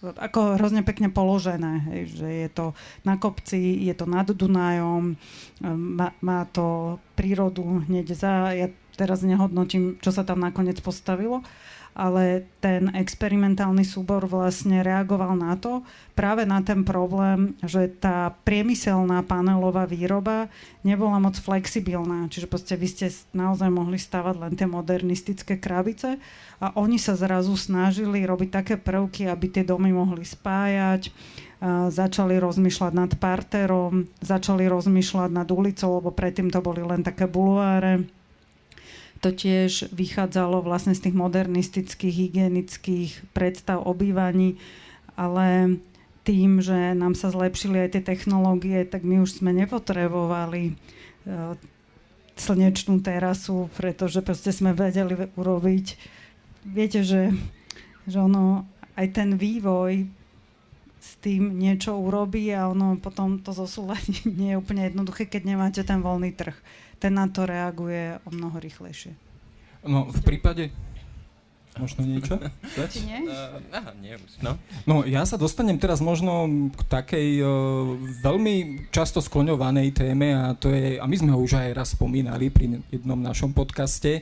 ako 0.00 0.56
hrozne 0.56 0.80
pekne 0.80 1.12
položené, 1.12 1.84
hej, 1.92 2.02
že 2.16 2.28
je 2.28 2.48
to 2.48 2.66
na 3.04 3.20
kopci, 3.20 3.76
je 3.84 3.92
to 3.92 4.08
nad 4.08 4.24
Dunajom, 4.24 5.20
má, 5.76 6.16
má 6.24 6.48
to 6.48 6.96
prírodu 7.12 7.84
hneď 7.84 8.06
za, 8.16 8.56
ja 8.56 8.72
teraz 8.96 9.20
nehodnotím, 9.20 10.00
čo 10.00 10.08
sa 10.08 10.24
tam 10.24 10.40
nakoniec 10.40 10.80
postavilo, 10.80 11.44
ale 11.92 12.48
ten 12.64 12.88
experimentálny 12.96 13.84
súbor 13.84 14.24
vlastne 14.24 14.80
reagoval 14.80 15.36
na 15.36 15.60
to, 15.60 15.84
práve 16.16 16.48
na 16.48 16.64
ten 16.64 16.88
problém, 16.88 17.52
že 17.60 17.88
tá 18.00 18.32
priemyselná 18.48 19.20
panelová 19.24 19.84
výroba 19.84 20.48
nebola 20.80 21.20
moc 21.20 21.36
flexibilná. 21.36 22.32
Čiže 22.32 22.48
proste 22.48 22.74
vy 22.80 22.88
ste 22.88 23.06
naozaj 23.36 23.68
mohli 23.68 24.00
stavať 24.00 24.34
len 24.40 24.52
tie 24.56 24.64
modernistické 24.64 25.60
krabice 25.60 26.16
a 26.64 26.72
oni 26.80 26.96
sa 26.96 27.12
zrazu 27.12 27.52
snažili 27.60 28.24
robiť 28.24 28.48
také 28.48 28.74
prvky, 28.80 29.28
aby 29.28 29.46
tie 29.52 29.64
domy 29.64 29.92
mohli 29.92 30.24
spájať, 30.24 31.12
začali 31.92 32.40
rozmýšľať 32.40 32.92
nad 32.96 33.12
parterom, 33.20 34.08
začali 34.24 34.64
rozmýšľať 34.66 35.30
nad 35.30 35.48
ulicou, 35.52 36.00
lebo 36.00 36.10
predtým 36.10 36.48
to 36.48 36.58
boli 36.64 36.80
len 36.80 37.04
také 37.04 37.28
bulváre 37.28 38.21
to 39.22 39.30
tiež 39.30 39.94
vychádzalo 39.94 40.66
vlastne 40.66 40.98
z 40.98 41.08
tých 41.08 41.16
modernistických, 41.16 42.14
hygienických 42.26 43.10
predstav 43.30 43.86
obývaní, 43.86 44.58
ale 45.14 45.78
tým, 46.26 46.58
že 46.58 46.94
nám 46.98 47.14
sa 47.14 47.30
zlepšili 47.30 47.86
aj 47.86 47.98
tie 47.98 48.02
technológie, 48.02 48.82
tak 48.82 49.06
my 49.06 49.22
už 49.22 49.38
sme 49.38 49.54
nepotrebovali 49.54 50.74
uh, 50.74 51.54
slnečnú 52.34 52.98
terasu, 52.98 53.70
pretože 53.78 54.22
proste 54.26 54.50
sme 54.50 54.74
vedeli 54.74 55.14
urobiť. 55.38 55.86
Viete, 56.66 57.06
že, 57.06 57.30
že 58.06 58.18
ono, 58.18 58.66
aj 58.98 59.06
ten 59.14 59.38
vývoj 59.38 60.21
s 61.02 61.18
tým 61.18 61.58
niečo 61.58 61.98
urobí 61.98 62.54
a 62.54 62.70
ono 62.70 62.94
potom 62.94 63.42
to 63.42 63.50
zosúľadiť 63.50 64.30
nie 64.38 64.54
je 64.54 64.60
úplne 64.62 64.86
jednoduché, 64.86 65.26
keď 65.26 65.42
nemáte 65.42 65.82
ten 65.82 65.98
voľný 65.98 66.30
trh 66.30 66.54
ten 67.02 67.18
na 67.18 67.26
to 67.26 67.42
reaguje 67.42 68.22
o 68.22 68.30
mnoho 68.30 68.62
rýchlejšie. 68.62 69.10
No, 69.82 70.06
v 70.06 70.20
prípade... 70.22 70.70
Možno 71.72 72.04
niečo? 72.04 72.36
Či 72.92 73.08
nie? 73.08 73.24
Uh, 73.24 73.56
aha, 73.72 73.96
nie 73.96 74.12
už, 74.12 74.44
no. 74.44 74.60
No, 74.84 75.08
ja 75.08 75.24
sa 75.24 75.40
dostanem 75.40 75.80
teraz 75.80 76.04
možno 76.04 76.44
k 76.68 76.80
takej 76.84 77.28
uh, 77.40 77.48
veľmi 78.20 78.86
často 78.92 79.24
skloňovanej 79.24 79.96
téme 79.96 80.36
a 80.36 80.52
to 80.52 80.68
je, 80.68 81.00
a 81.00 81.04
my 81.08 81.16
sme 81.16 81.32
ho 81.32 81.40
už 81.40 81.56
aj 81.56 81.72
raz 81.72 81.96
spomínali 81.96 82.52
pri 82.52 82.76
jednom 82.92 83.16
našom 83.16 83.56
podcaste, 83.56 84.20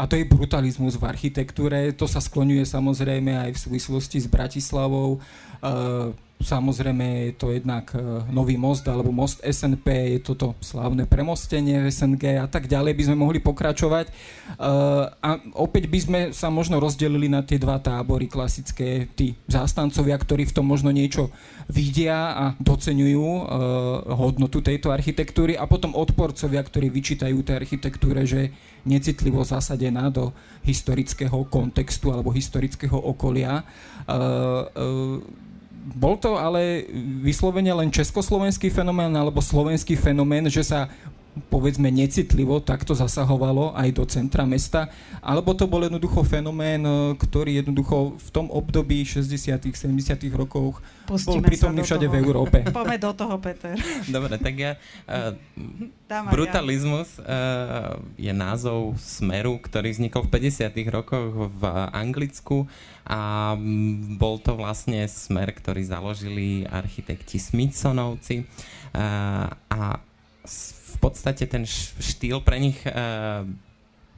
a 0.00 0.08
to 0.08 0.16
je 0.16 0.24
brutalizmus 0.24 0.96
v 0.96 1.04
architektúre. 1.04 1.92
To 1.92 2.08
sa 2.08 2.24
skloňuje 2.24 2.64
samozrejme 2.64 3.36
aj 3.36 3.50
v 3.52 3.62
súvislosti 3.68 4.24
s 4.24 4.26
Bratislavou. 4.32 5.20
Uh, 5.60 6.16
Samozrejme 6.40 7.28
je 7.28 7.32
to 7.36 7.52
jednak 7.52 7.92
e, 7.92 8.00
nový 8.32 8.56
most 8.56 8.88
alebo 8.88 9.12
most 9.12 9.44
SNP, 9.44 10.16
je 10.16 10.20
toto 10.24 10.56
slávne 10.64 11.04
premostenie 11.04 11.84
SNG 11.92 12.40
a 12.40 12.48
tak 12.48 12.64
ďalej 12.64 12.96
by 12.96 13.02
sme 13.04 13.16
mohli 13.20 13.44
pokračovať. 13.44 14.08
E, 14.08 14.12
a 15.20 15.30
opäť 15.52 15.92
by 15.92 15.98
sme 16.00 16.20
sa 16.32 16.48
možno 16.48 16.80
rozdelili 16.80 17.28
na 17.28 17.44
tie 17.44 17.60
dva 17.60 17.76
tábory 17.76 18.24
klasické, 18.24 19.04
tí 19.12 19.36
zástancovia, 19.52 20.16
ktorí 20.16 20.48
v 20.48 20.56
tom 20.56 20.64
možno 20.64 20.88
niečo 20.88 21.28
vidia 21.68 22.32
a 22.32 22.44
doceňujú 22.56 23.28
e, 23.28 23.42
hodnotu 24.08 24.64
tejto 24.64 24.96
architektúry 24.96 25.60
a 25.60 25.68
potom 25.68 25.92
odporcovia, 25.92 26.64
ktorí 26.64 26.88
vyčítajú 26.88 27.36
tej 27.44 27.60
architektúre, 27.60 28.24
že 28.24 28.48
necitlivo 28.88 29.44
zasadená 29.44 30.08
do 30.08 30.32
historického 30.64 31.44
kontextu 31.52 32.16
alebo 32.16 32.32
historického 32.32 32.96
okolia 32.96 33.60
bol 35.94 36.14
to 36.18 36.38
ale 36.38 36.86
vyslovene 37.22 37.72
len 37.74 37.90
československý 37.90 38.70
fenomén 38.70 39.10
alebo 39.14 39.42
slovenský 39.42 39.98
fenomén, 39.98 40.46
že 40.46 40.62
sa 40.62 40.90
povedzme 41.48 41.88
necitlivo 41.88 42.58
takto 42.58 42.92
zasahovalo 42.92 43.72
aj 43.78 43.88
do 43.94 44.04
centra 44.04 44.42
mesta, 44.42 44.90
alebo 45.22 45.54
to 45.54 45.70
bol 45.70 45.80
jednoducho 45.80 46.26
fenomén, 46.26 46.82
e, 46.82 47.14
ktorý 47.16 47.62
jednoducho 47.62 48.18
v 48.18 48.28
tom 48.34 48.50
období 48.50 49.06
60 49.06 49.62
70 49.70 50.26
rokoch 50.34 50.82
Pustíme 51.06 51.42
bol 51.42 51.46
prítomný 51.46 51.80
všade 51.86 52.06
toho. 52.06 52.12
v 52.12 52.18
Európe. 52.18 52.58
Poďme 52.74 52.98
do 52.98 53.12
toho, 53.14 53.34
Peter. 53.38 53.74
Dobre, 54.10 54.34
tak 54.38 54.54
ja... 54.58 54.72
Uh, 55.06 55.34
brutalizmus 56.30 57.22
uh, 57.22 57.98
je 58.18 58.30
názov 58.34 58.98
smeru, 58.98 59.62
ktorý 59.62 59.94
vznikol 59.94 60.26
v 60.26 60.50
50 60.50 60.74
rokoch 60.90 61.50
v 61.54 61.62
Anglicku 61.94 62.66
a 63.10 63.58
bol 64.14 64.38
to 64.38 64.54
vlastne 64.54 65.02
smer, 65.10 65.50
ktorý 65.50 65.82
založili 65.82 66.62
architekti 66.62 67.42
Smithsonovci. 67.42 68.46
A 69.66 69.98
v 70.46 70.96
podstate 71.02 71.50
ten 71.50 71.66
štýl 71.98 72.38
pre 72.46 72.62
nich 72.62 72.78
uh, 72.86 73.42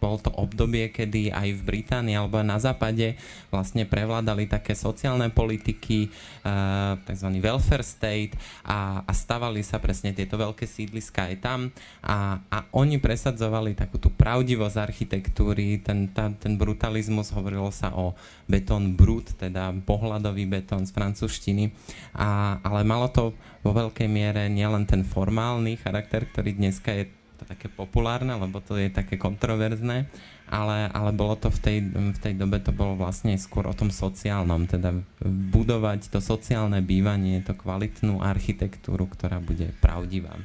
bol 0.03 0.19
to 0.19 0.35
obdobie, 0.35 0.91
kedy 0.91 1.31
aj 1.31 1.49
v 1.55 1.63
Británii 1.63 2.19
alebo 2.19 2.43
na 2.43 2.59
západe 2.59 3.15
vlastne 3.55 3.87
prevládali 3.87 4.51
také 4.51 4.75
sociálne 4.75 5.31
politiky, 5.31 6.11
uh, 6.43 6.99
tzv. 7.07 7.39
welfare 7.39 7.87
state 7.87 8.35
a, 8.67 9.07
a 9.07 9.13
stavali 9.15 9.63
sa 9.63 9.79
presne 9.79 10.11
tieto 10.11 10.35
veľké 10.35 10.67
sídliska 10.67 11.31
aj 11.31 11.35
tam 11.39 11.61
a, 12.03 12.43
a 12.51 12.59
oni 12.75 12.99
presadzovali 12.99 13.79
takú 13.79 14.03
tú 14.03 14.11
pravdivosť 14.11 14.77
architektúry, 14.83 15.79
ten, 15.79 16.11
tá, 16.11 16.35
ten 16.35 16.59
brutalizmus, 16.59 17.31
hovorilo 17.31 17.71
sa 17.71 17.95
o 17.95 18.19
betón 18.51 18.99
brut, 18.99 19.39
teda 19.39 19.71
pohľadový 19.87 20.51
betón 20.51 20.83
z 20.83 20.91
francúzštiny, 20.91 21.71
a, 22.19 22.59
ale 22.67 22.83
malo 22.83 23.07
to 23.15 23.31
vo 23.63 23.71
veľkej 23.71 24.11
miere 24.11 24.51
nielen 24.51 24.83
ten 24.91 25.07
formálny 25.07 25.79
charakter, 25.79 26.27
ktorý 26.27 26.59
dneska 26.59 26.91
je 26.91 27.22
to 27.43 27.51
také 27.51 27.67
populárne, 27.67 28.31
lebo 28.39 28.63
to 28.63 28.79
je 28.79 28.87
také 28.87 29.19
kontroverzné, 29.19 30.07
ale, 30.47 30.87
ale 30.95 31.11
bolo 31.11 31.35
to 31.35 31.51
v 31.51 31.59
tej, 31.59 31.79
v 31.91 32.19
tej 32.23 32.35
dobe 32.39 32.63
to 32.63 32.71
bolo 32.71 32.95
vlastne 32.95 33.35
skôr 33.35 33.67
o 33.67 33.75
tom 33.75 33.91
sociálnom, 33.91 34.71
teda 34.71 34.95
budovať 35.27 36.15
to 36.15 36.23
sociálne 36.23 36.79
bývanie, 36.79 37.43
to 37.43 37.59
kvalitnú 37.59 38.23
architektúru, 38.23 39.11
ktorá 39.11 39.43
bude 39.43 39.75
pravdivá. 39.83 40.39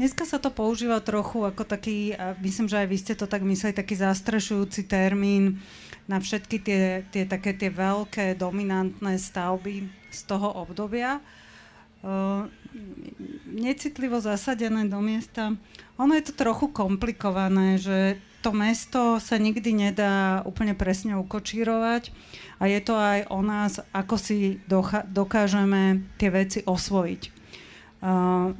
Dneska 0.00 0.24
sa 0.24 0.40
to 0.40 0.48
používa 0.48 0.96
trochu 1.04 1.44
ako 1.44 1.64
taký, 1.68 2.16
a 2.16 2.32
myslím, 2.40 2.72
že 2.72 2.80
aj 2.80 2.88
vy 2.88 2.96
ste 2.96 3.14
to 3.16 3.28
tak 3.28 3.44
mysleli, 3.44 3.76
taký 3.76 4.00
zastrešujúci 4.00 4.88
termín 4.88 5.60
na 6.08 6.16
všetky 6.16 6.56
tie, 6.64 7.04
tie 7.12 7.28
také 7.28 7.52
tie 7.52 7.68
veľké 7.68 8.32
dominantné 8.40 9.20
stavby 9.20 9.88
z 10.08 10.20
toho 10.24 10.56
obdobia. 10.56 11.20
Necitlivo 13.50 14.22
zasadené 14.24 14.88
do 14.88 15.00
miesta. 15.04 15.52
Ono 16.00 16.12
je 16.16 16.24
to 16.24 16.32
trochu 16.32 16.72
komplikované, 16.72 17.76
že 17.76 18.16
to 18.40 18.56
mesto 18.56 19.20
sa 19.20 19.36
nikdy 19.36 19.76
nedá 19.76 20.40
úplne 20.48 20.72
presne 20.72 21.12
ukočírovať 21.20 22.08
a 22.56 22.64
je 22.72 22.80
to 22.80 22.96
aj 22.96 23.28
o 23.28 23.44
nás, 23.44 23.84
ako 23.92 24.16
si 24.16 24.64
dokážeme 25.12 26.08
tie 26.16 26.32
veci 26.32 26.58
osvojiť. 26.64 27.22
Uh, 28.00 28.56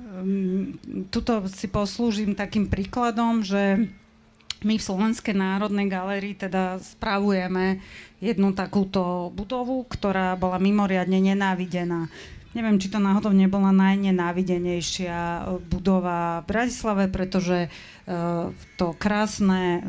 tuto 1.09 1.49
si 1.49 1.65
poslúžim 1.73 2.37
takým 2.37 2.69
príkladom, 2.69 3.41
že 3.41 3.89
my 4.61 4.77
v 4.77 4.85
Slovenskej 4.85 5.33
národnej 5.33 5.89
galérii 5.89 6.37
teda 6.37 6.77
spravujeme 6.77 7.81
jednu 8.21 8.53
takúto 8.53 9.33
budovu, 9.33 9.89
ktorá 9.89 10.37
bola 10.37 10.61
mimoriadne 10.61 11.17
nenávidená 11.17 12.13
Neviem, 12.51 12.83
či 12.83 12.91
to 12.91 12.99
náhodou 12.99 13.31
nebola 13.31 13.71
najnenávidenejšia 13.71 15.15
e, 15.15 15.41
budova 15.71 16.43
v 16.43 16.51
Bratislave, 16.51 17.07
pretože 17.07 17.71
uh, 17.71 18.51
to 18.75 18.91
krásne 18.99 19.79
uh, 19.79 19.83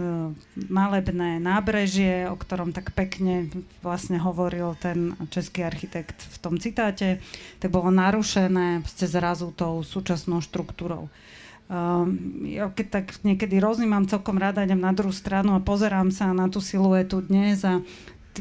malebné 0.70 1.42
nábrežie, 1.42 2.30
o 2.30 2.38
ktorom 2.38 2.70
tak 2.70 2.94
pekne 2.94 3.50
vlastne 3.82 4.22
hovoril 4.22 4.78
ten 4.78 5.18
český 5.34 5.66
architekt 5.66 6.22
v 6.22 6.38
tom 6.38 6.62
citáte, 6.62 7.18
tak 7.58 7.74
bolo 7.74 7.90
narušené 7.90 8.86
zrazu 8.86 9.50
tou 9.58 9.82
súčasnou 9.82 10.46
štruktúrou. 10.46 11.10
Uh, 11.66 12.06
ja 12.46 12.70
keď 12.70 12.88
tak 13.02 13.06
niekedy 13.26 13.58
roznímam 13.58 14.06
celkom 14.06 14.38
rada, 14.38 14.62
idem 14.62 14.78
na 14.86 14.94
druhú 14.94 15.16
stranu 15.16 15.58
a 15.58 15.66
pozerám 15.66 16.14
sa 16.14 16.30
na 16.30 16.46
tú 16.46 16.62
siluetu 16.62 17.26
dnes 17.26 17.66
a 17.66 17.82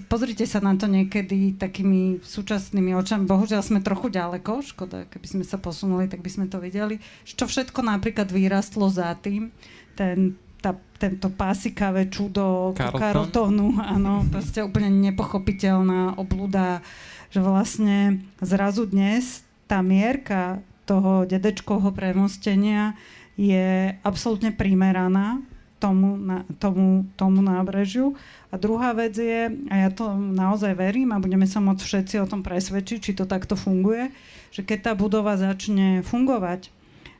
pozrite 0.06 0.46
sa 0.46 0.62
na 0.62 0.78
to 0.78 0.86
niekedy 0.86 1.58
takými 1.58 2.22
súčasnými 2.22 2.94
očami. 2.94 3.26
Bohužiaľ 3.26 3.62
sme 3.66 3.82
trochu 3.82 4.14
ďaleko, 4.14 4.62
škoda, 4.62 5.10
keby 5.10 5.26
sme 5.26 5.44
sa 5.44 5.58
posunuli, 5.58 6.06
tak 6.06 6.22
by 6.22 6.30
sme 6.30 6.46
to 6.46 6.62
videli. 6.62 7.02
Čo 7.26 7.50
všetko 7.50 7.82
napríklad 7.82 8.30
vyrastlo 8.30 8.86
za 8.86 9.10
tým, 9.18 9.50
ten, 9.98 10.38
tá, 10.62 10.78
tento 11.02 11.26
pásikavé 11.34 12.06
čudo 12.06 12.76
Karotónu, 12.78 13.82
áno, 13.82 14.22
proste 14.30 14.62
úplne 14.62 14.94
nepochopiteľná 15.10 16.14
obluda, 16.20 16.78
že 17.34 17.42
vlastne 17.42 18.22
zrazu 18.38 18.86
dnes 18.86 19.42
tá 19.66 19.82
mierka 19.82 20.62
toho 20.86 21.26
dedečkovho 21.26 21.90
premostenia 21.94 22.94
je 23.38 23.94
absolútne 24.02 24.50
primeraná 24.54 25.38
tomu, 25.80 26.20
na, 26.20 26.44
tomu, 26.60 27.08
tomu 27.16 27.40
nábrežiu. 27.40 28.12
A 28.52 28.60
druhá 28.60 28.92
vec 28.92 29.16
je, 29.16 29.48
a 29.72 29.74
ja 29.74 29.90
to 29.90 30.12
naozaj 30.12 30.76
verím 30.76 31.16
a 31.16 31.22
budeme 31.22 31.48
sa 31.48 31.58
môcť 31.58 31.80
všetci 31.80 32.14
o 32.20 32.28
tom 32.28 32.44
presvedčiť, 32.44 32.98
či 33.00 33.12
to 33.16 33.24
takto 33.24 33.56
funguje, 33.56 34.12
že 34.52 34.60
keď 34.60 34.78
tá 34.86 34.92
budova 34.92 35.40
začne 35.40 36.04
fungovať 36.04 36.68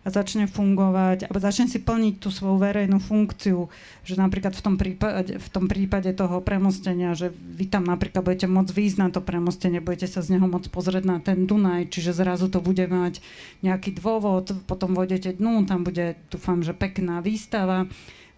a 0.01 0.09
začne 0.09 0.49
fungovať 0.49 1.29
a 1.29 1.31
začne 1.37 1.69
si 1.69 1.77
plniť 1.77 2.25
tú 2.25 2.33
svoju 2.33 2.57
verejnú 2.57 3.05
funkciu, 3.05 3.69
že 4.01 4.17
napríklad 4.17 4.57
v 4.57 4.63
tom 4.65 4.75
prípade, 4.81 5.37
v 5.37 5.49
tom 5.53 5.69
prípade 5.69 6.09
toho 6.17 6.41
premostenia, 6.41 7.13
že 7.13 7.29
vy 7.29 7.69
tam 7.69 7.85
napríklad 7.85 8.25
budete 8.25 8.49
môcť 8.49 8.73
výjsť 8.73 8.97
na 8.97 9.09
to 9.13 9.21
premostenie, 9.21 9.85
budete 9.85 10.09
sa 10.09 10.25
z 10.25 10.41
neho 10.41 10.49
môcť 10.49 10.73
pozrieť 10.73 11.05
na 11.05 11.21
ten 11.21 11.45
Dunaj, 11.45 11.93
čiže 11.93 12.17
zrazu 12.17 12.49
to 12.49 12.65
bude 12.65 12.81
mať 12.89 13.21
nejaký 13.61 14.01
dôvod, 14.01 14.57
potom 14.65 14.97
vôjdete 14.97 15.37
dnu, 15.37 15.69
tam 15.69 15.85
bude, 15.85 16.17
dúfam, 16.33 16.65
že 16.65 16.73
pekná 16.73 17.21
výstava 17.21 17.85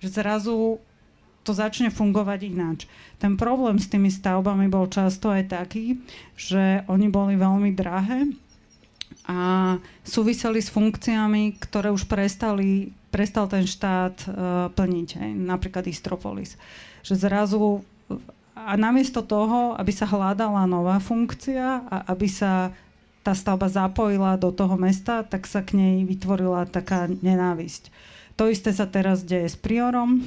že 0.03 0.11
zrazu 0.11 0.82
to 1.46 1.55
začne 1.55 1.90
fungovať 1.90 2.40
ináč. 2.50 2.90
Ten 3.18 3.38
problém 3.38 3.78
s 3.78 3.90
tými 3.90 4.11
stavbami 4.11 4.66
bol 4.66 4.90
často 4.90 5.30
aj 5.30 5.50
taký, 5.50 5.98
že 6.34 6.86
oni 6.90 7.07
boli 7.11 7.38
veľmi 7.38 7.74
drahé 7.74 8.30
a 9.26 9.38
súviseli 10.03 10.59
s 10.59 10.70
funkciami, 10.70 11.59
ktoré 11.62 11.94
už 11.94 12.11
prestali, 12.11 12.90
prestal 13.14 13.46
ten 13.46 13.66
štát 13.66 14.16
uh, 14.26 14.32
plniť, 14.74 15.09
aj, 15.18 15.30
napríklad 15.38 15.86
Istropolis. 15.86 16.59
Že 17.07 17.14
zrazu 17.30 17.86
a 18.53 18.74
namiesto 18.78 19.22
toho, 19.22 19.74
aby 19.78 19.90
sa 19.90 20.07
hľadala 20.07 20.66
nová 20.70 21.03
funkcia 21.03 21.86
a 21.86 21.96
aby 22.11 22.28
sa 22.30 22.70
tá 23.22 23.34
stavba 23.34 23.70
zapojila 23.70 24.34
do 24.34 24.50
toho 24.50 24.74
mesta, 24.74 25.22
tak 25.22 25.46
sa 25.46 25.62
k 25.62 25.78
nej 25.78 25.96
vytvorila 26.03 26.66
taká 26.66 27.07
nenávisť. 27.07 27.94
To 28.43 28.51
isté 28.51 28.74
sa 28.74 28.90
teraz 28.90 29.22
deje 29.22 29.47
s 29.47 29.55
Priorom 29.55 30.18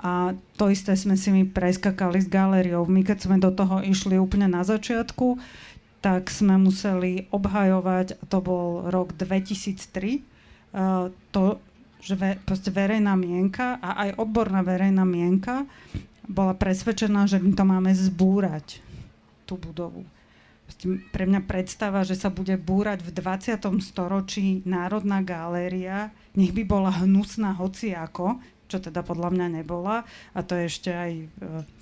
a 0.00 0.32
to 0.56 0.72
isté 0.72 0.96
sme 0.96 1.20
si 1.20 1.28
my 1.28 1.44
preskakali 1.44 2.16
s 2.16 2.32
galériou. 2.32 2.88
My 2.88 3.04
keď 3.04 3.28
sme 3.28 3.36
do 3.36 3.52
toho 3.52 3.84
išli 3.84 4.16
úplne 4.16 4.48
na 4.48 4.64
začiatku, 4.64 5.36
tak 6.00 6.32
sme 6.32 6.56
museli 6.56 7.28
obhajovať, 7.28 8.16
a 8.16 8.24
to 8.24 8.40
bol 8.40 8.88
rok 8.88 9.12
2003, 9.20 10.24
uh, 10.72 11.12
to, 11.28 11.60
že 12.00 12.16
ve, 12.16 12.40
verejná 12.72 13.12
mienka 13.20 13.76
a 13.84 14.08
aj 14.08 14.16
odborná 14.16 14.64
verejná 14.64 15.04
mienka 15.04 15.68
bola 16.24 16.56
presvedčená, 16.56 17.28
že 17.28 17.36
my 17.36 17.52
to 17.52 17.64
máme 17.68 17.92
zbúrať, 17.92 18.80
tú 19.44 19.60
budovu 19.60 20.08
pre 21.10 21.24
mňa 21.26 21.46
predstava, 21.46 22.06
že 22.06 22.14
sa 22.14 22.30
bude 22.30 22.54
búrať 22.56 23.02
v 23.02 23.10
20. 23.14 23.60
storočí 23.82 24.62
Národná 24.64 25.20
galéria, 25.20 26.14
nech 26.38 26.54
by 26.54 26.62
bola 26.64 26.90
hnusná 27.02 27.56
hociako, 27.58 28.38
čo 28.70 28.78
teda 28.78 29.02
podľa 29.02 29.34
mňa 29.34 29.46
nebola. 29.62 30.06
A 30.30 30.40
to 30.46 30.54
je 30.54 30.70
ešte 30.70 30.90
aj 30.94 31.12
e, 31.18 31.24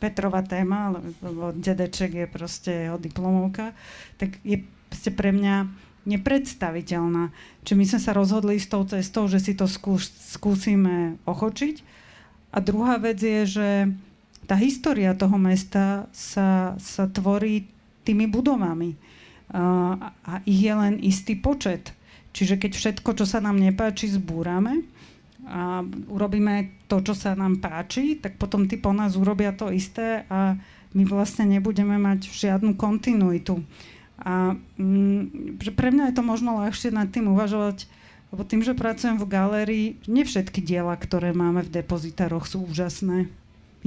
Petrova 0.00 0.40
téma, 0.40 0.96
lebo 1.20 1.52
dedeček 1.52 2.24
je 2.24 2.26
proste 2.26 2.72
jeho 2.88 2.96
diplomovka. 2.96 3.76
Tak 4.16 4.40
je 4.40 4.64
proste 4.88 5.12
pre 5.12 5.36
mňa 5.36 5.68
nepredstaviteľná. 6.08 7.28
Či 7.68 7.72
my 7.76 7.84
sme 7.84 8.00
sa 8.00 8.16
rozhodli 8.16 8.56
s 8.56 8.72
tou 8.72 8.88
cestou, 8.88 9.28
že 9.28 9.44
si 9.44 9.52
to 9.52 9.68
skús, 9.68 10.08
skúsime 10.32 11.20
ochočiť. 11.28 11.84
A 12.56 12.64
druhá 12.64 12.96
vec 12.96 13.20
je, 13.20 13.44
že 13.44 13.68
tá 14.48 14.56
história 14.56 15.12
toho 15.12 15.36
mesta 15.36 16.08
sa, 16.16 16.72
sa 16.80 17.04
tvorí 17.04 17.68
tými 18.08 18.24
budovami. 18.30 18.96
A, 19.52 20.12
a 20.24 20.32
ich 20.48 20.64
je 20.64 20.74
len 20.74 20.96
istý 21.00 21.36
počet. 21.36 21.92
Čiže 22.32 22.60
keď 22.60 22.72
všetko, 22.76 23.10
čo 23.16 23.24
sa 23.24 23.40
nám 23.44 23.60
nepáči, 23.60 24.08
zbúrame 24.12 24.84
a 25.48 25.80
urobíme 26.12 26.84
to, 26.88 27.00
čo 27.00 27.16
sa 27.16 27.32
nám 27.32 27.60
páči, 27.60 28.20
tak 28.20 28.36
potom 28.36 28.68
tí 28.68 28.76
po 28.76 28.92
nás 28.92 29.16
urobia 29.16 29.56
to 29.56 29.72
isté 29.72 30.28
a 30.28 30.56
my 30.92 31.02
vlastne 31.08 31.48
nebudeme 31.48 31.96
mať 31.96 32.28
žiadnu 32.28 32.76
kontinuitu. 32.76 33.64
A 34.20 34.52
mm, 34.76 35.56
pre 35.72 35.88
mňa 35.88 36.12
je 36.12 36.16
to 36.20 36.24
možno 36.26 36.60
ľahšie 36.60 36.92
nad 36.92 37.08
tým 37.08 37.32
uvažovať 37.32 37.88
Lebo 38.28 38.44
tým, 38.44 38.60
že 38.60 38.76
pracujem 38.76 39.16
v 39.16 39.30
galérii, 39.30 39.86
nie 40.04 40.24
všetky 40.24 40.60
diela, 40.60 40.92
ktoré 41.00 41.32
máme 41.32 41.64
v 41.64 41.80
depozitároch 41.80 42.44
sú 42.44 42.68
úžasné. 42.68 43.32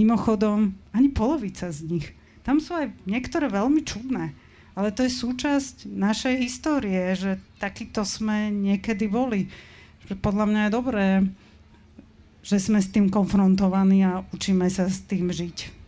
Mimochodom, 0.02 0.74
ani 0.98 1.14
polovica 1.14 1.70
z 1.70 1.86
nich. 1.86 2.08
Tam 2.42 2.58
sú 2.58 2.74
aj 2.74 2.90
niektoré 3.06 3.48
veľmi 3.50 3.82
čudné. 3.86 4.34
Ale 4.72 4.96
to 4.96 5.04
je 5.04 5.12
súčasť 5.12 5.84
našej 5.84 6.36
histórie, 6.48 7.12
že 7.14 7.36
takýto 7.60 8.08
sme 8.08 8.48
niekedy 8.50 9.12
boli. 9.12 9.52
Podľa 10.08 10.46
mňa 10.48 10.62
je 10.68 10.76
dobré, 10.76 11.08
že 12.42 12.58
sme 12.58 12.80
s 12.80 12.90
tým 12.90 13.12
konfrontovaní 13.12 14.02
a 14.08 14.24
učíme 14.32 14.66
sa 14.72 14.88
s 14.88 15.04
tým 15.04 15.30
žiť. 15.30 15.82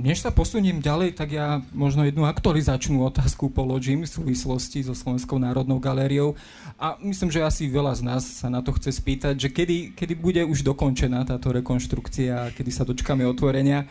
Než 0.00 0.24
sa 0.24 0.32
posuniem 0.32 0.80
ďalej, 0.80 1.12
tak 1.12 1.36
ja 1.36 1.60
možno 1.76 2.00
jednu 2.02 2.24
aktualizačnú 2.24 3.04
otázku 3.04 3.52
položím 3.52 4.08
v 4.08 4.10
súvislosti 4.10 4.80
so 4.80 4.96
Slovenskou 4.96 5.36
národnou 5.36 5.76
galériou. 5.76 6.40
A 6.80 6.96
myslím, 7.04 7.28
že 7.28 7.44
asi 7.44 7.68
veľa 7.68 7.92
z 7.92 8.02
nás 8.02 8.24
sa 8.24 8.48
na 8.48 8.64
to 8.64 8.72
chce 8.80 8.96
spýtať, 8.96 9.36
že 9.36 9.52
kedy, 9.52 9.92
kedy 9.92 10.14
bude 10.16 10.42
už 10.48 10.64
dokončená 10.64 11.20
táto 11.28 11.52
rekonštrukcia, 11.52 12.56
kedy 12.56 12.70
sa 12.72 12.88
dočkáme 12.88 13.28
otvorenia. 13.28 13.84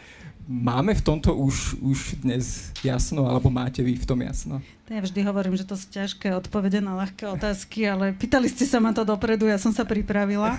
Máme 0.48 0.95
v 0.95 1.04
tomto 1.04 1.36
už, 1.36 1.76
už 1.84 2.24
dnes 2.24 2.72
jasno, 2.80 3.28
alebo 3.28 3.52
máte 3.52 3.84
vy 3.84 4.00
v 4.00 4.08
tom 4.08 4.24
jasno? 4.24 4.64
Ja 4.88 5.04
vždy 5.04 5.20
hovorím, 5.28 5.60
že 5.60 5.68
to 5.68 5.76
sú 5.76 5.91
ťažké 5.91 6.32
odpovede 6.39 6.80
na 6.80 6.95
ľahké 6.95 7.28
otázky, 7.28 7.84
ale 7.84 8.16
pýtali 8.16 8.48
ste 8.48 8.64
sa 8.64 8.80
ma 8.80 8.95
to 8.95 9.04
dopredu, 9.04 9.43
ja 9.52 9.60
som 9.60 9.76
sa 9.76 9.84
pripravila. 9.84 10.56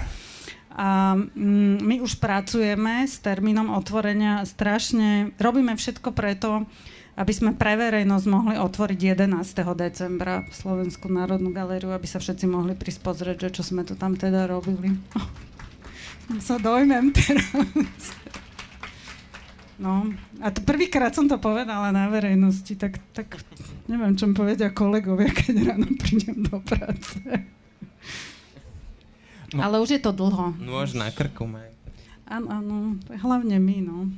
A 0.77 1.17
mm, 1.17 1.81
my 1.81 2.05
už 2.05 2.21
pracujeme 2.21 3.09
s 3.09 3.17
termínom 3.25 3.73
otvorenia 3.73 4.45
strašne, 4.45 5.33
robíme 5.41 5.73
všetko 5.73 6.13
preto, 6.13 6.69
aby 7.17 7.33
sme 7.33 7.57
pre 7.57 7.81
verejnosť 7.81 8.27
mohli 8.29 8.61
otvoriť 8.61 9.25
11. 9.25 9.41
decembra 9.73 10.45
Slovenskú 10.53 11.09
národnú 11.09 11.49
galériu, 11.49 11.97
aby 11.97 12.05
sa 12.05 12.21
všetci 12.21 12.45
mohli 12.45 12.77
prísť 12.77 13.41
že 13.41 13.49
čo 13.57 13.65
sme 13.65 13.89
to 13.89 13.97
tam 13.97 14.21
teda 14.21 14.45
robili. 14.53 14.93
Oh, 16.29 16.45
sa 16.45 16.61
dojmem 16.61 17.09
teraz. 17.09 17.49
No, 19.79 20.11
a 20.43 20.51
to 20.51 20.59
prvýkrát 20.67 21.15
som 21.15 21.31
to 21.31 21.39
povedala 21.39 21.95
na 21.95 22.11
verejnosti, 22.11 22.75
tak, 22.75 22.99
tak 23.15 23.39
neviem, 23.87 24.19
čo 24.19 24.27
mi 24.27 24.35
povedia 24.35 24.75
kolegovia, 24.75 25.31
keď 25.31 25.55
ráno 25.71 25.87
prídem 25.95 26.43
do 26.43 26.59
práce. 26.59 27.23
No. 29.55 29.63
Ale 29.63 29.79
už 29.79 29.97
je 29.97 30.01
to 30.03 30.11
dlho. 30.11 30.59
Nôž 30.59 30.99
na 30.99 31.15
krku 31.15 31.47
maj. 31.47 31.71
Áno, 32.29 32.47
áno, 32.53 32.75
hlavne 33.09 33.57
my, 33.57 33.77
no. 33.81 34.13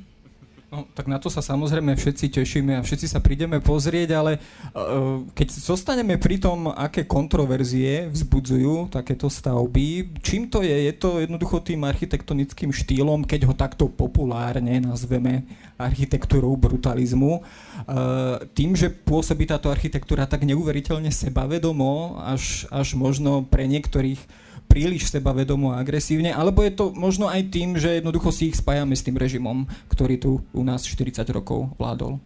No, 0.71 0.87
tak 0.95 1.11
na 1.11 1.19
to 1.19 1.27
sa 1.27 1.43
samozrejme 1.43 1.99
všetci 1.99 2.31
tešíme 2.31 2.79
a 2.79 2.85
všetci 2.87 3.11
sa 3.11 3.19
prídeme 3.19 3.59
pozrieť, 3.59 4.15
ale 4.15 4.39
uh, 4.39 5.19
keď 5.35 5.51
zostaneme 5.51 6.15
pri 6.15 6.39
tom, 6.39 6.71
aké 6.71 7.03
kontroverzie 7.03 8.07
vzbudzujú 8.07 8.87
takéto 8.87 9.27
stavby, 9.27 10.15
čím 10.23 10.47
to 10.47 10.63
je? 10.63 10.71
Je 10.71 10.95
to 10.95 11.19
jednoducho 11.19 11.59
tým 11.59 11.83
architektonickým 11.83 12.71
štýlom, 12.71 13.27
keď 13.27 13.51
ho 13.51 13.53
takto 13.53 13.91
populárne 13.91 14.79
nazveme 14.79 15.43
architektúrou 15.75 16.55
brutalizmu, 16.55 17.43
uh, 17.43 18.39
tým, 18.55 18.71
že 18.71 18.87
pôsobí 18.87 19.43
táto 19.51 19.67
architektúra 19.67 20.23
tak 20.23 20.47
neuveriteľne 20.47 21.11
sebavedomo, 21.11 22.23
až, 22.23 22.63
až 22.71 22.95
možno 22.95 23.43
pre 23.43 23.67
niektorých 23.67 24.23
príliš 24.71 25.11
sebavedomo 25.11 25.75
a 25.75 25.83
agresívne, 25.83 26.31
alebo 26.31 26.63
je 26.63 26.71
to 26.71 26.95
možno 26.95 27.27
aj 27.27 27.51
tým, 27.51 27.75
že 27.75 27.99
jednoducho 27.99 28.31
si 28.31 28.47
ich 28.47 28.55
spájame 28.55 28.95
s 28.95 29.03
tým 29.03 29.19
režimom, 29.19 29.67
ktorý 29.91 30.15
tu 30.15 30.39
u 30.55 30.63
nás 30.63 30.87
40 30.87 31.27
rokov 31.35 31.75
vládol? 31.75 32.23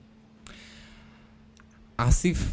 Asi 1.98 2.38
v 2.38 2.44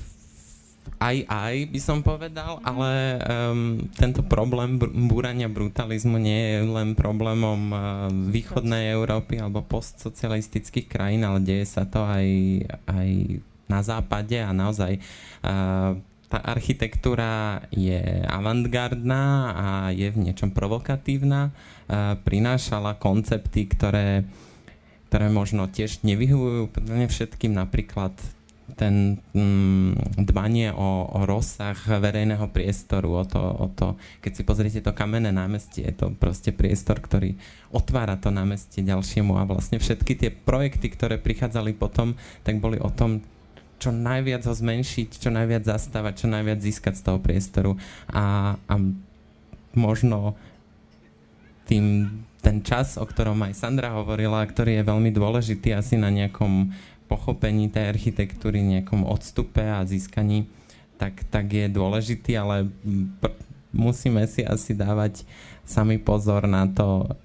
aj 1.02 1.16
aj 1.26 1.54
by 1.70 1.80
som 1.82 1.98
povedal, 2.02 2.62
ale 2.62 3.18
um, 3.18 3.86
tento 3.94 4.22
problém 4.22 4.78
búrania 5.10 5.50
brutalizmu 5.50 6.14
nie 6.18 6.58
je 6.58 6.58
len 6.62 6.94
problémom 6.94 7.60
uh, 7.70 7.80
východnej 8.10 8.94
Európy 8.94 9.42
alebo 9.42 9.66
postsocialistických 9.66 10.86
krajín, 10.86 11.26
ale 11.26 11.42
deje 11.42 11.66
sa 11.66 11.86
to 11.86 12.06
aj, 12.06 12.26
aj 12.86 13.08
na 13.66 13.80
západe 13.82 14.38
a 14.38 14.54
naozaj 14.54 15.02
uh, 15.42 15.98
tá 16.32 16.40
architektúra 16.40 17.60
je 17.68 18.00
avantgardná 18.24 19.24
a 19.52 19.66
je 19.92 20.08
v 20.08 20.16
niečom 20.16 20.56
provokatívna. 20.56 21.52
Prinášala 22.24 22.96
koncepty, 22.96 23.68
ktoré, 23.68 24.24
ktoré 25.12 25.28
možno 25.28 25.68
tiež 25.68 26.00
nevyhovujú 26.00 26.72
úplne 26.72 27.04
všetkým, 27.04 27.52
napríklad 27.52 28.16
ten 28.72 29.20
mm, 29.36 30.16
dbanie 30.24 30.72
o, 30.72 31.04
o 31.04 31.20
rozsah 31.28 31.76
verejného 31.76 32.48
priestoru, 32.48 33.20
o 33.20 33.24
to, 33.28 33.42
o 33.42 33.68
to, 33.68 34.00
keď 34.24 34.32
si 34.32 34.42
pozriete 34.48 34.80
to 34.80 34.96
kamenné 34.96 35.28
námestie, 35.28 35.84
je 35.84 35.92
to 35.92 36.16
proste 36.16 36.56
priestor, 36.56 36.96
ktorý 36.96 37.36
otvára 37.68 38.16
to 38.16 38.32
námestie 38.32 38.80
ďalšiemu 38.80 39.36
a 39.36 39.44
vlastne 39.44 39.76
všetky 39.76 40.16
tie 40.16 40.30
projekty, 40.32 40.88
ktoré 40.88 41.20
prichádzali 41.20 41.76
potom, 41.76 42.16
tak 42.46 42.64
boli 42.64 42.80
o 42.80 42.88
tom, 42.88 43.20
čo 43.82 43.90
najviac 43.90 44.46
ho 44.46 44.54
zmenšiť, 44.54 45.18
čo 45.18 45.34
najviac 45.34 45.66
zastávať, 45.66 46.22
čo 46.22 46.26
najviac 46.30 46.62
získať 46.62 46.94
z 46.94 47.02
toho 47.02 47.18
priestoru 47.18 47.74
a, 48.06 48.54
a 48.54 48.74
možno 49.74 50.38
tým, 51.66 52.06
ten 52.38 52.62
čas, 52.62 52.94
o 52.94 53.02
ktorom 53.02 53.42
aj 53.42 53.58
Sandra 53.58 53.98
hovorila, 53.98 54.46
ktorý 54.46 54.78
je 54.78 54.88
veľmi 54.88 55.10
dôležitý 55.10 55.74
asi 55.74 55.98
na 55.98 56.14
nejakom 56.14 56.70
pochopení 57.10 57.66
tej 57.68 57.90
architektúry, 57.90 58.62
nejakom 58.62 59.02
odstupe 59.02 59.60
a 59.60 59.82
získaní, 59.82 60.46
tak, 60.96 61.26
tak 61.28 61.50
je 61.50 61.66
dôležitý, 61.66 62.38
ale 62.38 62.70
pr- 63.18 63.36
musíme 63.74 64.22
si 64.30 64.46
asi 64.46 64.72
dávať 64.72 65.26
sami 65.66 65.98
pozor 65.98 66.46
na 66.46 66.70
to, 66.70 67.18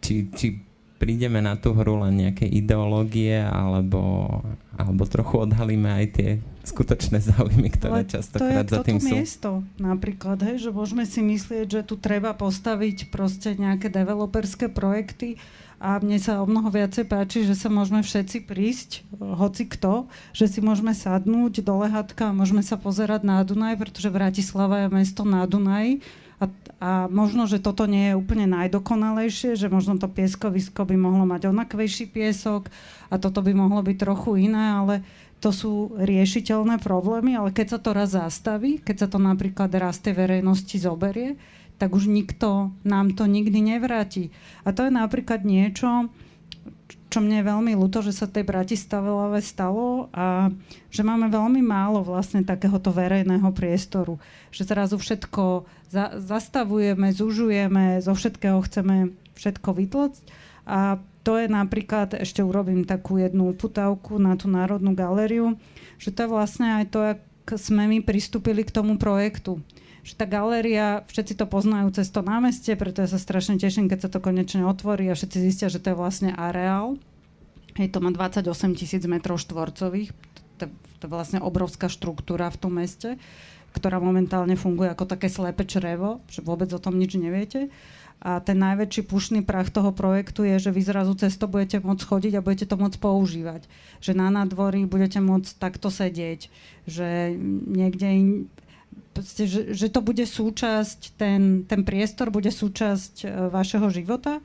či, 0.00 0.30
či 0.32 0.69
prídeme 1.00 1.40
na 1.40 1.56
tú 1.56 1.72
hru 1.72 2.04
len 2.04 2.28
nejaké 2.28 2.44
ideológie 2.44 3.40
alebo, 3.40 4.28
alebo 4.76 5.08
trochu 5.08 5.48
odhalíme 5.48 5.88
aj 5.88 6.06
tie 6.12 6.30
skutočné 6.60 7.24
záujmy, 7.24 7.72
ktoré 7.72 8.04
Ale 8.04 8.12
častokrát 8.12 8.68
za 8.68 8.84
tým 8.84 9.00
sú. 9.00 9.08
miesto 9.08 9.50
napríklad, 9.80 10.36
hej, 10.44 10.68
že 10.68 10.70
môžeme 10.70 11.08
si 11.08 11.24
myslieť, 11.24 11.66
že 11.66 11.80
tu 11.88 11.96
treba 11.96 12.36
postaviť 12.36 13.08
proste 13.08 13.56
nejaké 13.56 13.88
developerské 13.88 14.68
projekty 14.68 15.40
a 15.80 15.96
mne 15.96 16.20
sa 16.20 16.44
o 16.44 16.46
mnoho 16.46 16.68
viacej 16.68 17.08
páči, 17.08 17.48
že 17.48 17.56
sa 17.56 17.72
môžeme 17.72 18.04
všetci 18.04 18.44
prísť, 18.44 19.08
hoci 19.16 19.64
kto, 19.64 20.12
že 20.36 20.52
si 20.52 20.60
môžeme 20.60 20.92
sadnúť 20.92 21.64
do 21.64 21.80
lehatka 21.80 22.28
a 22.28 22.36
môžeme 22.36 22.60
sa 22.60 22.76
pozerať 22.76 23.24
na 23.24 23.40
Dunaj, 23.40 23.80
pretože 23.80 24.12
Bratislava 24.12 24.84
je 24.84 24.88
mesto 24.92 25.24
na 25.24 25.48
Dunaji 25.48 26.04
a, 26.40 26.48
a 26.80 26.90
možno, 27.12 27.44
že 27.44 27.60
toto 27.60 27.84
nie 27.84 28.10
je 28.10 28.18
úplne 28.18 28.48
najdokonalejšie, 28.48 29.60
že 29.60 29.68
možno 29.68 30.00
to 30.00 30.08
pieskovisko 30.08 30.88
by 30.88 30.96
mohlo 30.96 31.28
mať 31.28 31.52
onakvejší 31.52 32.08
piesok 32.08 32.72
a 33.12 33.20
toto 33.20 33.44
by 33.44 33.52
mohlo 33.52 33.84
byť 33.84 33.96
trochu 34.00 34.48
iné, 34.48 34.80
ale 34.80 34.94
to 35.40 35.52
sú 35.52 35.92
riešiteľné 36.00 36.80
problémy, 36.80 37.36
ale 37.36 37.52
keď 37.52 37.76
sa 37.76 37.78
to 37.80 37.90
raz 37.92 38.16
zastaví, 38.16 38.80
keď 38.80 38.96
sa 39.04 39.08
to 39.08 39.20
napríklad 39.20 39.68
raz 39.76 40.00
tej 40.00 40.16
verejnosti 40.16 40.76
zoberie, 40.80 41.36
tak 41.80 41.96
už 41.96 42.12
nikto 42.12 42.72
nám 42.84 43.16
to 43.16 43.24
nikdy 43.24 43.60
nevráti. 43.64 44.28
A 44.64 44.72
to 44.76 44.84
je 44.84 44.92
napríklad 44.92 45.44
niečo, 45.44 46.12
čo 47.10 47.18
mne 47.18 47.42
je 47.42 47.50
veľmi 47.50 47.72
ľúto, 47.74 48.02
že 48.02 48.14
sa 48.14 48.30
tej 48.30 48.46
Bratislave 48.46 49.38
stalo 49.42 50.10
a 50.14 50.50
že 50.90 51.02
máme 51.02 51.30
veľmi 51.30 51.62
málo 51.62 52.02
vlastne 52.02 52.42
takéhoto 52.42 52.90
verejného 52.94 53.46
priestoru. 53.54 54.18
Že 54.54 54.62
zrazu 54.70 54.96
všetko 54.98 55.66
za, 55.90 56.18
zastavujeme, 56.18 57.10
zužujeme, 57.10 58.02
zo 58.02 58.14
všetkého 58.14 58.58
chceme 58.66 59.14
všetko 59.34 59.68
vytlocť 59.74 60.22
a 60.66 61.02
to 61.20 61.36
je 61.36 61.52
napríklad, 61.52 62.16
ešte 62.16 62.40
urobím 62.40 62.88
takú 62.88 63.20
jednu 63.20 63.52
putavku 63.52 64.16
na 64.16 64.40
tú 64.40 64.48
Národnú 64.48 64.96
galériu, 64.96 65.60
že 66.00 66.08
to 66.14 66.24
je 66.24 66.32
vlastne 66.32 66.80
aj 66.80 66.84
to, 66.88 66.98
ako 67.04 67.54
sme 67.60 67.84
my 67.90 67.98
pristúpili 68.00 68.64
k 68.64 68.72
tomu 68.72 68.96
projektu 68.96 69.60
že 70.00 70.16
tá 70.16 70.24
galéria, 70.24 71.04
všetci 71.08 71.36
to 71.36 71.44
poznajú 71.44 71.92
cez 71.92 72.08
to 72.08 72.24
námestie, 72.24 72.74
preto 72.76 73.04
ja 73.04 73.08
sa 73.10 73.20
strašne 73.20 73.60
teším, 73.60 73.86
keď 73.86 74.08
sa 74.08 74.10
to 74.12 74.18
konečne 74.18 74.64
otvorí 74.64 75.08
a 75.08 75.18
všetci 75.18 75.38
zistia, 75.40 75.68
že 75.68 75.80
to 75.82 75.92
je 75.92 76.00
vlastne 76.00 76.30
areál. 76.32 76.96
Hej, 77.78 77.94
to 77.94 78.02
má 78.02 78.10
28 78.10 78.46
tisíc 78.74 79.02
metrov 79.06 79.38
štvorcových, 79.38 80.10
to, 80.58 80.66
to 80.98 81.02
je 81.06 81.10
vlastne 81.10 81.38
obrovská 81.40 81.88
štruktúra 81.88 82.50
v 82.50 82.60
tom 82.60 82.76
meste, 82.76 83.16
ktorá 83.72 84.02
momentálne 84.02 84.58
funguje 84.58 84.90
ako 84.90 85.06
také 85.06 85.30
slépe 85.30 85.62
črevo, 85.62 86.20
že 86.26 86.42
vôbec 86.42 86.68
o 86.74 86.82
tom 86.82 86.98
nič 86.98 87.14
neviete. 87.14 87.70
A 88.20 88.36
ten 88.44 88.60
najväčší 88.60 89.08
pušný 89.08 89.40
prach 89.40 89.72
toho 89.72 89.96
projektu 89.96 90.44
je, 90.44 90.60
že 90.60 90.76
vy 90.76 90.84
zrazu 90.84 91.16
cez 91.16 91.40
budete 91.40 91.80
môcť 91.80 92.04
chodiť 92.04 92.32
a 92.36 92.44
budete 92.44 92.68
to 92.68 92.76
môcť 92.76 93.00
používať. 93.00 93.64
Že 94.04 94.12
na 94.12 94.28
nadvorí 94.28 94.84
budete 94.84 95.24
môcť 95.24 95.56
takto 95.56 95.88
sedieť. 95.88 96.52
Že 96.84 97.32
niekde 97.72 98.08
in, 98.12 98.28
proste, 99.20 99.44
že, 99.44 99.76
že 99.76 99.92
to 99.92 100.00
bude 100.00 100.24
súčasť, 100.24 101.20
ten, 101.20 101.68
ten 101.68 101.84
priestor 101.84 102.32
bude 102.32 102.48
súčasť 102.48 103.14
e, 103.20 103.26
vašeho 103.52 103.92
života. 103.92 104.40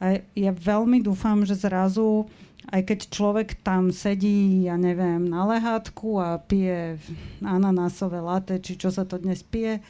A 0.00 0.24
ja 0.32 0.50
veľmi 0.50 1.04
dúfam, 1.04 1.44
že 1.44 1.60
zrazu, 1.60 2.24
aj 2.72 2.88
keď 2.88 2.98
človek 3.12 3.48
tam 3.60 3.92
sedí, 3.92 4.64
ja 4.64 4.80
neviem, 4.80 5.28
na 5.28 5.44
lehátku 5.44 6.16
a 6.16 6.40
pije 6.40 6.96
ananásové 7.44 8.24
latte, 8.24 8.56
či 8.64 8.80
čo 8.80 8.88
sa 8.88 9.04
to 9.04 9.20
dnes 9.20 9.44
pije, 9.44 9.84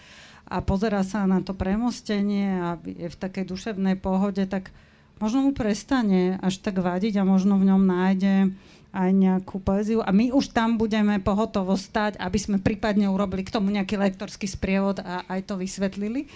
a 0.45 0.61
pozera 0.61 1.01
sa 1.07 1.25
na 1.25 1.41
to 1.41 1.57
premostenie 1.57 2.61
a 2.61 2.77
je 2.85 3.09
v 3.09 3.17
takej 3.17 3.49
duševnej 3.49 3.97
pohode, 3.97 4.45
tak 4.45 4.75
možno 5.23 5.47
mu 5.47 5.51
prestane 5.57 6.37
až 6.43 6.61
tak 6.61 6.83
vadiť 6.83 7.17
a 7.17 7.25
možno 7.25 7.57
v 7.57 7.71
ňom 7.71 7.81
nájde 7.81 8.53
aj 8.95 9.11
nejakú 9.11 9.59
poéziu. 9.59 9.99
A 10.07 10.15
my 10.15 10.31
už 10.31 10.55
tam 10.55 10.79
budeme 10.79 11.19
pohotovo 11.19 11.75
stať, 11.75 12.15
aby 12.23 12.39
sme 12.39 12.63
prípadne 12.63 13.11
urobili 13.11 13.43
k 13.43 13.51
tomu 13.51 13.75
nejaký 13.75 13.99
lektorský 13.99 14.47
sprievod 14.47 15.03
a 15.03 15.27
aj 15.27 15.51
to 15.51 15.59
vysvetlili. 15.59 16.31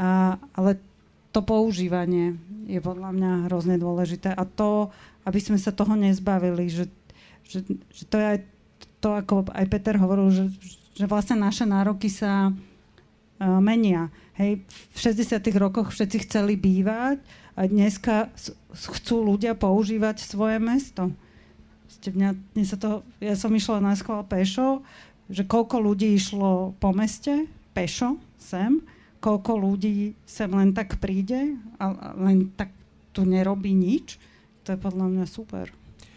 A, 0.00 0.40
ale 0.56 0.80
to 1.36 1.44
používanie 1.44 2.40
je 2.64 2.80
podľa 2.80 3.12
mňa 3.12 3.32
hrozne 3.52 3.76
dôležité. 3.76 4.32
A 4.32 4.48
to, 4.48 4.88
aby 5.28 5.36
sme 5.36 5.60
sa 5.60 5.68
toho 5.68 5.92
nezbavili, 5.92 6.72
že, 6.72 6.88
že, 7.44 7.60
že 7.92 8.02
to 8.08 8.16
je 8.16 8.26
aj 8.36 8.38
to, 9.04 9.08
ako 9.12 9.34
aj 9.52 9.66
Peter 9.68 9.96
hovoril, 10.00 10.32
že, 10.32 10.48
že 10.96 11.04
vlastne 11.04 11.36
naše 11.36 11.68
nároky 11.68 12.08
sa 12.08 12.48
uh, 12.48 13.60
menia. 13.60 14.08
Hej, 14.40 14.64
v 14.64 14.98
60. 14.98 15.44
rokoch 15.60 15.92
všetci 15.92 16.24
chceli 16.24 16.56
bývať 16.56 17.20
a 17.52 17.68
dneska 17.68 18.32
chcú 18.72 19.28
ľudia 19.28 19.52
používať 19.52 20.24
svoje 20.24 20.56
mesto 20.56 21.12
proste 22.02 22.18
mňa, 22.18 22.30
mňa 22.58 22.66
sa 22.66 22.78
to, 22.82 22.90
ja 23.22 23.38
som 23.38 23.54
išla 23.54 23.78
na 23.78 23.94
skôr 23.94 24.26
pešo, 24.26 24.82
že 25.30 25.46
koľko 25.46 25.78
ľudí 25.78 26.18
išlo 26.18 26.74
po 26.82 26.90
meste 26.90 27.46
pešo 27.70 28.18
sem, 28.42 28.82
koľko 29.22 29.54
ľudí 29.54 30.18
sem 30.26 30.50
len 30.50 30.74
tak 30.74 30.98
príde 30.98 31.54
a 31.78 31.94
len 32.18 32.50
tak 32.58 32.74
tu 33.14 33.22
nerobí 33.22 33.70
nič, 33.70 34.18
to 34.66 34.74
je 34.74 34.82
podľa 34.82 35.06
mňa 35.14 35.24
super. 35.30 35.70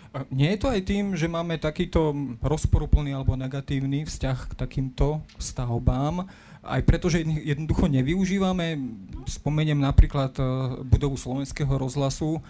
A 0.09 0.25
nie 0.33 0.49
je 0.57 0.65
to 0.65 0.73
aj 0.73 0.81
tým, 0.89 1.13
že 1.13 1.29
máme 1.29 1.61
takýto 1.61 2.17
rozporuplný 2.41 3.13
alebo 3.13 3.37
negatívny 3.37 4.09
vzťah 4.09 4.37
k 4.49 4.53
takýmto 4.57 5.21
stavbám, 5.37 6.25
aj 6.65 6.81
preto, 6.81 7.13
že 7.13 7.21
jednoducho 7.21 7.85
nevyužívame, 7.85 8.81
spomeniem 9.29 9.77
napríklad 9.77 10.33
eh, 10.41 10.45
budovu 10.81 11.13
slovenského 11.13 11.69
rozhlasu, 11.77 12.41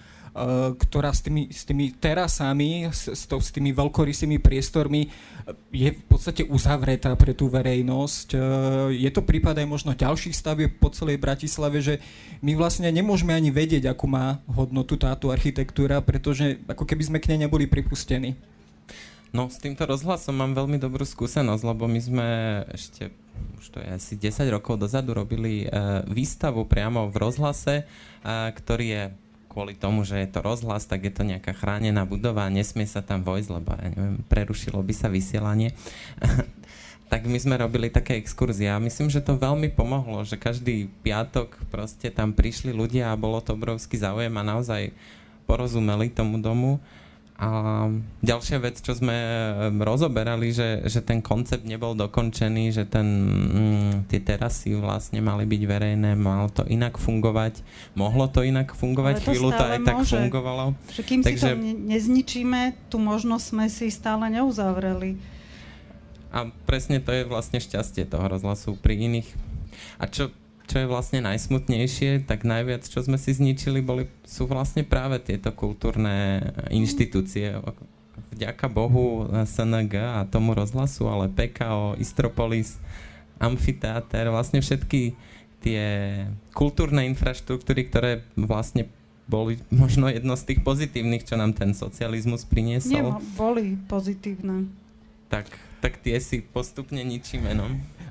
ktorá 0.76 1.16
s 1.16 1.24
tými, 1.24 1.48
s 1.48 1.64
tými 1.64 1.96
terasami, 1.96 2.92
s, 2.92 3.08
s, 3.08 3.24
to, 3.24 3.40
s 3.40 3.56
tými 3.56 3.72
veľkorysými 3.72 4.44
priestormi 4.44 5.08
eh, 5.08 5.12
je 5.72 5.90
v 5.96 6.04
podstate 6.12 6.44
uzavretá 6.44 7.16
pre 7.16 7.32
tú 7.32 7.48
verejnosť. 7.48 8.28
Eh, 8.36 8.40
je 9.00 9.10
to 9.16 9.24
prípad 9.24 9.56
aj 9.64 9.68
možno 9.68 9.96
ďalších 9.96 10.36
stavieb 10.36 10.76
po 10.76 10.92
celej 10.92 11.24
Bratislave, 11.24 11.80
že 11.80 12.04
my 12.44 12.52
vlastne 12.60 12.92
nemôžeme 12.92 13.32
ani 13.32 13.48
vedieť, 13.48 13.88
akú 13.88 14.12
má 14.12 14.44
hodnotu 14.52 15.00
táto 15.00 15.32
architektúra, 15.32 16.04
pretože 16.04 16.60
ako 16.68 16.84
keby 16.84 17.04
sme 17.08 17.18
k 17.24 17.32
nej 17.32 17.48
neboli 17.48 17.64
pripustení. 17.64 18.36
No, 19.32 19.52
s 19.52 19.60
týmto 19.60 19.84
rozhlasom 19.84 20.36
mám 20.36 20.56
veľmi 20.56 20.80
dobrú 20.80 21.04
skúsenosť, 21.04 21.64
lebo 21.64 21.92
my 21.92 22.00
sme 22.00 22.28
ešte, 22.72 23.12
už 23.60 23.68
to 23.68 23.84
je 23.84 23.88
asi 23.92 24.14
10 24.16 24.48
rokov 24.48 24.80
dozadu, 24.80 25.12
robili 25.12 25.68
uh, 25.68 26.08
výstavu 26.08 26.64
priamo 26.64 27.12
v 27.12 27.20
rozhlase, 27.20 27.84
uh, 27.84 28.48
ktorý 28.56 28.88
je 28.88 29.04
kvôli 29.56 29.72
tomu, 29.72 30.04
že 30.04 30.20
je 30.20 30.28
to 30.28 30.44
rozhlas, 30.44 30.84
tak 30.84 31.08
je 31.08 31.16
to 31.16 31.24
nejaká 31.24 31.56
chránená 31.56 32.04
budova 32.04 32.44
a 32.44 32.52
nesmie 32.52 32.84
sa 32.84 33.00
tam 33.00 33.24
vojsť, 33.24 33.50
lebo 33.56 33.72
ja 33.72 33.88
neviem, 33.88 34.20
prerušilo 34.28 34.84
by 34.84 34.92
sa 34.92 35.08
vysielanie. 35.08 35.72
tak 37.12 37.24
my 37.24 37.40
sme 37.40 37.56
robili 37.56 37.88
také 37.88 38.20
exkurzie 38.20 38.68
a 38.68 38.84
myslím, 38.84 39.08
že 39.08 39.24
to 39.24 39.40
veľmi 39.40 39.72
pomohlo, 39.72 40.28
že 40.28 40.36
každý 40.36 40.92
piatok 41.08 41.56
proste 41.72 42.12
tam 42.12 42.36
prišli 42.36 42.76
ľudia 42.76 43.16
a 43.16 43.16
bolo 43.16 43.40
to 43.40 43.56
obrovský 43.56 43.96
záujem 43.96 44.36
a 44.36 44.44
naozaj 44.44 44.92
porozumeli 45.48 46.12
tomu 46.12 46.36
domu. 46.44 46.84
A 47.36 47.92
ďalšia 48.24 48.64
vec, 48.64 48.80
čo 48.80 48.96
sme 48.96 49.12
rozoberali, 49.84 50.56
že, 50.56 50.88
že 50.88 51.04
ten 51.04 51.20
koncept 51.20 51.68
nebol 51.68 51.92
dokončený, 51.92 52.72
že 52.72 52.88
ten, 52.88 53.04
mm, 53.04 53.92
tie 54.08 54.24
terasy 54.24 54.72
vlastne 54.80 55.20
mali 55.20 55.44
byť 55.44 55.62
verejné, 55.68 56.16
malo 56.16 56.48
to 56.48 56.64
inak 56.64 56.96
fungovať, 56.96 57.60
mohlo 57.92 58.32
to 58.32 58.40
inak 58.40 58.72
fungovať, 58.72 59.20
to 59.20 59.36
chvíľu 59.36 59.52
to 59.52 59.64
aj 59.68 59.80
môže. 59.84 60.16
tak 60.16 60.24
fungovalo. 60.24 60.66
Že 60.96 61.02
kým 61.04 61.22
Takže, 61.28 61.44
si 61.44 61.52
to 61.52 61.56
nezničíme, 61.92 62.62
tú 62.88 63.04
možnosť 63.04 63.46
sme 63.52 63.66
si 63.68 63.92
stále 63.92 64.32
neuzavreli. 64.32 65.20
A 66.32 66.48
presne 66.64 67.04
to 67.04 67.12
je 67.12 67.28
vlastne 67.28 67.60
šťastie 67.60 68.08
toho 68.08 68.32
rozhlasu 68.32 68.80
pri 68.80 68.96
iných. 69.12 69.28
A 70.00 70.08
čo 70.08 70.32
čo 70.66 70.82
je 70.82 70.90
vlastne 70.90 71.22
najsmutnejšie, 71.22 72.26
tak 72.26 72.42
najviac, 72.42 72.86
čo 72.86 73.02
sme 73.06 73.22
si 73.22 73.38
zničili, 73.38 73.86
boli, 73.86 74.10
sú 74.26 74.50
vlastne 74.50 74.82
práve 74.82 75.22
tieto 75.22 75.54
kultúrne 75.54 76.42
inštitúcie. 76.74 77.62
Vďaka 78.34 78.66
Bohu 78.68 79.30
SNG 79.32 79.96
a 80.02 80.26
tomu 80.28 80.58
rozhlasu, 80.58 81.06
ale 81.08 81.30
PKO, 81.30 81.96
Istropolis, 82.02 82.82
amfiteáter, 83.38 84.28
vlastne 84.34 84.60
všetky 84.60 85.14
tie 85.62 85.84
kultúrne 86.54 87.06
infraštruktúry, 87.10 87.90
ktoré 87.90 88.22
vlastne 88.38 88.90
boli 89.26 89.58
možno 89.74 90.06
jedno 90.10 90.38
z 90.38 90.54
tých 90.54 90.60
pozitívnych, 90.62 91.26
čo 91.26 91.38
nám 91.38 91.58
ten 91.58 91.74
socializmus 91.74 92.46
priniesol. 92.46 93.18
Nie, 93.18 93.26
boli 93.34 93.74
pozitívne. 93.90 94.70
Tak, 95.34 95.50
tak 95.82 95.98
tie 96.06 96.22
si 96.22 96.46
postupne 96.46 97.02
ničíme, 97.02 97.58
no. 97.58 97.66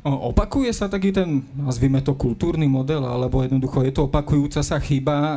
Opakuje 0.05 0.69
sa 0.77 0.85
taký 0.85 1.17
ten, 1.17 1.41
nazvime 1.57 2.05
to 2.05 2.13
kultúrny 2.13 2.69
model, 2.69 3.09
alebo 3.09 3.41
jednoducho 3.41 3.81
je 3.89 3.93
to 3.97 4.05
opakujúca 4.05 4.61
sa 4.61 4.77
chyba, 4.77 5.17
e, 5.17 5.37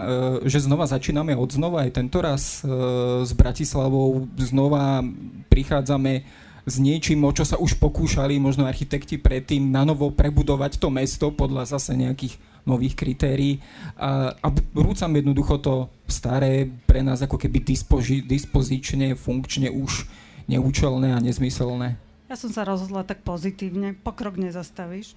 že 0.52 0.68
znova 0.68 0.84
začíname 0.84 1.32
od 1.40 1.48
znova 1.48 1.88
aj 1.88 1.96
tento 1.96 2.20
raz 2.20 2.68
e, 2.68 2.76
s 3.24 3.32
Bratislavou, 3.32 4.28
znova 4.36 5.08
prichádzame 5.48 6.28
s 6.68 6.76
niečím, 6.84 7.24
o 7.24 7.32
čo 7.32 7.48
sa 7.48 7.56
už 7.56 7.80
pokúšali 7.80 8.44
možno 8.44 8.68
architekti 8.68 9.16
predtým 9.16 9.72
na 9.72 9.88
novo 9.88 10.12
prebudovať 10.12 10.84
to 10.84 10.92
mesto 10.92 11.32
podľa 11.32 11.80
zase 11.80 11.96
nejakých 11.96 12.36
nových 12.68 13.00
kritérií 13.00 13.64
a, 13.96 14.36
a 14.36 14.48
rúcam 14.76 15.08
jednoducho 15.08 15.64
to 15.64 15.88
staré 16.12 16.68
pre 16.84 17.00
nás 17.00 17.24
ako 17.24 17.40
keby 17.40 17.64
dispoži, 17.64 18.20
dispozične, 18.20 19.16
funkčne 19.16 19.72
už 19.72 20.12
neúčelné 20.52 21.16
a 21.16 21.24
nezmyselné. 21.24 22.07
Ja 22.28 22.36
som 22.36 22.52
sa 22.52 22.68
rozhodla 22.68 23.08
tak 23.08 23.24
pozitívne, 23.24 23.96
pokrok 24.04 24.36
nezastavíš. 24.36 25.16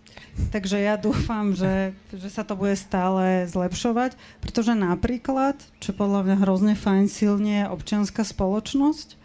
Takže 0.54 0.78
ja 0.78 0.94
dúfam, 0.94 1.58
že, 1.58 1.90
že 2.14 2.30
sa 2.30 2.46
to 2.46 2.54
bude 2.54 2.78
stále 2.78 3.50
zlepšovať, 3.50 4.14
pretože 4.38 4.78
napríklad, 4.78 5.58
čo 5.82 5.90
podľa 5.90 6.22
mňa 6.22 6.36
hrozne 6.46 6.74
fajn 6.78 7.10
silne 7.10 7.66
je 7.66 7.72
občianská 7.74 8.22
spoločnosť 8.22 9.18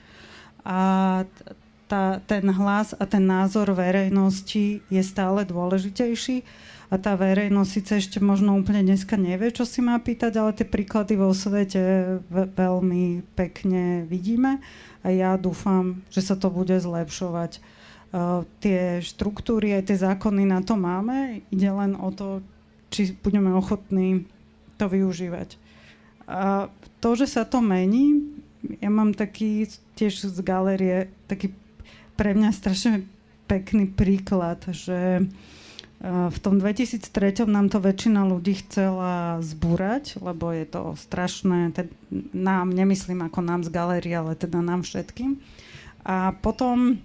a 0.66 0.80
tá, 1.86 2.18
ten 2.26 2.50
hlas 2.50 2.98
a 2.98 3.06
ten 3.06 3.22
názor 3.22 3.70
verejnosti 3.78 4.82
je 4.82 5.02
stále 5.06 5.46
dôležitejší 5.46 6.42
a 6.90 6.98
tá 6.98 7.14
verejnosť 7.14 7.70
síce 7.70 7.94
ešte 8.02 8.18
možno 8.18 8.58
úplne 8.58 8.82
dneska 8.82 9.14
nevie, 9.14 9.54
čo 9.54 9.62
si 9.62 9.86
má 9.86 10.02
pýtať, 10.02 10.34
ale 10.42 10.58
tie 10.58 10.66
príklady 10.66 11.22
vo 11.22 11.30
svete 11.34 12.18
veľmi 12.34 13.26
pekne 13.38 14.10
vidíme 14.10 14.58
a 15.06 15.08
ja 15.14 15.38
dúfam, 15.38 16.02
že 16.10 16.26
sa 16.26 16.34
to 16.34 16.50
bude 16.50 16.74
zlepšovať 16.74 17.75
tie 18.64 19.04
štruktúry, 19.04 19.76
aj 19.76 19.92
tie 19.92 19.98
zákony 20.00 20.48
na 20.48 20.64
to 20.64 20.80
máme. 20.80 21.44
Ide 21.52 21.70
len 21.72 21.98
o 22.00 22.10
to, 22.14 22.40
či 22.94 23.16
budeme 23.20 23.52
ochotní 23.52 24.24
to 24.80 24.88
využívať. 24.88 25.60
A 26.26 26.72
to, 27.04 27.10
že 27.14 27.28
sa 27.30 27.44
to 27.46 27.62
mení, 27.62 28.34
ja 28.82 28.90
mám 28.90 29.14
taký 29.14 29.70
tiež 29.94 30.26
z 30.26 30.38
galerie 30.42 31.12
taký 31.30 31.54
pre 32.16 32.34
mňa 32.34 32.50
strašne 32.56 33.06
pekný 33.46 33.92
príklad, 33.92 34.64
že 34.74 35.28
v 36.06 36.38
tom 36.44 36.60
2003 36.60 37.48
nám 37.48 37.72
to 37.72 37.80
väčšina 37.80 38.28
ľudí 38.28 38.62
chcela 38.66 39.40
zbúrať, 39.40 40.20
lebo 40.20 40.52
je 40.52 40.66
to 40.68 40.82
strašné, 41.00 41.72
teda 41.72 41.92
nám, 42.36 42.72
nemyslím 42.72 43.26
ako 43.26 43.40
nám 43.42 43.62
z 43.64 43.70
galérie, 43.72 44.16
ale 44.16 44.36
teda 44.36 44.60
nám 44.60 44.84
všetkým. 44.84 45.40
A 46.06 46.36
potom 46.38 47.02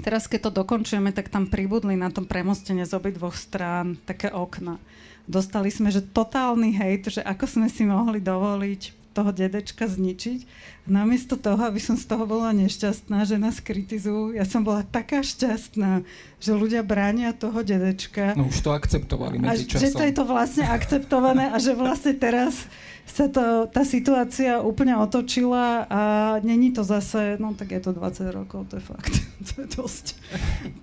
Teraz, 0.00 0.24
keď 0.24 0.48
to 0.48 0.64
dokončujeme, 0.64 1.12
tak 1.12 1.28
tam 1.28 1.44
pribudli 1.44 1.92
na 1.92 2.08
tom 2.08 2.24
premostene 2.24 2.88
z 2.88 2.96
dvoch 2.96 3.36
strán 3.36 4.00
také 4.08 4.32
okna. 4.32 4.80
Dostali 5.28 5.68
sme, 5.68 5.92
že 5.92 6.00
totálny 6.00 6.72
hejt, 6.72 7.20
že 7.20 7.22
ako 7.22 7.44
sme 7.44 7.68
si 7.68 7.84
mohli 7.84 8.18
dovoliť 8.18 9.02
toho 9.12 9.30
dedečka 9.30 9.84
zničiť. 9.84 10.48
Namiesto 10.88 11.36
toho, 11.36 11.60
aby 11.68 11.78
som 11.78 12.00
z 12.00 12.08
toho 12.08 12.24
bola 12.24 12.50
nešťastná, 12.56 13.28
že 13.28 13.36
nás 13.36 13.60
kritizujú, 13.60 14.34
ja 14.34 14.48
som 14.48 14.64
bola 14.64 14.82
taká 14.82 15.20
šťastná, 15.20 16.02
že 16.40 16.50
ľudia 16.56 16.80
bránia 16.80 17.36
toho 17.36 17.60
dedečka. 17.60 18.32
No 18.34 18.48
už 18.48 18.64
to 18.64 18.72
akceptovali 18.72 19.38
medzi 19.38 19.68
časom. 19.68 19.78
A 19.78 19.84
že 19.84 19.94
to 19.94 20.02
je 20.08 20.14
to 20.16 20.24
vlastne 20.24 20.64
akceptované 20.66 21.52
a 21.52 21.56
že 21.60 21.76
vlastne 21.76 22.16
teraz 22.16 22.66
sa 23.06 23.28
to, 23.28 23.68
tá 23.68 23.84
situácia 23.84 24.64
úplne 24.64 24.96
otočila 24.96 25.84
a 25.90 26.02
není 26.40 26.72
to 26.72 26.80
zase, 26.80 27.36
no 27.36 27.52
tak 27.52 27.76
je 27.76 27.80
to 27.84 27.92
20 27.92 28.32
rokov, 28.32 28.72
to 28.72 28.80
je 28.80 28.84
fakt, 28.84 29.14
to 29.52 29.52
je 29.62 29.66
dosť. 29.68 30.06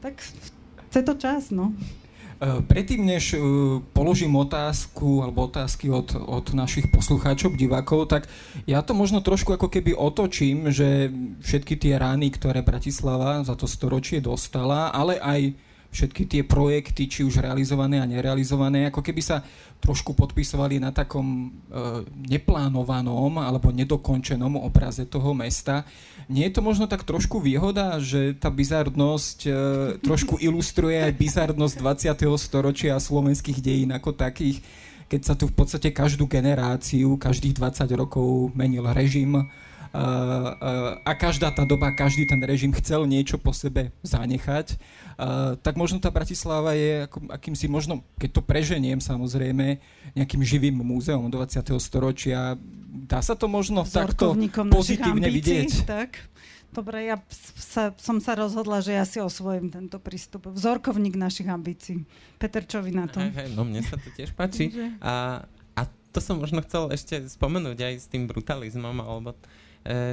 tak 0.03 0.21
chce 0.89 0.99
to 1.01 1.13
čas, 1.17 1.49
no. 1.49 1.73
predtým, 2.69 3.01
než 3.01 3.33
položím 3.97 4.35
otázku 4.35 5.25
alebo 5.25 5.49
otázky 5.49 5.89
od, 5.89 6.13
od 6.15 6.53
našich 6.53 6.91
poslucháčov, 6.93 7.57
divákov, 7.57 8.11
tak 8.11 8.29
ja 8.69 8.85
to 8.85 8.93
možno 8.93 9.25
trošku 9.25 9.57
ako 9.57 9.71
keby 9.71 9.97
otočím, 9.97 10.69
že 10.69 11.09
všetky 11.41 11.81
tie 11.81 11.97
rány, 11.97 12.29
ktoré 12.29 12.61
Bratislava 12.61 13.41
za 13.41 13.57
to 13.57 13.65
storočie 13.65 14.21
dostala, 14.21 14.93
ale 14.93 15.17
aj 15.17 15.68
všetky 15.89 16.23
tie 16.29 16.41
projekty, 16.45 17.09
či 17.09 17.25
už 17.25 17.41
realizované 17.41 17.97
a 17.97 18.05
nerealizované, 18.05 18.89
ako 18.93 19.01
keby 19.01 19.21
sa 19.25 19.41
trošku 19.81 20.13
podpisovali 20.13 20.77
na 20.77 20.93
takom 20.93 21.25
e, 21.25 22.05
neplánovanom 22.29 23.41
alebo 23.41 23.73
nedokončenom 23.73 24.59
obraze 24.61 25.09
toho 25.09 25.33
mesta. 25.33 25.87
Nie 26.29 26.51
je 26.51 26.59
to 26.59 26.61
možno 26.61 26.85
tak 26.85 27.01
trošku 27.01 27.41
výhoda, 27.41 27.97
že 27.97 28.37
tá 28.37 28.53
bizarnosť 28.53 29.39
e, 29.49 29.51
trošku 30.05 30.37
ilustruje 30.37 31.01
aj 31.01 31.13
bizarnosť 31.17 31.75
20. 31.81 32.37
storočia 32.37 32.93
slovenských 33.01 33.57
dejín 33.57 33.89
ako 33.89 34.13
takých, 34.13 34.61
keď 35.09 35.21
sa 35.25 35.33
tu 35.33 35.49
v 35.49 35.57
podstate 35.57 35.89
každú 35.89 36.29
generáciu, 36.29 37.17
každých 37.17 37.57
20 37.57 37.89
rokov 37.97 38.53
menil 38.53 38.85
režim, 38.93 39.49
a 39.89 41.11
každá 41.17 41.49
tá 41.49 41.65
doba, 41.65 41.89
každý 41.89 42.29
ten 42.29 42.37
režim 42.45 42.69
chcel 42.77 43.09
niečo 43.09 43.41
po 43.41 43.49
sebe 43.49 43.89
zanechať, 44.05 44.77
tak 45.65 45.73
možno 45.73 45.97
tá 45.97 46.13
Bratislava 46.13 46.77
je 46.77 47.09
ako, 47.09 47.17
akýmsi 47.33 47.65
možno, 47.65 48.05
keď 48.21 48.29
to 48.37 48.41
preženiem 48.45 49.01
samozrejme, 49.01 49.81
nejakým 50.13 50.41
živým 50.45 50.77
múzeum 50.77 51.25
20. 51.33 51.73
storočia. 51.81 52.53
Dá 53.09 53.25
sa 53.25 53.33
to 53.33 53.49
možno 53.49 53.81
takto 53.81 54.37
pozitívne 54.69 55.25
vidieť? 55.29 55.89
Tak. 55.89 56.21
Dobre, 56.69 57.09
ja 57.09 57.17
sa, 57.57 57.97
som 57.97 58.21
sa 58.21 58.37
rozhodla, 58.37 58.85
že 58.85 58.93
ja 58.93 59.01
si 59.01 59.17
osvojím 59.17 59.73
tento 59.73 59.97
prístup. 59.97 60.53
Vzorkovník 60.53 61.17
našich 61.17 61.49
ambícií. 61.49 62.05
Peter, 62.37 62.61
čo 62.61 62.85
vy 62.85 62.93
na 62.93 63.09
to? 63.09 63.17
Hej, 63.17 63.33
hej, 63.33 63.49
no 63.57 63.65
mne 63.65 63.81
sa 63.81 63.97
to 63.97 64.13
tiež 64.13 64.37
páči. 64.37 64.69
A, 65.01 65.41
a 65.73 65.81
to 66.13 66.21
som 66.21 66.37
možno 66.37 66.61
chcel 66.61 66.93
ešte 66.93 67.25
spomenúť 67.25 67.77
aj 67.81 67.93
s 67.97 68.05
tým 68.05 68.29
brutalizmom, 68.29 69.01
alebo 69.01 69.33
E, 69.33 69.57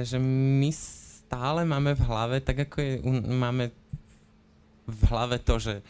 že 0.03 0.17
my 0.21 0.69
stále 1.27 1.67
máme 1.67 1.91
v 1.91 2.05
hlave, 2.07 2.37
tak 2.39 2.71
ako 2.71 2.77
je, 2.79 2.93
máme 3.27 3.69
v 4.87 5.01
hlave 5.11 5.43
to, 5.43 5.59
že 5.59 5.75
e, 5.79 5.83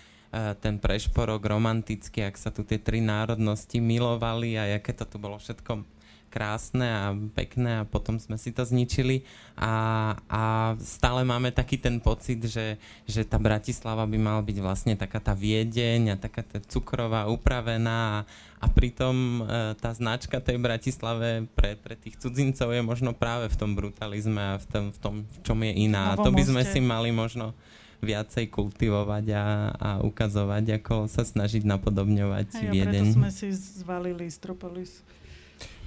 ten 0.58 0.82
prešporok 0.82 1.46
romantický, 1.46 2.26
ak 2.26 2.36
sa 2.42 2.50
tu 2.50 2.66
tie 2.66 2.82
tri 2.82 3.06
národnosti 3.06 3.78
milovali 3.78 4.58
a 4.58 4.66
aké 4.82 4.98
to 4.98 5.06
tu 5.06 5.22
bolo 5.22 5.38
všetko 5.38 5.86
krásne 6.28 6.84
a 6.86 7.16
pekné 7.34 7.82
a 7.82 7.88
potom 7.88 8.20
sme 8.20 8.36
si 8.36 8.52
to 8.52 8.68
zničili. 8.68 9.24
A, 9.56 10.14
a 10.28 10.42
stále 10.78 11.24
máme 11.24 11.56
taký 11.56 11.80
ten 11.80 12.04
pocit, 12.04 12.44
že, 12.44 12.76
že 13.08 13.24
tá 13.24 13.40
Bratislava 13.40 14.04
by 14.04 14.18
mala 14.20 14.42
byť 14.44 14.58
vlastne 14.60 14.94
taká 15.00 15.24
tá 15.24 15.32
Viedeň 15.32 16.14
a 16.14 16.16
taká 16.20 16.44
tá 16.44 16.60
cukrová 16.60 17.32
upravená 17.32 18.22
a, 18.22 18.26
a 18.58 18.66
pritom 18.66 19.46
e, 19.46 19.74
tá 19.78 19.94
značka 19.94 20.42
tej 20.42 20.58
Bratislave 20.58 21.46
pre, 21.54 21.78
pre 21.78 21.94
tých 21.94 22.18
cudzincov 22.18 22.74
je 22.74 22.82
možno 22.82 23.14
práve 23.14 23.54
v 23.54 23.56
tom 23.58 23.78
brutalizme 23.78 24.42
a 24.42 24.56
v 24.58 24.66
tom, 24.66 24.86
v 24.90 24.98
tom 24.98 25.16
v 25.30 25.38
čom 25.46 25.60
je 25.62 25.74
iná. 25.86 26.14
A 26.14 26.20
to 26.20 26.34
by 26.34 26.42
sme 26.42 26.66
si 26.66 26.82
mali 26.82 27.14
možno 27.14 27.54
viacej 28.02 28.50
kultivovať 28.50 29.26
a, 29.34 29.46
a 29.74 29.90
ukazovať, 30.02 30.82
ako 30.82 31.10
sa 31.10 31.26
snažiť 31.26 31.66
napodobňovať 31.66 32.48
Hej, 32.62 32.70
Viedeň. 32.70 33.06
A 33.06 33.14
preto 33.14 33.18
sme 33.22 33.32
si 33.34 33.48
zvalili 33.54 34.26
Stropolis. 34.30 35.06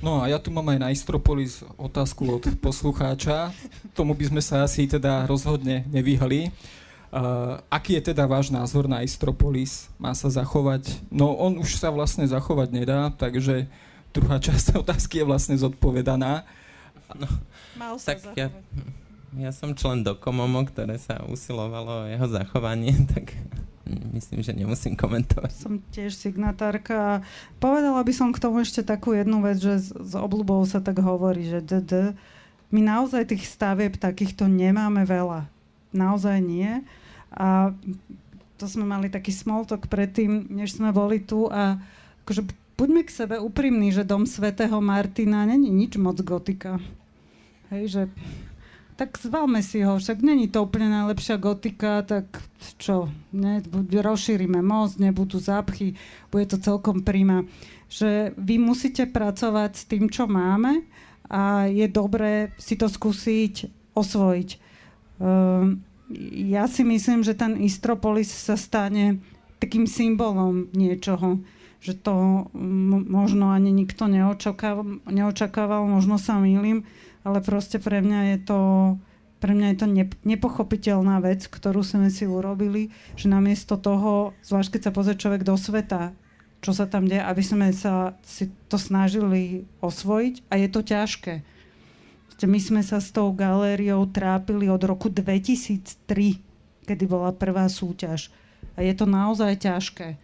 No 0.00 0.24
a 0.24 0.32
ja 0.32 0.40
tu 0.40 0.48
mám 0.48 0.64
aj 0.72 0.78
na 0.80 0.88
Istropolis 0.90 1.60
otázku 1.76 2.24
od 2.40 2.44
poslucháča. 2.58 3.52
Tomu 3.92 4.16
by 4.16 4.32
sme 4.32 4.42
sa 4.42 4.64
asi 4.64 4.88
teda 4.88 5.28
rozhodne 5.28 5.84
nevyhli. 5.92 6.48
Uh, 7.10 7.58
aký 7.66 7.98
je 7.98 8.14
teda 8.14 8.22
váš 8.22 8.54
názor 8.54 8.86
na 8.86 9.02
Istropolis? 9.02 9.90
Má 9.98 10.14
sa 10.14 10.30
zachovať? 10.30 11.02
No 11.10 11.34
on 11.34 11.58
už 11.58 11.74
sa 11.74 11.90
vlastne 11.90 12.22
zachovať 12.22 12.70
nedá, 12.70 13.10
takže 13.10 13.66
druhá 14.14 14.38
časť 14.38 14.74
otázky 14.86 15.18
je 15.22 15.26
vlastne 15.26 15.58
zodpovedaná. 15.58 16.46
No, 17.18 17.26
Mal 17.74 17.98
sa 17.98 18.14
tak 18.14 18.22
zachovať. 18.22 18.38
ja, 18.38 18.48
ja 19.42 19.50
som 19.50 19.74
člen 19.74 20.06
Dokomomo, 20.06 20.62
ktoré 20.70 21.02
sa 21.02 21.26
usilovalo 21.26 22.06
o 22.06 22.08
jeho 22.10 22.26
zachovanie, 22.30 22.94
tak 23.14 23.34
myslím, 24.14 24.46
že 24.46 24.54
nemusím 24.54 24.94
komentovať. 24.94 25.50
Som 25.50 25.82
tiež 25.90 26.14
signatárka. 26.14 27.26
Povedala 27.58 28.06
by 28.06 28.12
som 28.14 28.30
k 28.30 28.38
tomu 28.38 28.62
ešte 28.62 28.86
takú 28.86 29.18
jednu 29.18 29.42
vec, 29.42 29.58
že 29.58 29.82
s, 29.82 29.90
s 29.90 30.12
obľubou 30.14 30.62
sa 30.62 30.78
tak 30.78 31.02
hovorí, 31.02 31.42
že 31.42 31.58
DD. 31.58 32.14
My 32.70 32.80
naozaj 32.86 33.34
tých 33.34 33.50
stavieb 33.50 33.98
takýchto 33.98 34.46
nemáme 34.46 35.02
veľa. 35.02 35.50
Naozaj 35.90 36.38
nie. 36.38 36.86
A 37.34 37.70
to 38.60 38.64
sme 38.68 38.84
mali 38.84 39.08
taký 39.08 39.32
small 39.32 39.64
talk 39.64 39.88
predtým, 39.88 40.50
než 40.52 40.76
sme 40.76 40.92
boli 40.92 41.22
tu 41.22 41.48
a 41.48 41.80
akože 42.26 42.44
buďme 42.76 43.02
k 43.06 43.10
sebe 43.12 43.36
úprimní, 43.40 43.92
že 43.92 44.08
dom 44.08 44.28
svätého 44.28 44.80
Martina 44.84 45.48
není 45.48 45.72
nič 45.72 45.96
moc 45.96 46.20
gotika. 46.20 46.76
Hej, 47.72 47.84
že 47.88 48.02
tak 49.00 49.16
zvalme 49.16 49.64
si 49.64 49.80
ho, 49.80 49.96
však 49.96 50.20
není 50.20 50.52
to 50.52 50.60
úplne 50.60 50.92
najlepšia 50.92 51.40
gotika, 51.40 52.04
tak 52.04 52.28
čo, 52.76 53.08
ne, 53.32 53.64
rozšírime 53.88 54.60
most, 54.60 55.00
nebudú 55.00 55.40
zápchy, 55.40 55.96
bude 56.28 56.44
to 56.44 56.60
celkom 56.60 57.00
príma. 57.00 57.48
Že 57.88 58.36
vy 58.36 58.60
musíte 58.60 59.08
pracovať 59.08 59.72
s 59.72 59.84
tým, 59.88 60.12
čo 60.12 60.28
máme 60.28 60.84
a 61.32 61.64
je 61.64 61.88
dobré 61.88 62.52
si 62.60 62.76
to 62.76 62.92
skúsiť 62.92 63.72
osvojiť. 63.96 64.48
Uh, 65.20 65.80
ja 66.50 66.66
si 66.66 66.82
myslím, 66.82 67.22
že 67.22 67.38
ten 67.38 67.58
Istropolis 67.62 68.30
sa 68.30 68.58
stane 68.58 69.22
takým 69.62 69.86
symbolom 69.86 70.72
niečoho, 70.74 71.38
že 71.80 71.94
to 71.94 72.46
možno 73.06 73.54
ani 73.54 73.70
nikto 73.70 74.10
neočakával, 74.10 75.00
neočakával 75.08 75.86
možno 75.86 76.18
sa 76.18 76.42
mýlim, 76.42 76.84
ale 77.22 77.44
proste 77.44 77.78
pre 77.78 78.02
mňa 78.02 78.20
je 78.36 78.38
to 78.44 78.60
pre 79.40 79.56
mňa 79.56 79.72
je 79.72 79.78
to 79.80 79.86
nepochopiteľná 80.28 81.16
vec, 81.24 81.48
ktorú 81.48 81.80
sme 81.80 82.12
si 82.12 82.28
urobili, 82.28 82.92
že 83.16 83.32
namiesto 83.32 83.80
toho, 83.80 84.36
zvlášť 84.44 84.76
keď 84.76 84.80
sa 84.84 84.92
pozrie 84.92 85.16
človek 85.16 85.48
do 85.48 85.56
sveta, 85.56 86.12
čo 86.60 86.76
sa 86.76 86.84
tam 86.84 87.08
deje, 87.08 87.24
aby 87.24 87.40
sme 87.40 87.72
sa 87.72 88.20
si 88.20 88.52
to 88.68 88.76
snažili 88.76 89.64
osvojiť 89.80 90.44
a 90.52 90.60
je 90.60 90.68
to 90.68 90.80
ťažké. 90.84 91.34
My 92.48 92.60
sme 92.60 92.80
sa 92.80 93.02
s 93.02 93.12
tou 93.12 93.28
galériou 93.36 94.08
trápili 94.08 94.72
od 94.72 94.80
roku 94.80 95.12
2003, 95.12 96.40
kedy 96.88 97.04
bola 97.04 97.36
prvá 97.36 97.68
súťaž. 97.68 98.32
A 98.76 98.84
je 98.84 98.94
to 98.96 99.04
naozaj 99.04 99.60
ťažké. 99.60 100.16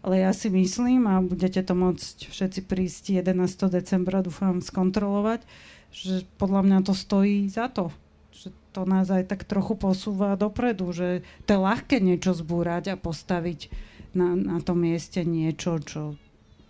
Ale 0.00 0.24
ja 0.24 0.32
si 0.32 0.48
myslím, 0.48 1.04
a 1.04 1.20
budete 1.20 1.60
to 1.60 1.76
môcť 1.76 2.32
všetci 2.32 2.60
prísť 2.64 3.20
11. 3.20 3.44
decembra, 3.68 4.24
dúfam, 4.24 4.64
skontrolovať, 4.64 5.44
že 5.92 6.24
podľa 6.40 6.64
mňa 6.64 6.78
to 6.88 6.96
stojí 6.96 7.44
za 7.52 7.68
to. 7.68 7.92
Že 8.32 8.48
to 8.72 8.82
nás 8.88 9.12
aj 9.12 9.28
tak 9.28 9.44
trochu 9.44 9.76
posúva 9.76 10.40
dopredu, 10.40 10.88
že 10.96 11.20
to 11.44 11.52
je 11.52 11.60
ľahké 11.60 12.00
niečo 12.00 12.32
zbúrať 12.32 12.96
a 12.96 13.00
postaviť 13.00 13.68
na, 14.16 14.32
na 14.32 14.58
tom 14.64 14.80
mieste 14.80 15.20
niečo, 15.20 15.76
čo, 15.84 16.16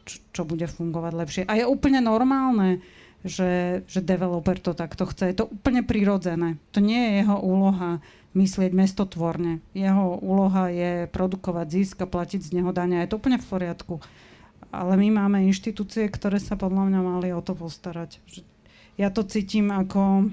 čo, 0.02 0.16
čo 0.34 0.42
bude 0.42 0.66
fungovať 0.66 1.12
lepšie. 1.14 1.42
A 1.46 1.54
je 1.54 1.70
úplne 1.70 2.02
normálne, 2.02 2.82
že, 3.24 3.82
že 3.84 4.00
developer 4.00 4.56
to 4.56 4.72
takto 4.72 5.04
chce. 5.04 5.32
Je 5.32 5.36
to 5.44 5.50
úplne 5.52 5.84
prirodzené. 5.84 6.56
To 6.72 6.80
nie 6.80 6.96
je 6.96 7.12
jeho 7.24 7.36
úloha 7.36 8.00
myslieť 8.32 8.70
mestotvorne. 8.72 9.60
Jeho 9.76 10.16
úloha 10.22 10.70
je 10.70 11.10
produkovať 11.10 11.66
zisk 11.68 11.96
a 12.00 12.08
platiť 12.08 12.40
z 12.40 12.50
neho 12.60 12.70
dania. 12.70 13.04
Je 13.04 13.10
to 13.12 13.18
úplne 13.18 13.36
v 13.36 13.48
poriadku. 13.50 13.94
Ale 14.70 14.94
my 14.94 15.26
máme 15.26 15.44
inštitúcie, 15.50 16.06
ktoré 16.06 16.38
sa 16.38 16.54
podľa 16.54 16.88
mňa 16.88 17.00
mali 17.02 17.28
o 17.34 17.42
to 17.42 17.58
postarať. 17.58 18.22
Ja 18.94 19.10
to 19.10 19.26
cítim 19.26 19.74
ako, 19.74 20.30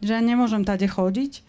že 0.00 0.16
ja 0.16 0.22
nemôžem 0.24 0.64
tade 0.64 0.88
chodiť, 0.88 1.44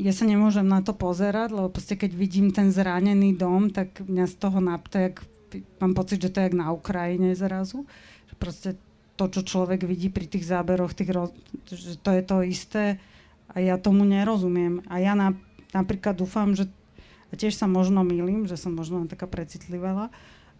ja 0.00 0.12
sa 0.16 0.24
nemôžem 0.24 0.64
na 0.64 0.80
to 0.80 0.96
pozerať, 0.96 1.52
lebo 1.52 1.68
proste 1.68 2.00
keď 2.00 2.16
vidím 2.16 2.48
ten 2.48 2.72
zranený 2.72 3.36
dom, 3.36 3.68
tak 3.68 4.00
mňa 4.00 4.24
z 4.24 4.34
toho 4.40 4.58
naptek, 4.58 5.20
mám 5.82 5.92
pocit, 5.92 6.16
že 6.22 6.32
to 6.32 6.40
je 6.40 6.48
jak 6.48 6.56
na 6.56 6.72
Ukrajine 6.72 7.36
zrazu. 7.36 7.84
Proste 8.42 8.74
to, 9.14 9.30
čo 9.30 9.46
človek 9.46 9.86
vidí 9.86 10.10
pri 10.10 10.26
tých 10.26 10.50
záberoch, 10.50 10.98
tých 10.98 11.14
roz... 11.14 11.30
že 11.70 11.94
to 12.02 12.10
je 12.10 12.22
to 12.26 12.36
isté 12.42 12.84
a 13.54 13.62
ja 13.62 13.78
tomu 13.78 14.02
nerozumiem. 14.02 14.82
A 14.90 14.98
ja 14.98 15.14
na, 15.14 15.38
napríklad 15.70 16.18
dúfam, 16.18 16.58
že 16.58 16.66
a 17.32 17.38
tiež 17.38 17.56
sa 17.56 17.64
možno 17.64 18.04
milím, 18.04 18.44
že 18.44 18.60
som 18.60 18.76
možno 18.76 19.08
taká 19.08 19.24
precitlivá, 19.24 20.12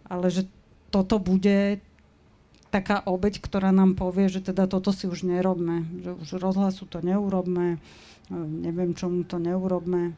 ale 0.08 0.26
že 0.32 0.48
toto 0.88 1.20
bude 1.20 1.84
taká 2.72 3.04
obeď, 3.04 3.44
ktorá 3.44 3.68
nám 3.68 3.92
povie, 3.92 4.32
že 4.32 4.40
teda 4.40 4.64
toto 4.64 4.88
si 4.96 5.04
už 5.04 5.28
nerobme, 5.28 5.84
že 6.00 6.16
už 6.16 6.40
rozhlasu 6.40 6.88
to 6.88 7.04
neurobme, 7.04 7.76
neviem 8.32 8.96
čomu 8.96 9.28
to 9.28 9.36
neurobme, 9.36 10.16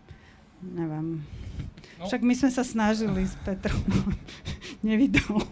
neviem. 0.73 1.21
No. 2.01 2.11
Však 2.11 2.23
my 2.27 2.35
sme 2.35 2.51
sa 2.51 2.65
snažili 2.67 3.23
s 3.23 3.37
Petrom, 3.47 3.81
nevydal. 4.89 5.45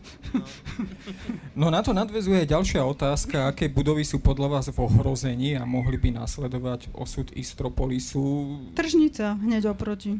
No 1.54 1.70
na 1.70 1.84
to 1.84 1.94
nadvezuje 1.94 2.48
ďalšia 2.48 2.82
otázka, 2.82 3.52
aké 3.52 3.70
budovy 3.70 4.02
sú 4.02 4.18
podľa 4.18 4.58
vás 4.58 4.66
v 4.72 4.78
ohrození 4.82 5.54
a 5.54 5.62
mohli 5.62 6.00
by 6.00 6.18
nasledovať 6.18 6.90
osud 6.96 7.30
Istropolisu? 7.36 8.58
Tržnica, 8.74 9.38
hneď 9.38 9.70
oproti. 9.70 10.18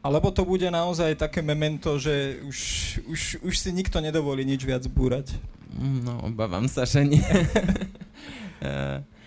Alebo 0.00 0.32
to 0.32 0.48
bude 0.48 0.64
naozaj 0.64 1.12
také 1.20 1.44
memento, 1.44 2.00
že 2.00 2.40
už, 2.48 2.58
už, 3.04 3.20
už 3.44 3.54
si 3.54 3.68
nikto 3.68 4.00
nedovolí 4.00 4.48
nič 4.48 4.64
viac 4.64 4.80
búrať? 4.88 5.36
No, 5.76 6.24
obávam 6.24 6.64
sa, 6.72 6.88
že 6.88 7.04
nie. 7.04 7.20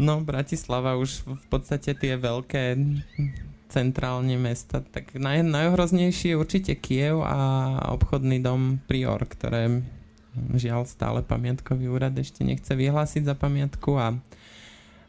no, 0.00 0.24
Bratislava 0.24 0.96
už 0.96 1.28
v 1.28 1.46
podstate 1.52 1.92
tie 1.92 2.16
veľké 2.16 2.80
centrálne 3.70 4.34
mesta, 4.34 4.82
tak 4.82 5.14
naj, 5.14 5.46
najhroznejší 5.46 6.34
je 6.34 6.40
určite 6.40 6.72
Kiev 6.74 7.22
a 7.22 7.78
obchodný 7.94 8.42
dom 8.42 8.82
Prior, 8.88 9.22
ktoré 9.22 9.84
žiaľ 10.56 10.90
stále 10.90 11.22
pamiatkový 11.22 11.86
úrad 11.86 12.16
ešte 12.18 12.42
nechce 12.42 12.74
vyhlásiť 12.74 13.22
za 13.30 13.34
pamiatku 13.38 13.94
a 13.94 14.18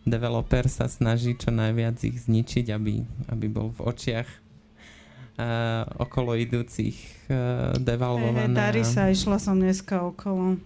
developer 0.06 0.66
sa 0.70 0.90
snaží 0.90 1.38
čo 1.38 1.50
najviac 1.54 1.98
ich 2.06 2.26
zničiť, 2.26 2.74
aby, 2.74 3.06
aby 3.30 3.46
bol 3.50 3.70
v 3.74 3.80
očiach 3.86 4.30
uh, 4.30 5.86
okolo 6.02 6.34
idúcich 6.38 6.98
uh, 7.30 7.78
devalvované. 7.78 8.54
Hey, 8.54 8.58
hey, 8.58 8.66
darí 8.66 8.84
sa, 8.86 9.14
išla 9.14 9.38
som 9.38 9.62
dneska 9.62 10.02
okolo 10.02 10.58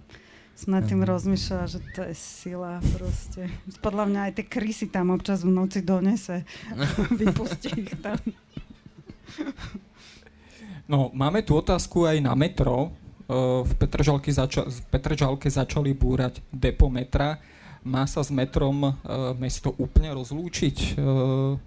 nad 0.64 0.88
tým 0.88 1.04
rozmýšľa, 1.04 1.68
že 1.68 1.80
to 1.92 2.08
je 2.08 2.16
sila 2.16 2.80
proste. 2.96 3.52
Podľa 3.84 4.08
mňa 4.08 4.20
aj 4.32 4.32
tie 4.40 4.46
krysy 4.48 4.88
tam 4.88 5.12
občas 5.12 5.44
v 5.44 5.52
noci 5.52 5.84
donese. 5.84 6.48
Vypustí 7.20 7.76
ich 7.76 7.92
tam. 8.00 8.16
No, 10.88 11.12
máme 11.12 11.44
tu 11.44 11.60
otázku 11.60 12.08
aj 12.08 12.24
na 12.24 12.32
metro. 12.40 12.96
V 13.66 13.72
Petržalke, 13.76 14.32
zača- 14.32 14.70
v 14.70 14.80
Petržalke 14.88 15.52
začali 15.52 15.92
búrať 15.92 16.40
depo 16.54 16.88
metra. 16.88 17.42
Má 17.84 18.08
sa 18.08 18.24
s 18.24 18.32
metrom 18.32 18.96
mesto 19.38 19.76
úplne 19.76 20.16
rozlúčiť? 20.16 20.98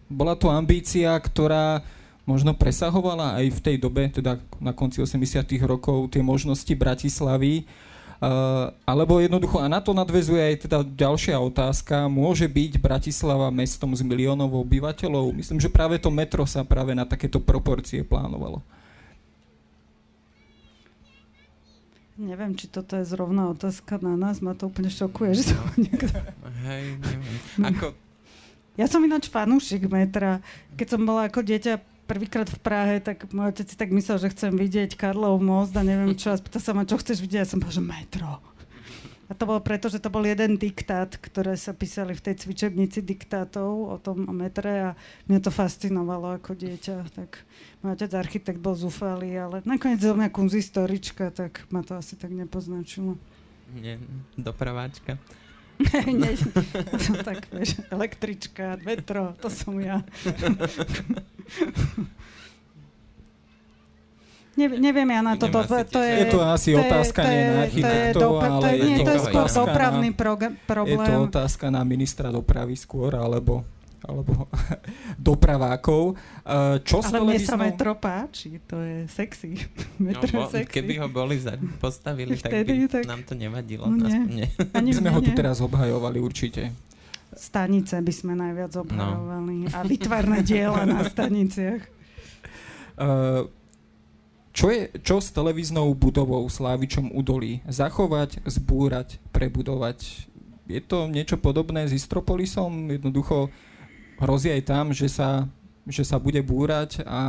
Bola 0.08 0.34
to 0.34 0.48
ambícia, 0.48 1.12
ktorá 1.14 1.82
možno 2.28 2.52
presahovala 2.52 3.40
aj 3.40 3.46
v 3.56 3.60
tej 3.64 3.76
dobe, 3.80 4.12
teda 4.12 4.36
na 4.60 4.76
konci 4.76 5.00
80 5.00 5.48
rokov, 5.64 6.12
tie 6.12 6.20
možnosti 6.20 6.70
Bratislavy 6.76 7.64
alebo 8.82 9.22
jednoducho, 9.22 9.62
a 9.62 9.70
na 9.70 9.78
to 9.78 9.94
nadvezuje 9.94 10.42
aj 10.42 10.56
teda 10.66 10.82
ďalšia 10.82 11.38
otázka, 11.38 12.10
môže 12.10 12.50
byť 12.50 12.82
Bratislava 12.82 13.46
mestom 13.54 13.94
s 13.94 14.02
miliónov 14.02 14.50
obyvateľov? 14.66 15.38
Myslím, 15.38 15.62
že 15.62 15.70
práve 15.70 16.02
to 16.02 16.10
metro 16.10 16.42
sa 16.42 16.66
práve 16.66 16.98
na 16.98 17.06
takéto 17.06 17.38
proporcie 17.38 18.02
plánovalo. 18.02 18.58
Neviem, 22.18 22.58
či 22.58 22.66
toto 22.66 22.98
je 22.98 23.06
zrovna 23.06 23.54
otázka 23.54 24.02
na 24.02 24.18
nás, 24.18 24.42
ma 24.42 24.50
to 24.50 24.66
úplne 24.66 24.90
šokuje, 24.90 25.38
že 25.38 25.54
to 25.54 25.58
niekto... 25.78 26.10
Hej, 26.66 26.98
neviem. 26.98 27.38
Ako... 27.62 27.94
Ja 28.74 28.90
som 28.90 29.02
ináč 29.06 29.30
fanúšik 29.30 29.86
metra. 29.86 30.42
Keď 30.74 30.86
som 30.86 31.02
bola 31.06 31.30
ako 31.30 31.46
dieťa 31.46 31.78
prvýkrát 32.08 32.48
v 32.48 32.58
Prahe, 32.64 32.96
tak 33.04 33.28
môj 33.36 33.52
otec 33.52 33.68
si 33.68 33.76
tak 33.76 33.92
myslel, 33.92 34.16
že 34.16 34.32
chcem 34.32 34.56
vidieť 34.56 34.96
Karlov 34.96 35.36
most 35.44 35.76
a 35.76 35.84
neviem 35.84 36.16
čo. 36.16 36.32
A 36.32 36.40
spýta 36.40 36.56
sa 36.56 36.72
ma, 36.72 36.88
čo 36.88 36.96
chceš 36.96 37.20
vidieť. 37.20 37.44
Ja 37.44 37.50
som 37.52 37.60
povedal, 37.60 37.84
že 37.84 37.84
metro. 37.84 38.30
A 39.28 39.36
to 39.36 39.44
bolo 39.44 39.60
preto, 39.60 39.92
že 39.92 40.00
to 40.00 40.08
bol 40.08 40.24
jeden 40.24 40.56
diktát, 40.56 41.12
ktoré 41.20 41.52
sa 41.60 41.76
písali 41.76 42.16
v 42.16 42.24
tej 42.24 42.48
cvičebnici 42.48 43.04
diktátov 43.04 43.92
o 43.92 43.96
tom 44.00 44.24
metre 44.32 44.72
a 44.80 44.90
mňa 45.28 45.44
to 45.44 45.52
fascinovalo 45.52 46.40
ako 46.40 46.56
dieťa. 46.56 47.12
Tak 47.12 47.44
môj 47.84 47.92
otec 47.92 48.10
architekt 48.16 48.56
bol 48.64 48.72
zúfalý, 48.72 49.36
ale 49.36 49.60
nakoniec 49.68 50.00
som 50.00 50.16
mňa 50.16 50.32
kunzistorička, 50.32 51.28
tak 51.36 51.68
ma 51.68 51.84
to 51.84 52.00
asi 52.00 52.16
tak 52.16 52.32
nepoznačilo. 52.32 53.20
Nie, 53.76 54.00
dopraváčka. 54.40 55.20
Nie, 56.08 56.32
tak 57.28 57.52
vieš, 57.52 57.84
električka, 57.92 58.80
metro, 58.80 59.36
to 59.38 59.52
som 59.52 59.76
ja. 59.76 60.00
Ne, 64.58 64.66
neviem 64.66 65.06
ja 65.06 65.22
na 65.22 65.38
toto. 65.38 65.62
To, 65.62 65.74
to 65.86 66.02
je, 66.02 66.14
je 66.18 66.26
to 66.34 66.42
asi 66.42 66.74
to 66.74 66.82
otázka 66.82 67.22
je, 67.22 67.30
nie 67.30 67.42
na 67.46 67.58
architektov, 67.62 68.18
to 68.18 68.42
je, 68.42 68.50
ale 68.50 68.58
to 68.58 68.66
je, 68.66 68.78
nie, 68.82 68.96
to 68.98 69.10
je 69.14 69.20
skôr 69.30 69.46
dopravný 69.46 70.10
problém. 70.10 70.58
Je 70.66 70.98
to 70.98 71.14
otázka 71.30 71.66
na 71.70 71.82
ministra 71.86 72.34
dopravy 72.34 72.74
skôr, 72.74 73.14
alebo 73.14 73.62
alebo 73.98 74.46
dopravákov. 75.30 76.14
Čo 76.86 77.02
Ale 77.02 77.18
mne 77.22 77.38
sa 77.42 77.58
metro 77.58 77.98
páči, 77.98 78.62
to 78.62 78.78
je 78.78 79.10
sexy. 79.10 79.58
Metro 79.98 80.30
no, 80.38 80.46
bo, 80.46 80.50
sexy. 80.50 80.70
Keby 80.70 81.02
ho 81.02 81.08
boli 81.10 81.34
za, 81.38 81.58
postavili, 81.82 82.38
Vtedy, 82.38 82.62
tak 82.62 82.62
by 82.62 82.86
tak... 82.86 83.02
nám 83.10 83.22
to 83.26 83.34
nevadilo. 83.34 83.90
No, 83.90 84.06
nie. 84.06 84.46
Ani 84.70 84.94
sme 84.94 85.10
ho 85.10 85.18
tu 85.18 85.34
teraz 85.34 85.58
obhajovali 85.58 86.22
určite. 86.22 86.70
Stanice 87.38 87.94
by 88.02 88.12
sme 88.12 88.34
najviac 88.34 88.74
obhajovali 88.74 89.66
no. 89.66 89.72
a 89.72 89.78
vytvarné 89.86 90.42
diela 90.42 90.82
na 90.84 91.06
staniciach. 91.06 91.82
Uh, 92.98 93.46
čo, 94.50 94.74
je, 94.74 94.90
čo 95.06 95.22
s 95.22 95.30
televíznou 95.30 95.94
budovou 95.94 96.42
Slávičom 96.50 97.14
Udolí? 97.14 97.62
Zachovať, 97.62 98.42
zbúrať, 98.42 99.22
prebudovať? 99.30 100.26
Je 100.66 100.82
to 100.82 101.06
niečo 101.06 101.38
podobné 101.38 101.86
s 101.86 101.94
Istropolisom? 101.94 102.90
Jednoducho 102.90 103.54
hrozí 104.18 104.50
aj 104.50 104.62
tam, 104.66 104.90
že 104.90 105.06
sa, 105.06 105.46
že 105.86 106.02
sa 106.02 106.18
bude 106.18 106.42
búrať 106.42 107.06
a, 107.06 107.22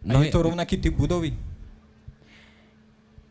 a 0.00 0.08
no 0.08 0.24
je 0.24 0.32
to 0.32 0.40
rovnaký 0.40 0.80
typ 0.80 0.96
budovy? 0.96 1.36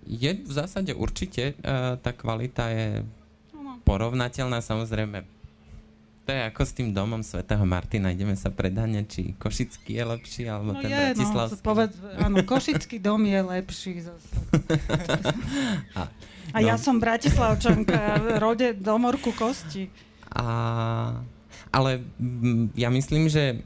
Je 0.05 0.29
v 0.29 0.51
zásade 0.53 0.93
určite. 0.93 1.57
Uh, 1.65 1.97
tá 1.97 2.13
kvalita 2.13 2.69
je 2.69 3.01
porovnateľná, 3.83 4.61
samozrejme. 4.63 5.23
To 6.25 6.29
je 6.29 6.41
ako 6.53 6.61
s 6.61 6.71
tým 6.77 6.93
domom 6.93 7.25
svätého 7.25 7.65
Martina. 7.65 8.13
Ideme 8.13 8.37
sa 8.37 8.53
predáňať, 8.53 9.05
či 9.09 9.21
Košický 9.41 9.97
je 9.97 10.05
lepší, 10.05 10.43
alebo 10.45 10.77
no 10.77 10.79
ten 10.79 10.93
je, 10.93 10.93
no, 10.93 11.01
Bratislavský. 11.01 11.57
No, 11.57 11.65
povedz, 11.65 11.95
áno, 12.21 12.37
Košický 12.45 12.97
dom 13.01 13.21
je 13.25 13.39
lepší 13.41 13.93
zase. 14.05 14.31
a, 15.99 16.01
a 16.53 16.57
ja 16.61 16.77
som 16.77 17.01
Bratislavčanka, 17.01 18.21
rode 18.37 18.77
domorku 18.77 19.33
kosti. 19.33 19.89
A, 20.29 20.45
ale 21.73 22.05
ja 22.77 22.93
myslím, 22.93 23.25
že 23.25 23.65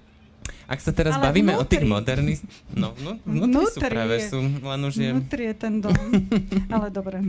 ak 0.65 0.79
sa 0.81 0.91
teraz 0.93 1.21
Ale 1.21 1.29
bavíme 1.29 1.53
vnútri. 1.53 1.61
o 1.61 1.69
tých 1.69 1.85
modernist... 1.85 2.43
No, 2.73 2.97
vnú, 2.97 3.21
vnútri, 3.21 3.51
vnútri 3.53 3.73
sú 3.73 3.79
práve, 3.85 4.15
sú, 4.25 4.39
len 4.41 4.81
už 4.81 4.95
je... 4.97 5.09
Vnútri 5.13 5.43
je 5.53 5.55
ten 5.55 5.73
dom. 5.77 5.93
Ale 6.73 6.87
dobre. 6.89 7.21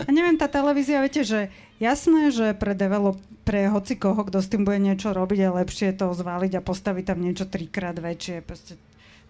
A 0.00 0.08
neviem, 0.08 0.36
tá 0.40 0.48
televízia, 0.48 1.04
viete, 1.04 1.20
že 1.20 1.52
jasné, 1.80 2.30
že 2.30 2.54
pre 2.54 2.76
develop, 2.76 3.18
pre 3.42 3.66
hoci 3.66 3.96
koho, 3.96 4.22
kto 4.22 4.38
s 4.38 4.52
tým 4.52 4.62
bude 4.68 4.78
niečo 4.78 5.10
robiť, 5.10 5.38
je 5.40 5.56
lepšie 5.64 5.88
to 5.96 6.12
zvaliť 6.12 6.60
a 6.60 6.64
postaviť 6.64 7.04
tam 7.08 7.18
niečo 7.24 7.48
trikrát 7.48 7.96
väčšie. 7.96 8.44
Proste 8.44 8.76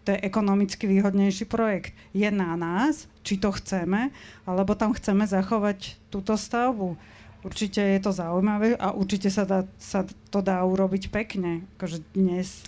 to 0.04 0.16
je 0.16 0.18
ekonomicky 0.20 0.90
výhodnejší 0.90 1.46
projekt. 1.46 1.94
Je 2.16 2.28
na 2.28 2.56
nás, 2.58 3.06
či 3.22 3.38
to 3.38 3.52
chceme, 3.54 4.10
alebo 4.48 4.74
tam 4.74 4.96
chceme 4.96 5.28
zachovať 5.28 5.96
túto 6.10 6.34
stavbu. 6.34 6.98
Určite 7.40 7.80
je 7.80 8.00
to 8.04 8.12
zaujímavé 8.12 8.76
a 8.76 8.92
určite 8.92 9.32
sa, 9.32 9.48
dá, 9.48 9.64
sa 9.80 10.04
to 10.28 10.44
dá 10.44 10.60
urobiť 10.60 11.08
pekne. 11.08 11.64
Akože 11.76 12.04
dnes 12.12 12.64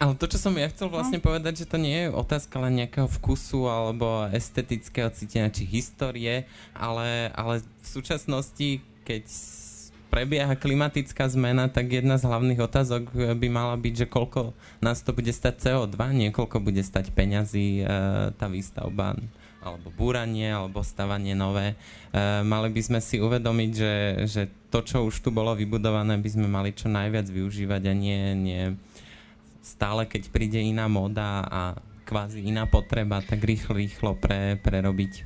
ale 0.00 0.16
to, 0.16 0.24
čo 0.32 0.40
som 0.40 0.56
ja 0.56 0.64
chcel 0.72 0.88
vlastne 0.88 1.20
no. 1.20 1.26
povedať, 1.28 1.62
že 1.62 1.68
to 1.68 1.76
nie 1.76 2.08
je 2.08 2.08
otázka 2.08 2.56
len 2.56 2.80
nejakého 2.80 3.04
vkusu 3.04 3.68
alebo 3.68 4.24
estetického 4.32 5.12
cítenia 5.12 5.52
či 5.52 5.68
histórie, 5.68 6.48
ale, 6.72 7.28
ale 7.36 7.60
v 7.60 7.86
súčasnosti, 7.86 8.80
keď 9.04 9.28
prebieha 10.08 10.56
klimatická 10.56 11.28
zmena, 11.28 11.68
tak 11.68 11.92
jedna 11.92 12.16
z 12.16 12.26
hlavných 12.26 12.64
otázok 12.64 13.36
by 13.36 13.48
mala 13.52 13.76
byť, 13.76 13.94
že 13.94 14.06
koľko 14.08 14.56
nás 14.80 15.04
to 15.04 15.12
bude 15.12 15.30
stať 15.30 15.68
CO2, 15.68 15.94
niekoľko 15.94 16.64
bude 16.64 16.80
stať 16.80 17.12
peňazí 17.12 17.84
e, 17.84 17.94
tá 18.34 18.46
výstavba 18.48 19.20
alebo 19.60 19.92
búranie, 19.92 20.48
alebo 20.48 20.80
stavanie 20.80 21.36
nové. 21.36 21.76
E, 22.10 22.40
mali 22.40 22.72
by 22.72 22.80
sme 22.80 23.00
si 23.04 23.20
uvedomiť, 23.20 23.70
že, 23.76 23.94
že 24.24 24.42
to, 24.72 24.80
čo 24.80 25.04
už 25.04 25.20
tu 25.20 25.28
bolo 25.28 25.52
vybudované, 25.52 26.16
by 26.16 26.30
sme 26.32 26.48
mali 26.48 26.72
čo 26.72 26.88
najviac 26.88 27.28
využívať 27.28 27.82
a 27.84 27.92
nie, 27.92 28.20
nie 28.34 28.64
stále, 29.60 30.08
keď 30.08 30.32
príde 30.32 30.60
iná 30.60 30.88
moda 30.88 31.44
a 31.46 31.62
kvázi 32.08 32.42
iná 32.42 32.66
potreba, 32.66 33.22
tak 33.22 33.44
rýchlo, 33.44 33.78
rýchlo 33.78 34.12
pre, 34.18 34.58
prerobiť. 34.58 35.24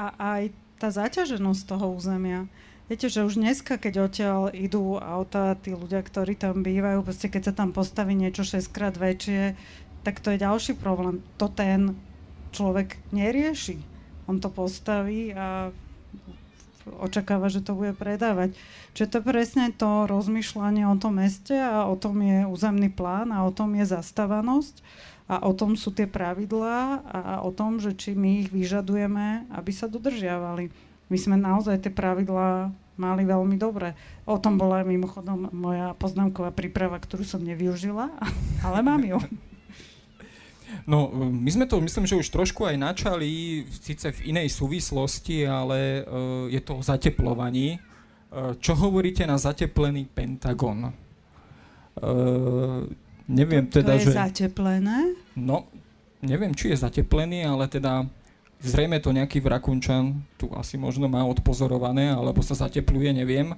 A 0.00 0.06
aj 0.16 0.42
tá 0.80 0.88
zaťaženosť 0.88 1.62
toho 1.68 1.94
územia. 1.94 2.48
Viete, 2.90 3.06
že 3.06 3.22
už 3.22 3.38
dneska, 3.38 3.78
keď 3.78 3.94
odtiaľ 4.10 4.40
idú 4.50 4.98
auta, 4.98 5.54
tí 5.54 5.72
ľudia, 5.72 6.02
ktorí 6.02 6.34
tam 6.34 6.66
bývajú, 6.66 7.06
proste 7.06 7.30
keď 7.30 7.42
sa 7.50 7.54
tam 7.54 7.70
postaví 7.70 8.12
niečo 8.16 8.42
6 8.42 8.68
krát 8.74 8.98
väčšie, 8.98 9.54
tak 10.02 10.18
to 10.18 10.34
je 10.34 10.42
ďalší 10.42 10.74
problém. 10.74 11.22
To 11.38 11.46
ten 11.46 11.94
človek 12.50 12.98
nerieši. 13.14 13.78
On 14.26 14.42
to 14.42 14.50
postaví 14.50 15.30
a 15.32 15.70
očakáva, 16.86 17.52
že 17.52 17.62
to 17.62 17.76
bude 17.76 17.94
predávať. 17.94 18.54
Čiže 18.96 19.08
to 19.08 19.18
presne 19.22 19.70
to 19.72 20.06
rozmýšľanie 20.10 20.86
o 20.88 20.96
tom 20.98 21.22
meste 21.22 21.54
a 21.54 21.86
o 21.86 21.94
tom 21.94 22.20
je 22.20 22.44
územný 22.48 22.90
plán 22.90 23.30
a 23.30 23.44
o 23.46 23.54
tom 23.54 23.74
je 23.78 23.86
zastávanosť 23.86 24.82
a 25.30 25.40
o 25.46 25.52
tom 25.54 25.78
sú 25.78 25.94
tie 25.94 26.04
pravidlá 26.04 27.02
a 27.06 27.20
o 27.46 27.50
tom, 27.54 27.78
že 27.78 27.94
či 27.94 28.12
my 28.12 28.44
ich 28.44 28.50
vyžadujeme, 28.50 29.48
aby 29.54 29.70
sa 29.70 29.86
dodržiavali. 29.88 30.68
My 31.08 31.16
sme 31.20 31.36
naozaj 31.38 31.86
tie 31.86 31.92
pravidlá 31.92 32.72
mali 33.00 33.22
veľmi 33.24 33.56
dobre. 33.56 33.96
O 34.28 34.36
tom 34.36 34.60
bola 34.60 34.84
mimochodom 34.84 35.48
moja 35.52 35.96
poznámková 35.96 36.52
príprava, 36.52 37.00
ktorú 37.00 37.24
som 37.24 37.40
nevyužila, 37.40 38.12
ale 38.66 38.78
mám 38.84 39.02
ju. 39.02 39.18
No, 40.86 41.12
my 41.14 41.50
sme 41.50 41.64
to, 41.70 41.78
myslím, 41.78 42.04
že 42.08 42.18
už 42.18 42.28
trošku 42.32 42.66
aj 42.66 42.76
načali, 42.76 43.62
síce 43.70 44.10
v 44.10 44.34
inej 44.34 44.50
súvislosti, 44.50 45.46
ale 45.46 46.02
uh, 46.02 46.46
je 46.50 46.60
to 46.60 46.78
o 46.78 46.82
zateplovaní. 46.82 47.78
Uh, 48.32 48.56
čo 48.58 48.74
hovoríte 48.74 49.22
na 49.22 49.38
zateplený 49.38 50.10
Pentagon? 50.10 50.90
Uh, 51.98 52.88
neviem 53.30 53.68
to, 53.68 53.78
teda, 53.78 53.94
to 53.94 54.00
je 54.00 54.06
že... 54.10 54.16
zateplené? 54.16 55.14
No, 55.38 55.70
neviem, 56.24 56.56
či 56.56 56.72
je 56.72 56.82
zateplený, 56.82 57.46
ale 57.46 57.68
teda 57.68 58.08
zrejme 58.62 59.02
to 59.02 59.10
nejaký 59.10 59.42
vrakunčan 59.42 60.22
tu 60.38 60.46
asi 60.54 60.78
možno 60.78 61.10
má 61.10 61.26
odpozorované, 61.26 62.14
alebo 62.14 62.40
sa 62.40 62.54
zatepluje, 62.54 63.10
neviem. 63.10 63.54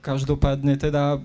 Každopádne 0.00 0.78
teda, 0.78 1.18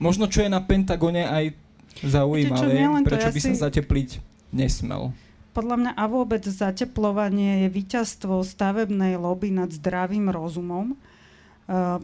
možno 0.00 0.24
čo 0.24 0.40
je 0.40 0.48
na 0.48 0.64
Pentagone 0.64 1.28
aj 1.28 1.52
zaujímavé, 2.02 2.76
čo, 2.76 3.06
prečo 3.06 3.30
by 3.32 3.40
si... 3.40 3.48
sa 3.54 3.70
zatepliť 3.70 4.08
nesmel. 4.52 5.14
Podľa 5.56 5.76
mňa 5.80 5.92
a 5.96 6.04
vôbec 6.04 6.44
zateplovanie 6.44 7.64
je 7.64 7.68
víťazstvo 7.72 8.44
stavebnej 8.44 9.16
lobby 9.16 9.48
nad 9.48 9.72
zdravým 9.72 10.28
rozumom. 10.28 10.92
Uh, 11.64 11.96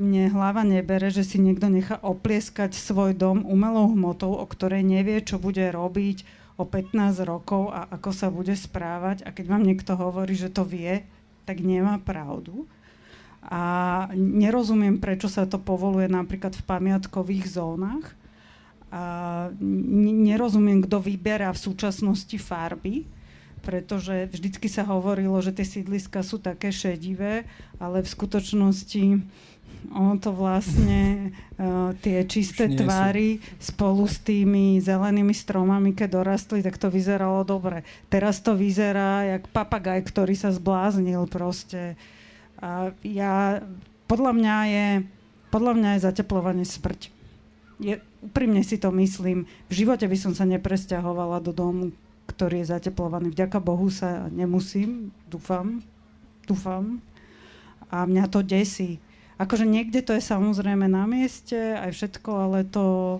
mne 0.00 0.32
hlava 0.32 0.64
nebere, 0.64 1.12
že 1.12 1.20
si 1.20 1.36
niekto 1.36 1.68
nechá 1.68 2.00
oplieskať 2.00 2.72
svoj 2.72 3.12
dom 3.12 3.44
umelou 3.44 3.92
hmotou, 3.92 4.34
o 4.40 4.46
ktorej 4.48 4.80
nevie, 4.80 5.20
čo 5.20 5.36
bude 5.36 5.62
robiť 5.68 6.24
o 6.56 6.64
15 6.64 7.22
rokov 7.28 7.68
a 7.70 7.86
ako 7.92 8.10
sa 8.10 8.32
bude 8.32 8.56
správať. 8.56 9.22
A 9.28 9.30
keď 9.36 9.44
vám 9.52 9.62
niekto 9.68 9.92
hovorí, 10.00 10.32
že 10.32 10.48
to 10.48 10.64
vie, 10.64 11.04
tak 11.44 11.60
nemá 11.60 12.00
pravdu. 12.00 12.64
A 13.44 13.62
nerozumiem, 14.16 14.96
prečo 14.96 15.28
sa 15.28 15.44
to 15.44 15.60
povoluje 15.60 16.08
napríklad 16.08 16.56
v 16.56 16.64
pamiatkových 16.64 17.44
zónach 17.44 18.16
a 18.94 19.02
nerozumiem, 20.22 20.86
kto 20.86 21.02
vyberá 21.02 21.50
v 21.50 21.62
súčasnosti 21.66 22.38
farby, 22.38 23.02
pretože 23.66 24.30
vždycky 24.30 24.70
sa 24.70 24.86
hovorilo, 24.86 25.34
že 25.42 25.50
tie 25.50 25.66
sídliska 25.66 26.22
sú 26.22 26.38
také 26.38 26.70
šedivé, 26.70 27.42
ale 27.82 28.06
v 28.06 28.12
skutočnosti 28.14 29.18
ono 29.90 30.16
to 30.16 30.30
vlastne 30.30 31.34
uh, 31.58 31.90
tie 32.00 32.22
čisté 32.24 32.70
tvary 32.70 33.42
spolu 33.58 34.06
s 34.06 34.22
tými 34.22 34.78
zelenými 34.78 35.34
stromami, 35.34 35.90
keď 35.92 36.22
dorastli, 36.22 36.62
tak 36.62 36.78
to 36.78 36.86
vyzeralo 36.86 37.42
dobre. 37.42 37.82
Teraz 38.06 38.40
to 38.40 38.54
vyzerá 38.54 39.26
jak 39.26 39.50
papagaj, 39.50 40.06
ktorý 40.06 40.38
sa 40.38 40.54
zbláznil 40.54 41.26
proste. 41.26 41.98
A 42.62 42.94
ja, 43.02 43.60
podľa 44.06 44.32
mňa 44.38 44.56
je, 44.70 44.88
podľa 45.50 45.72
mňa 45.76 45.90
je 45.98 46.04
zateplovanie 46.06 46.64
smrť 46.64 47.13
je, 47.82 47.98
úprimne 48.22 48.62
si 48.62 48.78
to 48.78 48.94
myslím, 48.94 49.46
v 49.70 49.72
živote 49.72 50.06
by 50.06 50.16
som 50.18 50.32
sa 50.32 50.46
nepresťahovala 50.46 51.42
do 51.42 51.50
domu, 51.50 51.90
ktorý 52.30 52.62
je 52.62 52.72
zateplovaný. 52.72 53.34
Vďaka 53.34 53.58
Bohu 53.60 53.90
sa 53.90 54.30
nemusím, 54.30 55.10
dúfam, 55.28 55.82
dúfam. 56.46 57.02
A 57.92 58.06
mňa 58.08 58.24
to 58.30 58.40
desí. 58.42 58.98
Akože 59.36 59.66
niekde 59.66 60.00
to 60.02 60.14
je 60.14 60.22
samozrejme 60.22 60.86
na 60.86 61.04
mieste, 61.10 61.74
aj 61.74 61.90
všetko, 61.90 62.30
ale 62.30 62.58
to, 62.62 63.18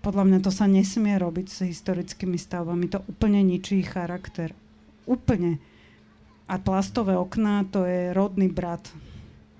podľa 0.00 0.24
mňa 0.24 0.38
to 0.40 0.50
sa 0.50 0.64
nesmie 0.64 1.16
robiť 1.20 1.46
s 1.48 1.58
historickými 1.68 2.40
stavbami. 2.40 2.88
To 2.92 3.04
úplne 3.04 3.44
ničí 3.44 3.84
charakter. 3.84 4.56
Úplne. 5.04 5.60
A 6.48 6.56
plastové 6.56 7.18
okná, 7.18 7.68
to 7.68 7.84
je 7.84 8.14
rodný 8.16 8.48
brat 8.48 8.86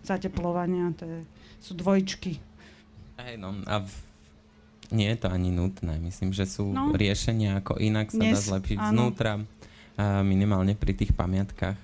zateplovania, 0.06 0.94
to 0.94 1.04
je, 1.04 1.18
sú 1.58 1.74
dvojčky. 1.74 2.38
Hej, 3.18 3.42
no 3.42 3.58
a 3.66 3.82
nie 4.90 5.08
je 5.14 5.18
to 5.22 5.28
ani 5.30 5.50
nutné. 5.50 5.98
Myslím, 5.98 6.30
že 6.30 6.46
sú 6.46 6.70
no. 6.70 6.94
riešenia, 6.94 7.62
ako 7.62 7.78
inak 7.78 8.12
sa 8.12 8.22
Dnes, 8.22 8.46
dá 8.46 8.56
zlepšiť 8.56 8.78
áno. 8.78 8.90
znútra, 8.92 9.32
minimálne 10.22 10.76
pri 10.76 10.92
tých 10.92 11.16
pamiatkách. 11.16 11.78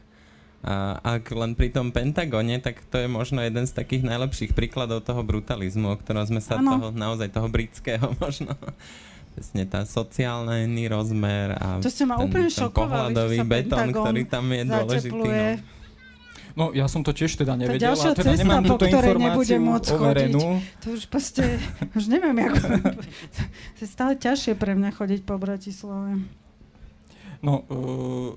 A 0.63 1.03
ak 1.19 1.35
len 1.35 1.59
pri 1.59 1.75
tom 1.75 1.91
Pentagone, 1.91 2.63
tak 2.63 2.87
to 2.87 3.03
je 3.03 3.11
možno 3.11 3.43
jeden 3.43 3.67
z 3.67 3.75
takých 3.75 4.07
najlepších 4.07 4.55
príkladov 4.55 5.03
toho 5.03 5.27
brutalizmu, 5.27 5.91
o 5.91 5.97
ktorom 5.99 6.23
sme 6.23 6.39
sa 6.39 6.55
toho, 6.63 6.95
naozaj 6.95 7.35
toho 7.35 7.51
britského 7.51 8.15
možno 8.23 8.55
presne 9.33 9.65
tá 9.65 9.83
sociálny 9.89 10.87
rozmer 10.93 11.57
a 11.57 11.81
to 11.81 11.89
ste 11.89 12.05
ma 12.05 12.21
ten, 12.21 12.29
úplne 12.29 12.49
ten 12.53 12.69
pohľadový 12.69 13.39
betón, 13.49 13.89
ktorý 13.91 14.23
tam 14.29 14.45
je 14.53 14.63
dôležitý. 14.69 15.25
No. 15.25 15.82
No, 16.53 16.73
ja 16.77 16.85
som 16.85 17.01
to 17.01 17.17
tiež 17.17 17.33
teda 17.41 17.57
nevedel, 17.57 17.97
a 17.97 18.13
teda 18.13 18.37
cesta, 18.37 18.45
nemám 18.45 18.63
túto 18.69 18.85
informáciu 18.85 19.57
overenú. 19.97 20.61
To 20.85 20.93
už 20.93 21.09
proste, 21.09 21.57
už 21.97 22.13
neviem, 22.13 22.37
ako... 22.45 22.61
to 23.77 23.81
je 23.81 23.89
stále 23.89 24.13
ťažšie 24.21 24.53
pre 24.61 24.77
mňa 24.77 24.91
chodiť 24.93 25.21
po 25.25 25.41
Bratislave. 25.41 26.21
No, 27.41 27.65
uh, 27.67 28.37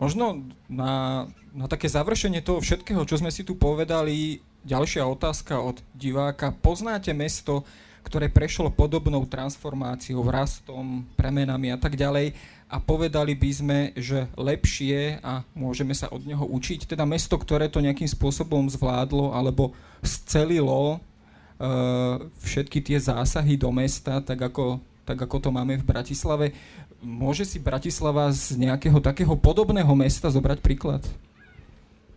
možno 0.00 0.42
na, 0.66 1.26
na 1.52 1.66
také 1.68 1.92
završenie 1.92 2.40
toho 2.40 2.64
všetkého, 2.64 3.04
čo 3.04 3.20
sme 3.20 3.28
si 3.28 3.44
tu 3.44 3.54
povedali, 3.54 4.40
ďalšia 4.64 5.04
otázka 5.04 5.60
od 5.60 5.84
diváka. 5.92 6.56
Poznáte 6.56 7.12
mesto, 7.12 7.62
ktoré 8.00 8.32
prešlo 8.32 8.72
podobnou 8.72 9.28
transformáciou, 9.28 10.24
rastom, 10.24 11.04
premenami 11.14 11.70
a 11.70 11.78
tak 11.78 12.00
ďalej 12.00 12.32
a 12.70 12.78
povedali 12.78 13.34
by 13.34 13.50
sme, 13.50 13.78
že 13.98 14.30
lepšie 14.38 15.18
a 15.26 15.42
môžeme 15.58 15.90
sa 15.90 16.06
od 16.14 16.22
neho 16.22 16.46
učiť. 16.46 16.86
Teda 16.86 17.02
mesto, 17.02 17.34
ktoré 17.34 17.66
to 17.66 17.82
nejakým 17.82 18.06
spôsobom 18.06 18.70
zvládlo 18.70 19.34
alebo 19.34 19.74
scelilo 20.06 21.02
uh, 21.02 22.22
všetky 22.46 22.78
tie 22.78 23.02
zásahy 23.02 23.58
do 23.58 23.74
mesta, 23.74 24.22
tak 24.22 24.38
ako, 24.38 24.78
tak 25.02 25.18
ako 25.18 25.36
to 25.42 25.50
máme 25.50 25.82
v 25.82 25.84
Bratislave. 25.84 26.54
Môže 27.02 27.42
si 27.42 27.58
Bratislava 27.58 28.30
z 28.30 28.54
nejakého 28.54 29.02
takého 29.02 29.34
podobného 29.34 29.90
mesta 29.98 30.30
zobrať 30.30 30.62
príklad? 30.62 31.02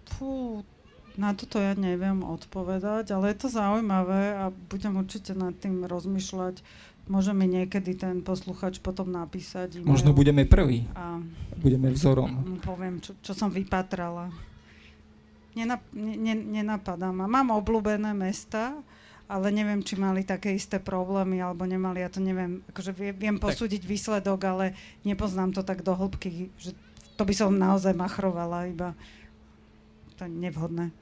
Fú, 0.05 0.61
na 1.17 1.33
toto 1.33 1.57
ja 1.57 1.73
neviem 1.73 2.21
odpovedať, 2.21 3.09
ale 3.09 3.33
je 3.33 3.37
to 3.41 3.49
zaujímavé 3.49 4.37
a 4.37 4.53
budem 4.69 5.01
určite 5.01 5.33
nad 5.33 5.57
tým 5.57 5.89
rozmýšľať 5.89 6.61
Môže 7.03 7.35
mi 7.35 7.51
niekedy 7.51 7.99
ten 7.99 8.23
posluchač 8.23 8.79
potom 8.79 9.11
napísať. 9.11 9.79
E-mail. 9.79 9.91
Možno 9.91 10.15
budeme 10.15 10.47
prví. 10.47 10.87
A 10.95 11.19
budeme 11.59 11.91
vzorom. 11.91 12.59
Poviem, 12.63 13.03
čo, 13.03 13.11
čo 13.19 13.35
som 13.35 13.51
vypatrala. 13.51 14.31
Nenap, 15.53 15.83
ne, 15.93 16.33
nenapadá 16.33 17.11
ma. 17.11 17.27
Mám 17.27 17.53
obľúbené 17.59 18.15
mesta, 18.15 18.73
ale 19.27 19.51
neviem, 19.51 19.83
či 19.83 19.99
mali 19.99 20.23
také 20.23 20.55
isté 20.55 20.79
problémy, 20.79 21.43
alebo 21.43 21.67
nemali, 21.67 22.01
ja 22.03 22.09
to 22.09 22.23
neviem. 22.23 22.63
Akože 22.71 22.95
viem, 22.95 23.15
viem 23.15 23.37
posúdiť 23.37 23.83
tak. 23.83 23.89
výsledok, 23.91 24.39
ale 24.47 24.65
nepoznám 25.03 25.51
to 25.51 25.61
tak 25.61 25.83
do 25.83 25.93
hĺbky, 25.95 26.49
že 26.55 26.71
to 27.19 27.23
by 27.27 27.33
som 27.35 27.53
naozaj 27.53 27.93
machrovala, 27.93 28.65
iba 28.65 28.97
to 30.17 30.25
je 30.25 30.31
nevhodné. 30.31 30.93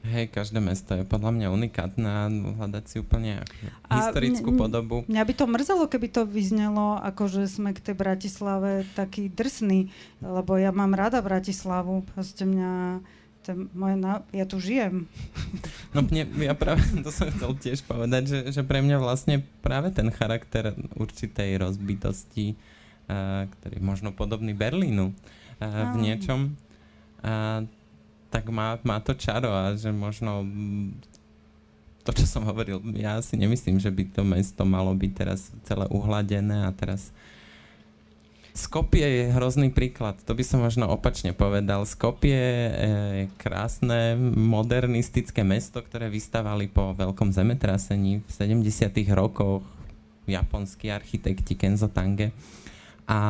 Hej, 0.00 0.32
každé 0.32 0.64
mesto 0.64 0.96
je 0.96 1.04
podľa 1.04 1.36
mňa 1.36 1.46
unikátne 1.52 2.08
a 2.08 2.24
hľadať 2.32 2.84
si 2.88 2.96
úplne 3.04 3.44
historickú 3.92 4.56
a 4.56 4.58
podobu. 4.64 4.96
Mňa 5.04 5.22
by 5.28 5.34
to 5.36 5.44
mrzelo, 5.44 5.84
keby 5.92 6.08
to 6.08 6.24
vyznelo, 6.24 6.96
ako 7.04 7.28
že 7.28 7.44
sme 7.44 7.76
k 7.76 7.84
tej 7.84 8.00
Bratislave 8.00 8.88
taký 8.96 9.28
drsný, 9.28 9.92
lebo 10.24 10.56
ja 10.56 10.72
mám 10.72 10.96
rada 10.96 11.20
Bratislavu. 11.20 12.00
Proste 12.16 12.48
mňa, 12.48 13.04
to 13.44 13.68
moje, 13.76 14.00
ja 14.32 14.44
tu 14.48 14.56
žijem. 14.56 15.04
No 15.92 16.06
mne, 16.06 16.22
ja 16.38 16.54
práve 16.56 16.80
to 17.04 17.10
som 17.12 17.28
chcel 17.34 17.52
tiež 17.60 17.84
povedať, 17.84 18.22
že, 18.24 18.38
že 18.56 18.62
pre 18.64 18.80
mňa 18.80 19.02
vlastne 19.02 19.44
práve 19.60 19.92
ten 19.92 20.08
charakter 20.08 20.72
určitej 20.96 21.60
rozbitosti, 21.60 22.56
uh, 23.10 23.44
ktorý 23.58 23.76
je 23.76 23.84
možno 23.84 24.16
podobný 24.16 24.56
Berlínu 24.56 25.12
uh, 25.12 25.92
v 25.92 25.96
niečom, 25.98 26.56
uh, 27.20 27.68
tak 28.30 28.46
má, 28.48 28.78
má 28.86 29.02
to 29.02 29.12
čaro 29.12 29.50
a 29.50 29.74
že 29.74 29.90
možno 29.90 30.46
to, 32.06 32.14
čo 32.16 32.24
som 32.24 32.46
hovoril, 32.48 32.80
ja 32.96 33.20
si 33.20 33.36
nemyslím, 33.36 33.76
že 33.76 33.92
by 33.92 34.02
to 34.14 34.22
mesto 34.24 34.62
malo 34.64 34.94
byť 34.96 35.12
teraz 35.12 35.52
celé 35.68 35.84
uhladené 35.90 36.64
a 36.64 36.70
teraz 36.72 37.12
Skopie 38.50 39.06
je 39.06 39.24
hrozný 39.30 39.70
príklad, 39.70 40.18
to 40.26 40.34
by 40.34 40.42
som 40.42 40.66
možno 40.66 40.90
opačne 40.90 41.30
povedal. 41.30 41.86
Skopie 41.86 42.34
je 42.34 43.30
krásne, 43.38 44.18
modernistické 44.34 45.46
mesto, 45.46 45.78
ktoré 45.78 46.10
vystavali 46.10 46.66
po 46.66 46.90
veľkom 46.98 47.30
zemetrasení 47.30 48.26
v 48.26 48.28
70. 48.28 48.90
rokoch 49.14 49.62
japonskí 50.26 50.90
architekti 50.90 51.54
Kenzo 51.54 51.86
Tange 51.94 52.34
a 53.10 53.20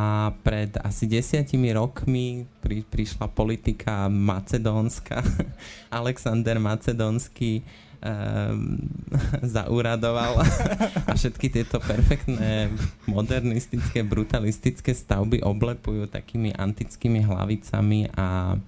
pred 0.44 0.76
asi 0.84 1.08
desiatimi 1.08 1.72
rokmi 1.72 2.44
pri, 2.60 2.84
prišla 2.84 3.32
politika 3.32 4.12
Macedónska. 4.12 5.24
Alexander 6.04 6.60
Macedónsky 6.60 7.64
um, 8.04 8.76
zauradoval 9.56 10.44
a 11.08 11.12
všetky 11.16 11.48
tieto 11.48 11.80
perfektné 11.80 12.68
modernistické, 13.08 14.04
brutalistické 14.04 14.92
stavby 14.92 15.40
oblepujú 15.40 16.12
takými 16.12 16.52
antickými 16.52 17.24
hlavicami 17.24 18.12
a 18.20 18.60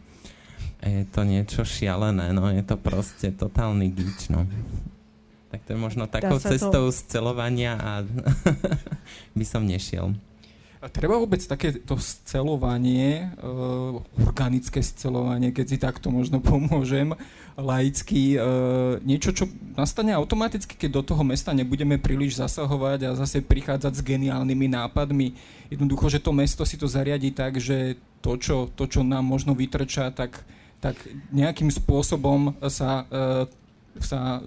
je 0.82 1.04
to 1.12 1.28
niečo 1.28 1.62
šialené, 1.62 2.32
no 2.32 2.48
je 2.50 2.64
to 2.64 2.74
proste 2.74 3.30
totálny 3.36 3.92
gíč, 3.92 4.34
no. 4.34 4.48
Tak 5.52 5.62
to 5.68 5.76
je 5.76 5.78
možno 5.78 6.08
takou 6.08 6.40
cestou 6.42 6.88
to... 6.88 6.96
scelovania 6.96 7.76
a 7.76 8.02
by 9.36 9.44
som 9.46 9.62
nešiel. 9.62 10.16
Treba 10.90 11.14
vôbec 11.14 11.38
takéto 11.46 11.94
scelovanie, 11.94 13.30
uh, 13.38 14.02
organické 14.18 14.82
scelovanie, 14.82 15.54
keď 15.54 15.66
si 15.70 15.78
takto 15.78 16.10
možno 16.10 16.42
pomôžem, 16.42 17.14
laicky, 17.54 18.34
uh, 18.34 18.98
niečo, 19.06 19.30
čo 19.30 19.46
nastane 19.78 20.10
automaticky, 20.10 20.74
keď 20.74 20.90
do 20.98 21.02
toho 21.14 21.22
mesta 21.22 21.54
nebudeme 21.54 22.02
príliš 22.02 22.42
zasahovať 22.42 23.06
a 23.06 23.10
zase 23.14 23.46
prichádzať 23.46 23.92
s 23.94 24.02
geniálnymi 24.02 24.66
nápadmi. 24.74 25.38
Jednoducho, 25.70 26.10
že 26.10 26.18
to 26.18 26.34
mesto 26.34 26.66
si 26.66 26.74
to 26.74 26.90
zariadi 26.90 27.30
tak, 27.30 27.62
že 27.62 27.94
to, 28.18 28.34
čo, 28.34 28.66
to, 28.74 28.90
čo 28.90 29.06
nám 29.06 29.22
možno 29.22 29.54
vytrča, 29.54 30.10
tak, 30.10 30.42
tak 30.82 30.98
nejakým 31.30 31.70
spôsobom 31.70 32.58
sa 32.66 33.06
uh, 33.06 33.46
sa 34.00 34.40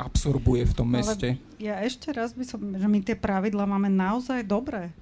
absorbuje 0.00 0.64
v 0.64 0.72
tom 0.72 0.88
meste. 0.88 1.36
Ale 1.36 1.60
ja 1.60 1.76
ešte 1.84 2.08
raz 2.08 2.32
by 2.32 2.44
som, 2.48 2.60
že 2.72 2.88
my 2.88 3.04
tie 3.04 3.12
pravidla 3.12 3.68
máme 3.68 3.92
naozaj 3.92 4.40
dobré 4.48 4.96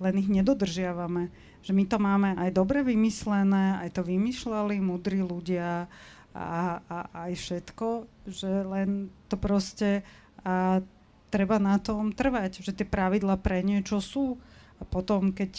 len 0.00 0.14
ich 0.16 0.32
nedodržiavame. 0.32 1.28
Že 1.60 1.72
my 1.76 1.84
to 1.86 1.98
máme 2.00 2.30
aj 2.40 2.50
dobre 2.56 2.80
vymyslené, 2.80 3.84
aj 3.84 4.00
to 4.00 4.02
vymýšľali 4.02 4.80
múdri 4.80 5.20
ľudia 5.20 5.86
a, 6.32 6.80
a 6.80 6.98
aj 7.28 7.32
všetko, 7.36 7.86
že 8.26 8.50
len 8.64 9.12
to 9.28 9.36
proste 9.36 10.00
a 10.40 10.80
treba 11.28 11.60
na 11.60 11.76
tom 11.78 12.10
trvať, 12.10 12.64
že 12.64 12.72
tie 12.74 12.88
pravidla 12.88 13.36
pre 13.38 13.60
niečo 13.60 14.00
sú 14.00 14.40
a 14.80 14.82
potom, 14.88 15.36
keď, 15.36 15.52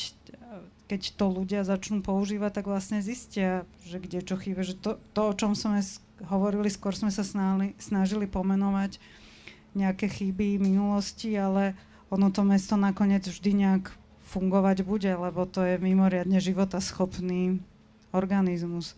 keď 0.89 1.01
to 1.15 1.25
ľudia 1.29 1.61
začnú 1.61 2.01
používať, 2.01 2.61
tak 2.61 2.65
vlastne 2.67 2.99
zistia, 2.99 3.63
že 3.85 4.01
kde 4.01 4.25
čo 4.25 4.35
chýba, 4.35 4.65
že 4.65 4.75
to, 4.75 4.97
to 5.13 5.21
o 5.21 5.33
čom 5.37 5.53
sme 5.53 5.79
hovorili, 6.27 6.67
skôr 6.67 6.97
sme 6.97 7.13
sa 7.13 7.21
snažili, 7.21 7.77
snažili 7.77 8.25
pomenovať 8.25 8.97
nejaké 9.77 10.11
chyby 10.11 10.59
minulosti, 10.59 11.31
ale 11.37 11.79
ono 12.11 12.27
to 12.27 12.43
mesto 12.43 12.75
nakoniec 12.75 13.23
vždy 13.23 13.51
nejak 13.55 14.00
fungovať 14.31 14.87
bude, 14.87 15.11
lebo 15.11 15.43
to 15.43 15.59
je 15.67 15.75
mimoriadne 15.75 16.39
životaschopný 16.39 17.59
organizmus. 18.15 18.95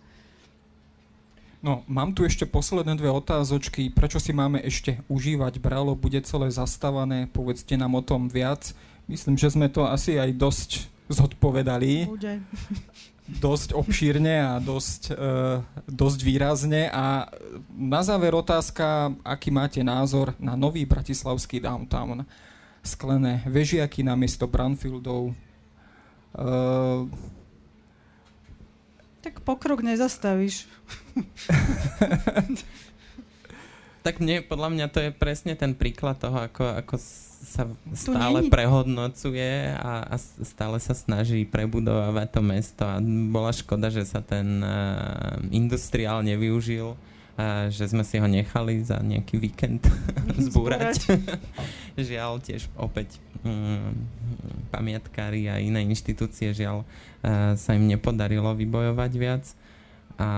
No, 1.64 1.80
mám 1.88 2.12
tu 2.12 2.28
ešte 2.28 2.44
posledné 2.44 3.00
dve 3.00 3.08
otázočky. 3.08 3.88
Prečo 3.88 4.20
si 4.20 4.36
máme 4.36 4.60
ešte 4.60 5.00
užívať 5.08 5.64
bralo? 5.64 5.96
Bude 5.96 6.20
celé 6.22 6.52
zastavané? 6.52 7.32
Povedzte 7.32 7.80
nám 7.80 7.96
o 7.96 8.04
tom 8.04 8.28
viac. 8.28 8.76
Myslím, 9.08 9.40
že 9.40 9.56
sme 9.56 9.72
to 9.72 9.88
asi 9.88 10.20
aj 10.20 10.36
dosť 10.36 10.92
zodpovedali. 11.08 12.12
Bude. 12.12 12.44
Dosť 13.24 13.72
obšírne 13.72 14.44
a 14.44 14.60
dosť, 14.60 15.16
uh, 15.16 15.64
dosť 15.88 16.20
výrazne. 16.28 16.92
A 16.92 17.32
na 17.72 18.04
záver 18.04 18.36
otázka, 18.36 19.16
aký 19.24 19.48
máte 19.48 19.80
názor 19.80 20.36
na 20.44 20.60
nový 20.60 20.84
bratislavský 20.84 21.64
downtown? 21.64 22.28
Sklené 22.84 23.42
vežiaky 23.48 24.04
namiesto 24.04 24.46
Branfieldov. 24.46 25.32
Uh, 26.36 27.08
tak 29.24 29.40
pokrok 29.40 29.80
nezastavíš. 29.80 30.68
tak 34.06 34.20
mne, 34.20 34.44
podľa 34.44 34.70
mňa 34.76 34.86
to 34.92 35.00
je 35.00 35.12
presne 35.16 35.56
ten 35.56 35.72
príklad 35.72 36.20
toho, 36.20 36.44
ako, 36.44 36.84
ako 36.84 36.96
sa 37.44 37.64
stále 37.96 38.52
prehodnocuje 38.52 39.72
a, 39.80 40.04
a 40.12 40.16
stále 40.20 40.76
sa 40.84 40.92
snaží 40.92 41.48
prebudovať 41.48 42.28
to 42.36 42.42
mesto 42.44 42.84
a 42.84 43.00
bola 43.32 43.56
škoda, 43.56 43.88
že 43.88 44.04
sa 44.04 44.20
ten 44.20 44.60
uh, 44.60 45.40
industriál 45.56 46.20
nevyužil 46.24 47.00
že 47.74 47.90
sme 47.90 48.06
si 48.06 48.22
ho 48.22 48.28
nechali 48.30 48.86
za 48.86 49.02
nejaký 49.02 49.42
víkend 49.42 49.82
zbúrať. 50.46 51.18
žiaľ, 51.98 52.42
tiež 52.42 52.70
opäť 52.78 53.18
um, 53.42 53.94
pamiatkári 54.70 55.50
a 55.50 55.58
iné 55.58 55.82
inštitúcie, 55.86 56.54
žiaľ, 56.54 56.86
uh, 56.86 57.58
sa 57.58 57.72
im 57.74 57.90
nepodarilo 57.90 58.54
vybojovať 58.54 59.12
viac. 59.18 59.46
A 60.22 60.30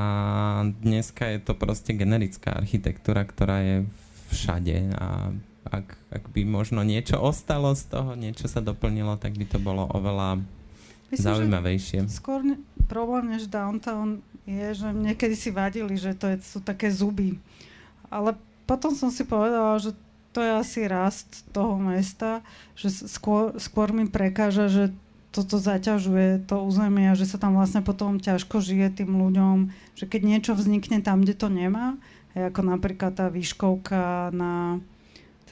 dneska 0.80 1.28
je 1.36 1.40
to 1.44 1.52
proste 1.52 1.92
generická 1.92 2.56
architektúra, 2.56 3.28
ktorá 3.28 3.60
je 3.60 3.78
všade 4.32 4.96
a 4.96 5.36
ak, 5.66 5.88
ak 6.14 6.24
by 6.32 6.46
možno 6.48 6.86
niečo 6.86 7.18
ostalo 7.20 7.74
z 7.76 7.90
toho, 7.90 8.14
niečo 8.16 8.46
sa 8.48 8.62
doplnilo, 8.62 9.18
tak 9.18 9.36
by 9.36 9.46
to 9.50 9.58
bolo 9.60 9.90
oveľa 9.92 10.40
Myslím, 11.14 11.26
zaujímavejšie. 11.26 12.00
Skôr 12.10 12.42
ne, 12.42 12.58
problém 12.90 13.34
než 13.34 13.50
downtown 13.50 14.22
je, 14.46 14.74
že 14.74 14.90
niekedy 14.94 15.34
si 15.38 15.50
vadili, 15.50 15.98
že 15.98 16.14
to 16.14 16.30
je, 16.30 16.38
sú 16.42 16.60
také 16.62 16.90
zuby. 16.94 17.38
Ale 18.10 18.38
potom 18.70 18.94
som 18.94 19.10
si 19.10 19.26
povedala, 19.26 19.78
že 19.82 19.94
to 20.36 20.44
je 20.44 20.52
asi 20.52 20.80
rast 20.86 21.48
toho 21.56 21.80
mesta, 21.80 22.44
že 22.76 22.92
skôr, 22.92 23.56
skôr 23.56 23.96
mi 23.96 24.06
prekáža, 24.06 24.68
že 24.68 24.84
toto 25.32 25.60
zaťažuje 25.60 26.48
to 26.48 26.64
územie 26.64 27.12
a 27.12 27.18
že 27.18 27.28
sa 27.28 27.36
tam 27.36 27.60
vlastne 27.60 27.84
potom 27.84 28.20
ťažko 28.20 28.64
žije 28.64 29.04
tým 29.04 29.20
ľuďom, 29.20 29.72
že 29.96 30.08
keď 30.08 30.22
niečo 30.24 30.52
vznikne 30.56 31.04
tam, 31.04 31.24
kde 31.24 31.36
to 31.36 31.48
nemá, 31.52 32.00
ako 32.36 32.64
napríklad 32.64 33.16
tá 33.16 33.28
výškovka 33.32 34.32
na 34.32 34.80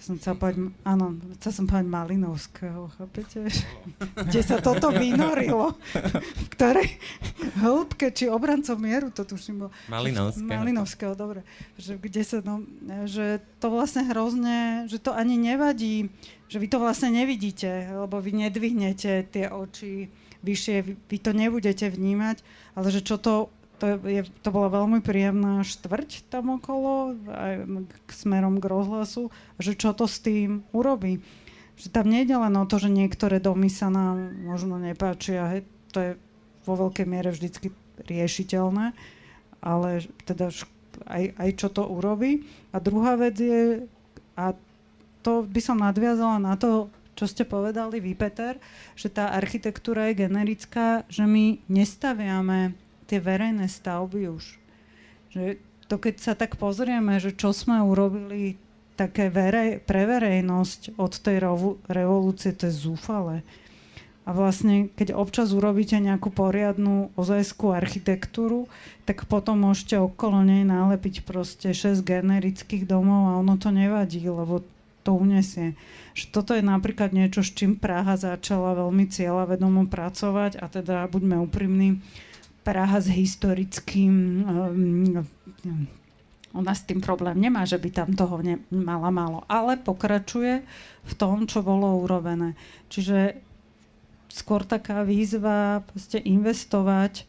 som 0.03 0.19
chcela 0.19 0.35
povedať, 0.35 0.67
áno, 0.83 1.15
chcela 1.39 1.53
som 1.55 1.65
povedať 1.65 1.87
Malinovského, 1.87 2.91
chápete? 2.99 3.47
Kde 4.27 4.41
sa 4.43 4.59
toto 4.59 4.91
vynorilo. 4.91 5.79
v 6.43 6.47
ktorej 6.51 6.99
hĺbke, 7.63 8.11
či 8.11 8.27
obrancov 8.27 8.75
mieru, 8.83 9.15
to 9.15 9.23
tuším 9.23 9.63
bol. 9.63 9.69
Malinovského. 9.87 10.43
Malinovského, 10.43 11.13
dobre. 11.15 11.47
Že, 11.79 12.03
kde 12.03 12.21
sa, 12.27 12.37
no, 12.43 12.67
že 13.07 13.39
to 13.63 13.71
vlastne 13.71 14.03
hrozne, 14.11 14.91
že 14.91 14.99
to 14.99 15.15
ani 15.15 15.39
nevadí, 15.39 16.11
že 16.51 16.59
vy 16.59 16.67
to 16.67 16.83
vlastne 16.83 17.15
nevidíte, 17.15 17.87
lebo 17.95 18.19
vy 18.19 18.43
nedvihnete 18.43 19.31
tie 19.31 19.47
oči 19.47 20.11
vyššie, 20.43 20.75
vy, 20.83 20.93
vy 20.99 21.17
to 21.23 21.31
nebudete 21.31 21.87
vnímať, 21.87 22.43
ale 22.75 22.87
že 22.91 22.99
čo 22.99 23.15
to 23.15 23.47
to, 23.83 23.99
je, 24.07 24.23
to 24.39 24.49
bola 24.55 24.71
veľmi 24.71 25.03
príjemná 25.03 25.59
štvrť 25.67 26.31
tam 26.31 26.55
okolo, 26.55 27.19
aj 27.27 27.53
k, 28.07 28.11
smerom 28.15 28.63
k 28.63 28.71
rozhlasu, 28.71 29.27
že 29.59 29.75
čo 29.75 29.91
to 29.91 30.07
s 30.07 30.23
tým 30.23 30.63
urobí. 30.71 31.19
Že 31.75 31.87
tam 31.91 32.07
nie 32.07 32.23
je 32.23 32.31
len 32.31 32.55
o 32.55 32.63
to, 32.63 32.79
že 32.79 32.87
niektoré 32.87 33.43
domy 33.43 33.67
sa 33.67 33.91
nám 33.91 34.39
možno 34.47 34.79
nepáčia, 34.79 35.51
hej, 35.51 35.67
to 35.91 35.99
je 35.99 36.11
vo 36.63 36.79
veľkej 36.79 37.03
miere 37.03 37.35
vždycky 37.35 37.75
riešiteľné, 38.07 38.95
ale 39.59 40.07
teda 40.23 40.47
aj, 41.03 41.23
aj 41.35 41.49
čo 41.59 41.67
to 41.67 41.83
urobí. 41.83 42.47
A 42.71 42.79
druhá 42.79 43.19
vec 43.19 43.35
je, 43.35 43.83
a 44.39 44.55
to 45.27 45.43
by 45.43 45.59
som 45.59 45.83
nadviazala 45.83 46.39
na 46.39 46.55
to, 46.55 46.87
čo 47.19 47.27
ste 47.27 47.43
povedali 47.43 47.99
vy, 47.99 48.15
Peter, 48.15 48.55
že 48.95 49.11
tá 49.11 49.35
architektúra 49.35 50.07
je 50.07 50.23
generická, 50.23 51.03
že 51.11 51.27
my 51.27 51.59
nestaviame 51.67 52.79
tie 53.05 53.19
verejné 53.19 53.69
stavby 53.69 54.31
už. 54.31 54.45
Že 55.33 55.61
to 55.87 55.95
keď 55.99 56.15
sa 56.19 56.33
tak 56.33 56.55
pozrieme, 56.57 57.19
že 57.19 57.35
čo 57.35 57.51
sme 57.53 57.83
urobili 57.83 58.57
také 58.93 59.29
verej, 59.33 59.81
pre 59.83 60.05
verejnosť 60.05 60.97
od 61.01 61.13
tej 61.17 61.37
rovu, 61.41 61.81
revolúcie, 61.89 62.53
to 62.53 62.69
je 62.69 62.73
zúfale. 62.73 63.41
A 64.23 64.31
vlastne, 64.31 64.87
keď 64.95 65.19
občas 65.19 65.51
urobíte 65.51 65.99
nejakú 65.99 66.31
poriadnu 66.31 67.11
ozajskú 67.19 67.75
architektúru, 67.75 68.71
tak 69.03 69.27
potom 69.27 69.67
môžete 69.67 69.99
okolo 69.99 70.47
nej 70.47 70.63
nalepiť 70.63 71.27
proste 71.27 71.75
6 71.75 71.99
generických 72.07 72.87
domov 72.87 73.35
a 73.35 73.39
ono 73.43 73.59
to 73.59 73.67
nevadí, 73.67 74.23
lebo 74.23 74.63
to 75.03 75.11
unesie. 75.11 75.75
Že 76.15 76.25
toto 76.31 76.51
je 76.55 76.63
napríklad 76.63 77.11
niečo, 77.11 77.43
s 77.43 77.51
čím 77.51 77.75
Praha 77.75 78.15
začala 78.15 78.79
veľmi 78.79 79.11
cieľavedomo 79.11 79.91
pracovať 79.91 80.55
a 80.63 80.71
teda 80.71 81.03
buďme 81.11 81.43
úprimní, 81.43 81.99
Praha 82.63 82.99
s 83.03 83.11
historickým... 83.11 84.43
Um, 84.47 85.27
ona 86.53 86.71
s 86.77 86.85
tým 86.85 87.01
problém 87.01 87.41
nemá, 87.41 87.65
že 87.65 87.81
by 87.81 87.89
tam 87.89 88.09
toho 88.13 88.37
nemala 88.45 89.09
málo, 89.09 89.41
ale 89.49 89.73
pokračuje 89.73 90.61
v 91.01 91.13
tom, 91.17 91.49
čo 91.49 91.65
bolo 91.65 92.05
urobené. 92.05 92.53
Čiže 92.93 93.41
skôr 94.29 94.61
taká 94.61 95.01
výzva 95.01 95.81
investovať 96.13 97.25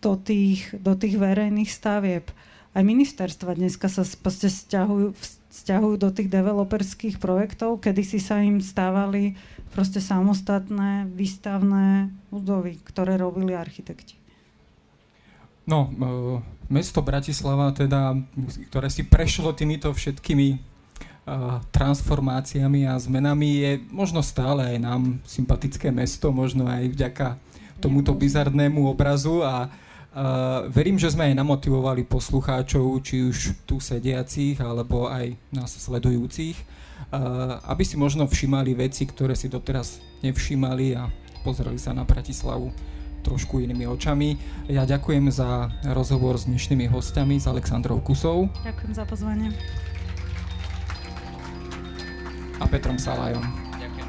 do 0.00 0.16
tých, 0.16 0.72
do 0.76 0.96
tých 0.96 1.20
verejných 1.20 1.68
stavieb. 1.68 2.32
Aj 2.72 2.84
ministerstva 2.84 3.56
dneska 3.56 3.88
sa 3.92 4.04
stiahujú, 4.04 5.16
stiahujú 5.52 5.96
do 6.00 6.08
tých 6.12 6.28
developerských 6.28 7.16
projektov, 7.20 7.80
kedy 7.84 8.02
si 8.04 8.20
sa 8.20 8.40
im 8.40 8.60
stávali 8.64 9.36
proste 9.72 10.00
samostatné 10.00 11.08
výstavné 11.12 12.12
budovy, 12.32 12.80
ktoré 12.84 13.16
robili 13.20 13.52
architekti. 13.56 14.19
No, 15.66 15.88
e, 15.88 15.92
mesto 16.72 17.02
Bratislava, 17.02 17.74
teda, 17.74 18.16
ktoré 18.70 18.88
si 18.88 19.04
prešlo 19.04 19.52
týmito 19.52 19.90
všetkými 19.90 20.48
e, 20.54 20.58
transformáciami 21.74 22.86
a 22.88 22.96
zmenami, 22.96 23.50
je 23.60 23.70
možno 23.90 24.24
stále 24.24 24.76
aj 24.76 24.78
nám 24.80 25.02
sympatické 25.26 25.92
mesto, 25.92 26.30
možno 26.32 26.68
aj 26.70 26.88
vďaka 26.92 27.28
tomuto 27.80 28.12
bizarnému 28.12 28.86
obrazu 28.88 29.42
a 29.42 29.68
Uh, 30.10 30.66
verím, 30.66 30.98
že 30.98 31.14
sme 31.14 31.30
aj 31.30 31.38
namotivovali 31.38 32.02
poslucháčov, 32.02 32.98
či 32.98 33.30
už 33.30 33.62
tu 33.62 33.78
sediacich, 33.78 34.58
alebo 34.58 35.06
aj 35.06 35.38
nás 35.54 35.70
sledujúcich, 35.70 36.58
uh, 36.58 37.62
aby 37.70 37.86
si 37.86 37.94
možno 37.94 38.26
všimali 38.26 38.74
veci, 38.74 39.06
ktoré 39.06 39.38
si 39.38 39.46
doteraz 39.46 40.02
nevšimali 40.26 40.98
a 40.98 41.06
pozreli 41.46 41.78
sa 41.78 41.94
na 41.94 42.02
Bratislavu 42.02 42.74
trošku 43.22 43.60
inými 43.60 43.86
očami. 43.86 44.36
Ja 44.68 44.84
ďakujem 44.88 45.30
za 45.32 45.70
rozhovor 45.92 46.38
s 46.40 46.44
dnešnými 46.48 46.86
hostiami, 46.88 47.40
s 47.40 47.46
Aleksandrou 47.46 48.00
Kusou. 48.00 48.48
Ďakujem 48.64 48.94
za 48.96 49.04
pozvanie. 49.04 49.52
A 52.60 52.68
Petrom 52.68 52.98
Salajom. 53.00 53.40
Ďakujem. 53.80 54.08